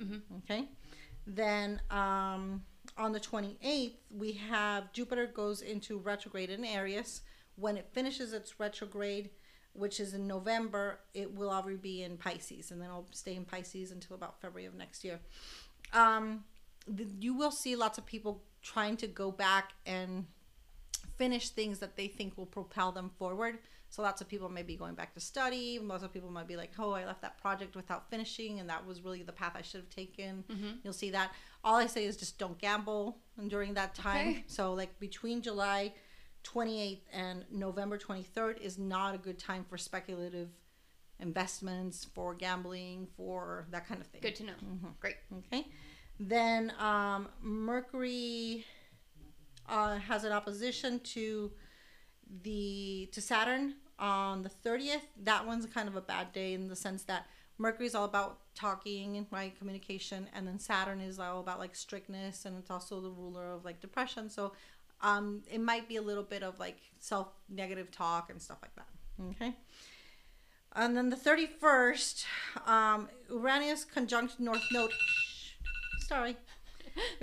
Okay? 0.44 0.68
Then 1.26 1.80
um, 1.90 2.62
on 2.98 3.12
the 3.12 3.20
28th 3.20 3.94
we 4.10 4.32
have 4.32 4.92
jupiter 4.92 5.26
goes 5.26 5.62
into 5.62 5.98
retrograde 5.98 6.50
in 6.50 6.64
aries. 6.64 7.22
When 7.56 7.76
it 7.76 7.88
finishes 7.92 8.32
its 8.32 8.60
retrograde 8.60 9.30
which 9.74 10.00
is 10.00 10.12
in 10.12 10.26
november 10.26 10.98
it 11.14 11.34
will 11.34 11.50
already 11.50 11.78
be 11.78 12.02
in 12.02 12.18
pisces 12.18 12.70
and 12.70 12.80
then 12.80 12.88
it'll 12.90 13.06
stay 13.12 13.34
in 13.36 13.44
pisces 13.44 13.90
until 13.90 14.14
about 14.16 14.38
february 14.40 14.66
of 14.66 14.74
next 14.74 15.02
year. 15.04 15.18
Um, 15.94 16.44
you 17.20 17.34
will 17.34 17.50
see 17.50 17.76
lots 17.76 17.98
of 17.98 18.06
people 18.06 18.42
trying 18.62 18.96
to 18.98 19.06
go 19.06 19.30
back 19.30 19.72
and 19.86 20.26
finish 21.16 21.50
things 21.50 21.78
that 21.80 21.96
they 21.96 22.08
think 22.08 22.36
will 22.36 22.46
propel 22.46 22.92
them 22.92 23.10
forward. 23.18 23.58
So 23.90 24.00
lots 24.00 24.22
of 24.22 24.28
people 24.28 24.48
may 24.48 24.62
be 24.62 24.74
going 24.74 24.94
back 24.94 25.12
to 25.14 25.20
study. 25.20 25.78
Lots 25.78 26.02
of 26.02 26.12
people 26.14 26.30
might 26.30 26.48
be 26.48 26.56
like, 26.56 26.70
"Oh, 26.78 26.92
I 26.92 27.04
left 27.04 27.20
that 27.20 27.36
project 27.36 27.76
without 27.76 28.08
finishing, 28.08 28.58
and 28.58 28.68
that 28.70 28.86
was 28.86 29.02
really 29.02 29.22
the 29.22 29.32
path 29.32 29.52
I 29.54 29.60
should 29.60 29.80
have 29.80 29.90
taken." 29.90 30.44
Mm-hmm. 30.50 30.70
You'll 30.82 30.94
see 30.94 31.10
that. 31.10 31.32
All 31.62 31.76
I 31.76 31.86
say 31.86 32.06
is 32.06 32.16
just 32.16 32.38
don't 32.38 32.58
gamble 32.58 33.18
during 33.48 33.74
that 33.74 33.94
time. 33.94 34.28
Okay. 34.28 34.44
So 34.46 34.72
like 34.72 34.98
between 34.98 35.42
July 35.42 35.92
28th 36.44 37.02
and 37.12 37.44
November 37.50 37.98
23rd 37.98 38.60
is 38.60 38.78
not 38.78 39.14
a 39.14 39.18
good 39.18 39.38
time 39.38 39.64
for 39.68 39.76
speculative 39.76 40.48
investments, 41.20 42.06
for 42.14 42.34
gambling, 42.34 43.06
for 43.16 43.66
that 43.70 43.86
kind 43.86 44.00
of 44.00 44.06
thing. 44.06 44.22
Good 44.22 44.36
to 44.36 44.44
know. 44.44 44.52
Mm-hmm. 44.54 44.88
Great. 45.00 45.16
Okay. 45.38 45.66
Then 46.18 46.72
um, 46.78 47.28
Mercury 47.40 48.64
uh, 49.68 49.98
has 49.98 50.24
an 50.24 50.32
opposition 50.32 51.00
to 51.00 51.50
the 52.42 53.08
to 53.12 53.20
Saturn 53.20 53.74
on 53.98 54.42
the 54.42 54.50
30th. 54.50 55.02
That 55.22 55.46
one's 55.46 55.66
kind 55.66 55.88
of 55.88 55.96
a 55.96 56.00
bad 56.00 56.32
day 56.32 56.54
in 56.54 56.68
the 56.68 56.76
sense 56.76 57.02
that 57.04 57.26
Mercury's 57.58 57.94
all 57.94 58.04
about 58.04 58.38
talking, 58.54 59.26
right, 59.30 59.56
communication, 59.58 60.28
and 60.34 60.46
then 60.46 60.58
Saturn 60.58 61.00
is 61.00 61.18
all 61.18 61.40
about 61.40 61.58
like 61.58 61.74
strictness, 61.74 62.44
and 62.44 62.58
it's 62.58 62.70
also 62.70 63.00
the 63.00 63.10
ruler 63.10 63.52
of 63.52 63.64
like 63.64 63.80
depression. 63.80 64.28
So 64.28 64.52
um, 65.00 65.42
it 65.50 65.60
might 65.60 65.88
be 65.88 65.96
a 65.96 66.02
little 66.02 66.22
bit 66.22 66.42
of 66.42 66.58
like 66.58 66.78
self 66.98 67.28
negative 67.48 67.90
talk 67.90 68.30
and 68.30 68.40
stuff 68.40 68.58
like 68.62 68.74
that. 68.76 68.86
Okay. 69.30 69.54
And 70.74 70.96
then 70.96 71.10
the 71.10 71.16
31st, 71.16 72.24
um, 72.66 73.08
Uranus 73.30 73.84
conjunct 73.84 74.40
North 74.40 74.62
Node. 74.72 74.92
Sorry. 76.12 76.36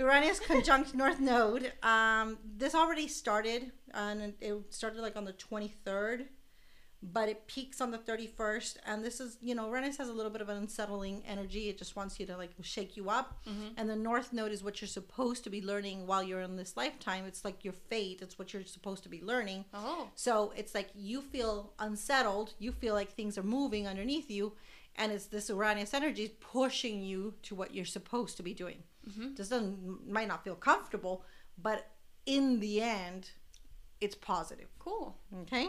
Uranus 0.00 0.40
conjunct 0.40 0.94
North 0.94 1.20
Node. 1.20 1.72
Um, 1.84 2.38
this 2.56 2.74
already 2.74 3.06
started, 3.06 3.70
and 3.94 4.34
it- 4.40 4.74
started 4.74 5.00
like 5.00 5.14
on 5.16 5.24
the 5.24 5.32
23rd, 5.32 6.26
but 7.00 7.28
it 7.28 7.46
peaks 7.46 7.80
on 7.80 7.92
the 7.92 7.98
31st. 7.98 8.78
And 8.84 9.04
this 9.04 9.20
is, 9.20 9.38
you 9.40 9.54
know, 9.54 9.68
Uranus 9.68 9.96
has 9.98 10.08
a 10.08 10.12
little 10.12 10.32
bit 10.32 10.40
of 10.42 10.48
an 10.48 10.56
unsettling 10.56 11.22
energy. 11.24 11.68
It 11.68 11.78
just 11.78 11.94
wants 11.94 12.18
you 12.18 12.26
to 12.26 12.36
like 12.36 12.50
shake 12.62 12.96
you 12.96 13.08
up. 13.08 13.38
And 13.76 13.88
the 13.88 13.94
North 13.94 14.32
Node 14.32 14.50
is 14.50 14.64
what 14.64 14.80
you're 14.80 14.88
supposed 14.88 15.44
to 15.44 15.50
be 15.50 15.62
learning 15.62 16.08
while 16.08 16.22
you're 16.24 16.42
in 16.42 16.56
this 16.56 16.76
lifetime. 16.76 17.24
It's 17.26 17.44
like 17.44 17.64
your 17.64 17.72
fate, 17.74 18.18
it's 18.22 18.40
what 18.40 18.52
you're 18.52 18.64
supposed 18.64 19.04
to 19.04 19.08
be 19.08 19.22
learning. 19.22 19.66
Oh. 19.72 20.08
So 20.16 20.52
it's 20.56 20.74
like 20.74 20.88
you 20.96 21.22
feel 21.22 21.72
unsettled, 21.78 22.54
you 22.58 22.72
feel 22.72 22.94
like 22.94 23.12
things 23.12 23.38
are 23.38 23.44
moving 23.44 23.86
underneath 23.86 24.30
you, 24.32 24.52
and 24.96 25.12
it's 25.12 25.26
this 25.26 25.48
Uranus 25.48 25.94
energy 25.94 26.36
pushing 26.40 27.00
you 27.02 27.34
to 27.42 27.54
what 27.54 27.74
you're 27.74 27.84
supposed 27.84 28.36
to 28.36 28.42
be 28.42 28.54
doing. 28.54 28.82
Just 29.36 29.50
doesn't 29.50 30.08
might 30.08 30.28
not 30.28 30.44
feel 30.44 30.54
comfortable, 30.54 31.24
but 31.60 31.86
in 32.26 32.60
the 32.60 32.80
end, 32.82 33.30
it's 34.00 34.14
positive. 34.14 34.68
Cool. 34.78 35.16
Okay, 35.42 35.68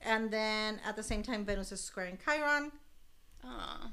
and 0.00 0.30
then 0.30 0.80
at 0.86 0.96
the 0.96 1.02
same 1.02 1.22
time, 1.22 1.44
Venus 1.44 1.70
is 1.72 1.80
squaring 1.80 2.18
Chiron. 2.24 2.72
Ah. 3.44 3.90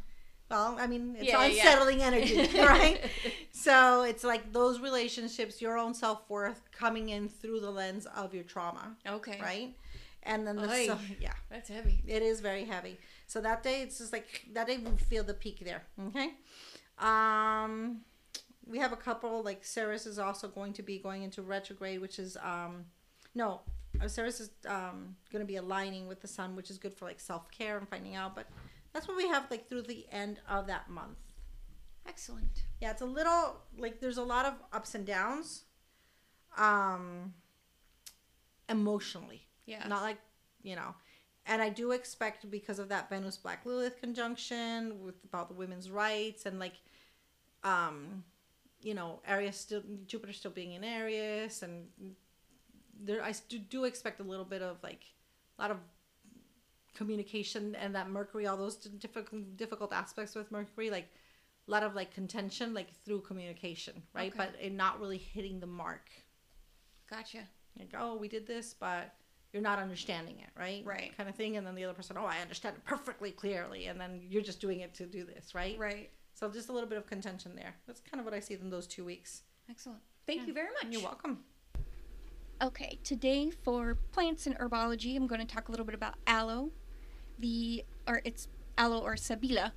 Well, 0.49 0.77
I 0.79 0.85
mean, 0.85 1.15
it's 1.17 1.27
Yeah, 1.27 1.41
yeah, 1.41 1.47
yeah. 1.47 1.63
unsettling 1.63 2.01
energy, 2.03 2.47
right? 2.59 3.01
so 3.51 4.03
it's 4.03 4.23
like 4.23 4.53
those 4.53 4.79
relationships, 4.79 5.59
your 5.61 5.75
own 5.77 5.93
self 5.95 6.29
worth 6.29 6.61
coming 6.71 7.09
in 7.09 7.27
through 7.29 7.61
the 7.61 7.71
lens 7.71 8.05
of 8.15 8.33
your 8.33 8.43
trauma, 8.43 8.95
Okay. 9.07 9.39
right? 9.41 9.75
And 10.25 10.45
then 10.47 10.55
the 10.55 10.69
Oy. 10.71 10.87
so, 10.87 10.97
yeah, 11.19 11.33
That's 11.49 11.69
heavy. 11.69 12.01
it 12.07 12.23
is 12.23 12.39
very 12.39 12.65
heavy. 12.65 12.97
So 13.27 13.41
that 13.41 13.61
day, 13.61 13.81
it's 13.83 13.99
just 13.99 14.11
like 14.11 14.45
that 14.53 14.65
day 14.67 14.77
we 14.77 14.97
feel 14.97 15.23
the 15.23 15.35
peak 15.35 15.59
there. 15.63 15.83
Okay. 16.07 16.31
Um, 16.97 18.01
we 18.65 18.79
have 18.79 18.91
a 18.91 18.95
couple 18.97 19.43
like 19.43 19.63
Ceres 19.63 20.05
is 20.07 20.17
also 20.17 20.47
going 20.47 20.73
to 20.73 20.81
be 20.83 20.97
going 20.97 21.21
into 21.23 21.41
retrograde, 21.43 22.01
which 22.01 22.17
is 22.17 22.37
um, 22.43 22.85
no, 23.35 23.61
uh, 24.01 24.07
Ceres 24.07 24.39
is 24.39 24.49
um 24.67 25.15
going 25.31 25.43
to 25.43 25.47
be 25.47 25.57
aligning 25.57 26.07
with 26.07 26.21
the 26.21 26.27
sun, 26.27 26.55
which 26.55 26.71
is 26.71 26.77
good 26.79 26.93
for 26.93 27.05
like 27.05 27.19
self 27.19 27.51
care 27.51 27.77
and 27.77 27.87
finding 27.87 28.15
out. 28.15 28.33
But 28.35 28.47
that's 28.93 29.07
what 29.07 29.17
we 29.17 29.27
have 29.27 29.49
like 29.51 29.69
through 29.69 29.83
the 29.83 30.07
end 30.11 30.39
of 30.49 30.65
that 30.67 30.89
month. 30.89 31.17
Excellent. 32.07 32.63
Yeah, 32.81 32.91
it's 32.91 33.01
a 33.01 33.05
little 33.05 33.57
like 33.77 33.99
there's 33.99 34.17
a 34.17 34.23
lot 34.23 34.45
of 34.45 34.53
ups 34.73 34.95
and 34.95 35.05
downs. 35.05 35.65
Um 36.57 37.33
emotionally. 38.69 39.44
Yeah. 39.65 39.87
Not 39.87 40.01
like, 40.01 40.17
you 40.63 40.75
know. 40.75 40.95
And 41.47 41.61
I 41.61 41.69
do 41.69 41.91
expect 41.91 42.49
because 42.49 42.79
of 42.79 42.89
that 42.89 43.09
Venus 43.09 43.37
Black 43.37 43.65
Lilith 43.65 43.99
conjunction 43.99 45.03
with 45.03 45.15
about 45.23 45.47
the 45.47 45.53
women's 45.53 45.91
rights 45.91 46.45
and 46.45 46.59
like 46.59 46.75
um 47.63 48.23
you 48.81 48.93
know, 48.93 49.19
Aries 49.27 49.55
still 49.55 49.81
Jupiter 50.05 50.33
still 50.33 50.51
being 50.51 50.73
in 50.73 50.83
Aries 50.83 51.63
and 51.63 51.87
there 52.99 53.23
I 53.23 53.33
do, 53.49 53.59
do 53.59 53.85
expect 53.85 54.19
a 54.19 54.23
little 54.23 54.45
bit 54.45 54.61
of 54.61 54.77
like 54.83 55.01
a 55.57 55.61
lot 55.61 55.71
of 55.71 55.77
communication 56.95 57.75
and 57.75 57.93
that 57.95 58.09
Mercury 58.09 58.47
all 58.47 58.57
those 58.57 58.77
difficult 58.77 59.57
difficult 59.57 59.93
aspects 59.93 60.33
with 60.33 60.51
Mercury 60.51 60.89
like 60.89 61.09
a 61.67 61.71
lot 61.71 61.83
of 61.83 61.95
like 61.95 62.13
contention 62.13 62.73
like 62.73 62.93
through 63.03 63.21
communication, 63.21 64.01
right? 64.13 64.31
Okay. 64.31 64.37
But 64.37 64.55
it 64.61 64.73
not 64.73 64.99
really 64.99 65.17
hitting 65.17 65.59
the 65.59 65.67
mark. 65.67 66.09
Gotcha. 67.09 67.47
Like, 67.77 67.93
oh, 67.97 68.15
we 68.15 68.27
did 68.27 68.47
this, 68.47 68.73
but 68.73 69.13
you're 69.55 69.63
not 69.63 69.79
understanding 69.79 70.35
it, 70.39 70.49
right? 70.59 70.83
Right. 70.85 71.15
Kind 71.15 71.29
of 71.29 71.35
thing. 71.35 71.55
And 71.55 71.65
then 71.65 71.75
the 71.75 71.85
other 71.85 71.93
person, 71.93 72.17
oh, 72.19 72.25
I 72.25 72.39
understand 72.41 72.75
it 72.75 72.83
perfectly 72.83 73.31
clearly. 73.31 73.85
And 73.85 73.97
then 73.97 74.19
you're 74.29 74.41
just 74.41 74.59
doing 74.59 74.81
it 74.81 74.93
to 74.95 75.05
do 75.05 75.23
this, 75.23 75.55
right? 75.55 75.79
Right. 75.79 76.11
So 76.33 76.49
just 76.49 76.67
a 76.67 76.73
little 76.73 76.89
bit 76.89 76.97
of 76.97 77.07
contention 77.07 77.53
there. 77.55 77.73
That's 77.87 78.01
kind 78.01 78.19
of 78.19 78.25
what 78.25 78.33
I 78.33 78.41
see 78.41 78.55
in 78.55 78.69
those 78.69 78.85
two 78.85 79.05
weeks. 79.05 79.43
Excellent. 79.69 80.01
Thank 80.27 80.41
Yeah. 80.41 80.47
you 80.47 80.53
very 80.53 80.67
much. 80.73 80.91
You're 80.91 81.03
welcome. 81.03 81.45
Okay, 82.61 82.99
today 83.05 83.49
for 83.49 83.97
plants 84.11 84.45
and 84.45 84.57
herbology, 84.57 85.15
I'm 85.15 85.25
going 85.25 85.39
to 85.39 85.47
talk 85.47 85.69
a 85.69 85.71
little 85.71 85.85
bit 85.85 85.95
about 85.95 86.15
aloe. 86.27 86.71
The 87.39 87.85
or 88.05 88.21
it's 88.25 88.49
aloe 88.77 88.99
or 88.99 89.15
sabila. 89.15 89.71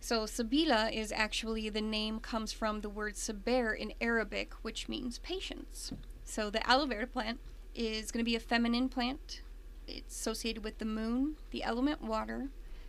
So 0.00 0.24
sabila 0.24 0.92
is 0.92 1.12
actually 1.12 1.70
the 1.70 1.80
name 1.80 2.20
comes 2.20 2.52
from 2.52 2.82
the 2.82 2.90
word 2.90 3.16
saber 3.16 3.72
in 3.72 3.94
Arabic, 4.02 4.52
which 4.60 4.86
means 4.86 5.18
patience. 5.20 5.92
So 6.24 6.50
the 6.50 6.66
aloe 6.68 6.84
vera 6.84 7.06
plant 7.06 7.40
is 7.78 8.10
going 8.10 8.24
to 8.24 8.28
be 8.28 8.34
a 8.34 8.40
feminine 8.40 8.88
plant. 8.88 9.42
It's 9.86 10.14
associated 10.14 10.64
with 10.64 10.78
the 10.78 10.84
moon, 10.84 11.36
the 11.52 11.62
element 11.62 12.02
water. 12.02 12.48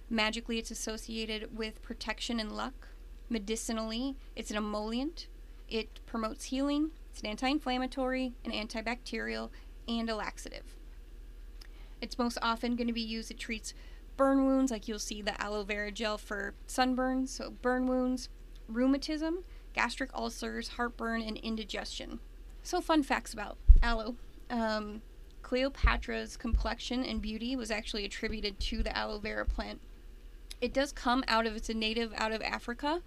Magically, 0.09 0.57
it's 0.57 0.71
associated 0.71 1.55
with 1.55 1.83
protection 1.83 2.39
and 2.39 2.51
luck. 2.51 2.87
Medicinally, 3.29 4.15
it's 4.35 4.49
an 4.49 4.57
emollient. 4.57 5.27
It 5.69 5.99
promotes 6.07 6.45
healing. 6.45 6.89
It's 7.11 7.21
an 7.21 7.27
anti-inflammatory, 7.27 8.33
an 8.43 8.51
antibacterial, 8.51 9.51
and 9.87 10.09
a 10.09 10.15
laxative. 10.15 10.75
It's 12.01 12.17
most 12.17 12.39
often 12.41 12.75
going 12.75 12.87
to 12.87 12.93
be 12.93 13.01
used. 13.01 13.29
It 13.29 13.37
treats 13.37 13.75
burn 14.17 14.47
wounds, 14.47 14.71
like 14.71 14.87
you'll 14.87 14.97
see 14.97 15.21
the 15.21 15.39
aloe 15.39 15.63
vera 15.63 15.91
gel 15.91 16.17
for 16.17 16.55
sunburns, 16.67 17.29
so 17.29 17.51
burn 17.61 17.85
wounds, 17.85 18.27
rheumatism, 18.67 19.43
gastric 19.73 20.09
ulcers, 20.15 20.69
heartburn, 20.69 21.21
and 21.21 21.37
indigestion. 21.37 22.19
So, 22.63 22.81
fun 22.81 23.03
facts 23.03 23.33
about 23.33 23.57
aloe. 23.83 24.15
Um, 24.49 25.01
Cleopatra's 25.41 26.37
complexion 26.37 27.03
and 27.03 27.21
beauty 27.21 27.55
was 27.55 27.71
actually 27.71 28.05
attributed 28.05 28.59
to 28.59 28.83
the 28.83 28.95
aloe 28.95 29.19
vera 29.19 29.45
plant. 29.45 29.81
It 30.61 30.73
does 30.73 30.91
come 30.91 31.23
out 31.27 31.45
of, 31.45 31.55
it's 31.55 31.69
a 31.69 31.73
native 31.73 32.13
out 32.15 32.31
of 32.31 32.41
Africa, 32.41 33.01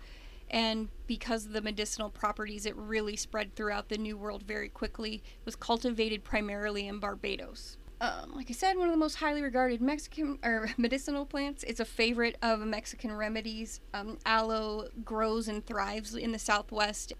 and 0.50 0.88
because 1.06 1.46
of 1.46 1.52
the 1.52 1.60
medicinal 1.60 2.10
properties, 2.10 2.66
it 2.66 2.76
really 2.76 3.16
spread 3.16 3.54
throughout 3.54 3.88
the 3.88 3.98
New 3.98 4.16
World 4.16 4.42
very 4.42 4.68
quickly. 4.68 5.16
It 5.16 5.44
was 5.44 5.56
cultivated 5.56 6.24
primarily 6.24 6.88
in 6.88 6.98
Barbados. 6.98 7.78
Um, 8.00 8.32
like 8.34 8.50
I 8.50 8.52
said, 8.52 8.76
one 8.76 8.88
of 8.88 8.92
the 8.92 8.98
most 8.98 9.14
highly 9.14 9.42
regarded 9.42 9.80
Mexican 9.80 10.38
or 10.42 10.68
medicinal 10.76 11.24
plants. 11.24 11.62
It's 11.62 11.80
a 11.80 11.84
favorite 11.84 12.36
of 12.42 12.58
Mexican 12.60 13.12
remedies. 13.12 13.80
Um, 13.94 14.18
aloe 14.26 14.88
grows 15.04 15.46
and 15.46 15.64
thrives 15.64 16.14
in 16.14 16.32
the 16.32 16.38
Southwest. 16.38 17.12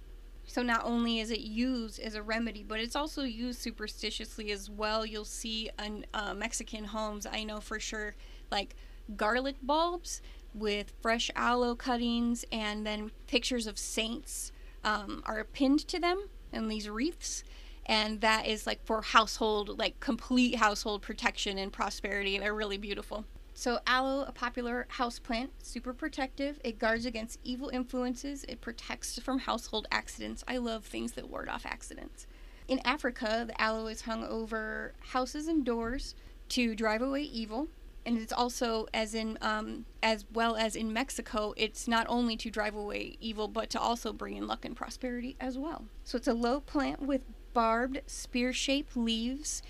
So 0.46 0.62
not 0.62 0.82
only 0.84 1.20
is 1.20 1.30
it 1.30 1.40
used 1.40 2.00
as 2.00 2.14
a 2.14 2.22
remedy, 2.22 2.62
but 2.62 2.80
it's 2.80 2.96
also 2.96 3.22
used 3.22 3.60
superstitiously 3.60 4.50
as 4.50 4.68
well. 4.68 5.06
You'll 5.06 5.24
see 5.24 5.70
in 5.82 6.04
uh, 6.12 6.34
Mexican 6.34 6.84
homes, 6.84 7.26
I 7.26 7.44
know 7.44 7.60
for 7.60 7.80
sure, 7.80 8.14
like 8.50 8.74
garlic 9.16 9.56
bulbs 9.62 10.20
with 10.54 10.92
fresh 11.00 11.30
aloe 11.34 11.74
cuttings, 11.74 12.44
and 12.52 12.86
then 12.86 13.10
pictures 13.26 13.66
of 13.66 13.78
saints 13.78 14.52
um, 14.84 15.22
are 15.24 15.44
pinned 15.44 15.86
to 15.88 15.98
them 15.98 16.28
in 16.52 16.68
these 16.68 16.88
wreaths. 16.88 17.44
And 17.86 18.20
that 18.20 18.46
is 18.46 18.66
like 18.66 18.84
for 18.84 19.02
household, 19.02 19.78
like 19.78 19.98
complete 20.00 20.56
household 20.56 21.02
protection 21.02 21.58
and 21.58 21.72
prosperity. 21.72 22.38
They're 22.38 22.54
really 22.54 22.78
beautiful. 22.78 23.24
So, 23.54 23.80
aloe, 23.86 24.24
a 24.26 24.32
popular 24.32 24.86
houseplant, 24.96 25.50
super 25.62 25.92
protective. 25.92 26.58
It 26.64 26.78
guards 26.78 27.06
against 27.06 27.38
evil 27.44 27.68
influences. 27.68 28.44
It 28.48 28.60
protects 28.60 29.18
from 29.18 29.40
household 29.40 29.86
accidents. 29.92 30.42
I 30.48 30.56
love 30.56 30.84
things 30.84 31.12
that 31.12 31.28
ward 31.28 31.48
off 31.48 31.66
accidents. 31.66 32.26
In 32.66 32.80
Africa, 32.84 33.44
the 33.46 33.60
aloe 33.60 33.88
is 33.88 34.02
hung 34.02 34.24
over 34.24 34.94
houses 35.00 35.48
and 35.48 35.64
doors 35.64 36.14
to 36.50 36.74
drive 36.74 37.02
away 37.02 37.22
evil. 37.22 37.68
And 38.04 38.18
it's 38.18 38.32
also, 38.32 38.88
as 38.92 39.14
in, 39.14 39.38
um, 39.42 39.84
as 40.02 40.24
well 40.32 40.56
as 40.56 40.74
in 40.74 40.92
Mexico, 40.92 41.54
it's 41.56 41.86
not 41.86 42.06
only 42.08 42.36
to 42.38 42.50
drive 42.50 42.74
away 42.74 43.16
evil, 43.20 43.46
but 43.46 43.70
to 43.70 43.80
also 43.80 44.12
bring 44.12 44.36
in 44.36 44.46
luck 44.46 44.64
and 44.64 44.74
prosperity 44.74 45.36
as 45.38 45.56
well. 45.56 45.84
So 46.02 46.16
it's 46.16 46.26
a 46.26 46.34
low 46.34 46.60
plant 46.60 47.02
with 47.02 47.22
barbed 47.52 48.00
spear-shaped 48.06 48.96
leaves 48.96 49.62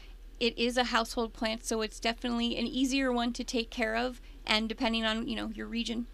it 0.42 0.58
is 0.58 0.76
a 0.76 0.84
household 0.84 1.32
plant, 1.32 1.64
so 1.64 1.82
it's 1.82 2.00
definitely 2.00 2.56
an 2.56 2.66
easier 2.66 3.12
one 3.12 3.32
to 3.34 3.44
take 3.44 3.70
care 3.70 3.94
of. 3.94 4.20
And 4.44 4.68
depending 4.68 5.04
on 5.04 5.28
you 5.28 5.36
know 5.36 5.50
your 5.54 5.68
region, 5.68 6.08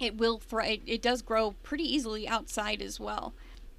it 0.00 0.16
will 0.16 0.38
thrive. 0.38 0.80
It 0.84 1.00
does 1.00 1.22
grow 1.22 1.52
pretty 1.62 1.84
easily 1.84 2.26
outside 2.26 2.82
as 2.82 2.98
well. 2.98 3.34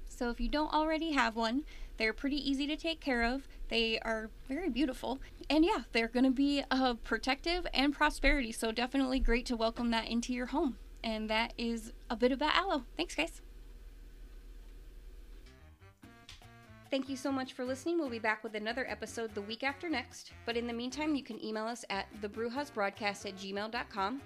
So 0.08 0.30
if 0.30 0.40
you 0.40 0.48
don't 0.48 0.72
already 0.72 1.12
have 1.12 1.36
one, 1.36 1.64
they're 1.98 2.14
pretty 2.14 2.38
easy 2.50 2.66
to 2.66 2.76
take 2.76 3.00
care 3.00 3.22
of. 3.22 3.46
They 3.68 3.98
are 4.00 4.30
very 4.48 4.70
beautiful, 4.70 5.20
and 5.50 5.66
yeah, 5.66 5.82
they're 5.92 6.08
going 6.08 6.24
to 6.24 6.30
be 6.30 6.64
uh, 6.70 6.94
protective 7.04 7.66
and 7.74 7.92
prosperity. 7.92 8.52
So 8.52 8.72
definitely 8.72 9.20
great 9.20 9.44
to 9.46 9.56
welcome 9.56 9.90
that 9.90 10.08
into 10.08 10.32
your 10.32 10.46
home. 10.46 10.78
And 11.04 11.28
that 11.28 11.52
is 11.58 11.92
a 12.08 12.16
bit 12.16 12.32
about 12.32 12.56
aloe. 12.56 12.84
Thanks, 12.96 13.14
guys. 13.14 13.42
Thank 16.90 17.08
you 17.08 17.16
so 17.16 17.30
much 17.30 17.52
for 17.52 17.64
listening. 17.64 17.98
We'll 17.98 18.10
be 18.10 18.18
back 18.18 18.42
with 18.42 18.56
another 18.56 18.84
episode 18.88 19.32
the 19.32 19.42
week 19.42 19.62
after 19.62 19.88
next. 19.88 20.32
But 20.44 20.56
in 20.56 20.66
the 20.66 20.72
meantime, 20.72 21.14
you 21.14 21.22
can 21.22 21.42
email 21.44 21.66
us 21.66 21.84
at 21.88 22.06
thebrujasbroadcast 22.20 23.26
at 23.26 23.36
gmail.com. 23.36 24.20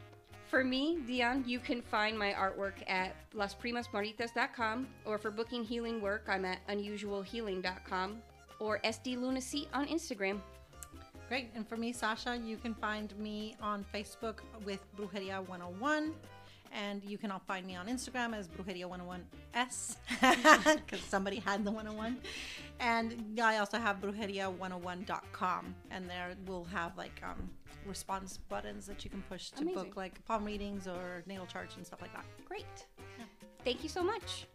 For 0.47 0.65
me, 0.65 0.99
Dion, 1.07 1.45
you 1.47 1.59
can 1.59 1.83
find 1.83 2.19
my 2.19 2.33
artwork 2.33 2.89
at 2.89 3.15
lasprimasmaritas.com, 3.33 4.87
or 5.05 5.19
for 5.19 5.31
booking 5.31 5.65
healing 5.65 6.01
work, 6.01 6.25
I'm 6.29 6.45
at 6.45 6.67
unusualhealing.com, 6.69 8.23
or 8.61 8.79
sdlunacy 8.85 9.67
on 9.75 9.87
Instagram. 9.87 10.41
Great. 11.29 11.51
And 11.55 11.69
for 11.69 11.77
me, 11.77 11.93
Sacha, 11.93 12.37
you 12.37 12.57
can 12.57 12.75
find 12.75 13.19
me 13.19 13.57
on 13.61 13.85
Facebook 13.93 14.39
with 14.65 14.81
Brujeria 14.97 15.47
101. 15.49 16.15
And 16.75 17.05
you 17.05 17.19
can 17.19 17.31
all 17.31 17.43
find 17.47 17.65
me 17.67 17.77
on 17.77 17.87
Instagram 17.87 18.35
as 18.35 18.49
Brujeria101S 18.49 19.97
because 20.21 21.01
somebody 21.09 21.37
had 21.39 21.65
the 21.65 21.71
101. 21.71 22.19
And 22.81 23.39
I 23.41 23.59
also 23.59 23.79
have 23.79 24.01
Brujeria101.com. 24.01 25.75
And 25.91 26.11
there 26.11 26.35
we'll 26.47 26.65
have 26.65 26.99
like 26.99 27.21
um, 27.23 27.49
response 27.87 28.39
buttons 28.49 28.87
that 28.87 29.05
you 29.05 29.11
can 29.11 29.23
push 29.23 29.51
to 29.51 29.63
Amazing. 29.63 29.75
book 29.85 29.97
like 29.97 30.25
palm 30.25 30.45
readings 30.45 30.89
or 30.89 31.23
natal 31.27 31.47
charts 31.47 31.77
and 31.77 31.87
stuff 31.87 32.03
like 32.03 32.13
that. 32.13 32.25
Great. 32.49 32.87
Thank 33.65 33.83
you 33.83 33.89
so 33.89 34.03
much. 34.03 34.47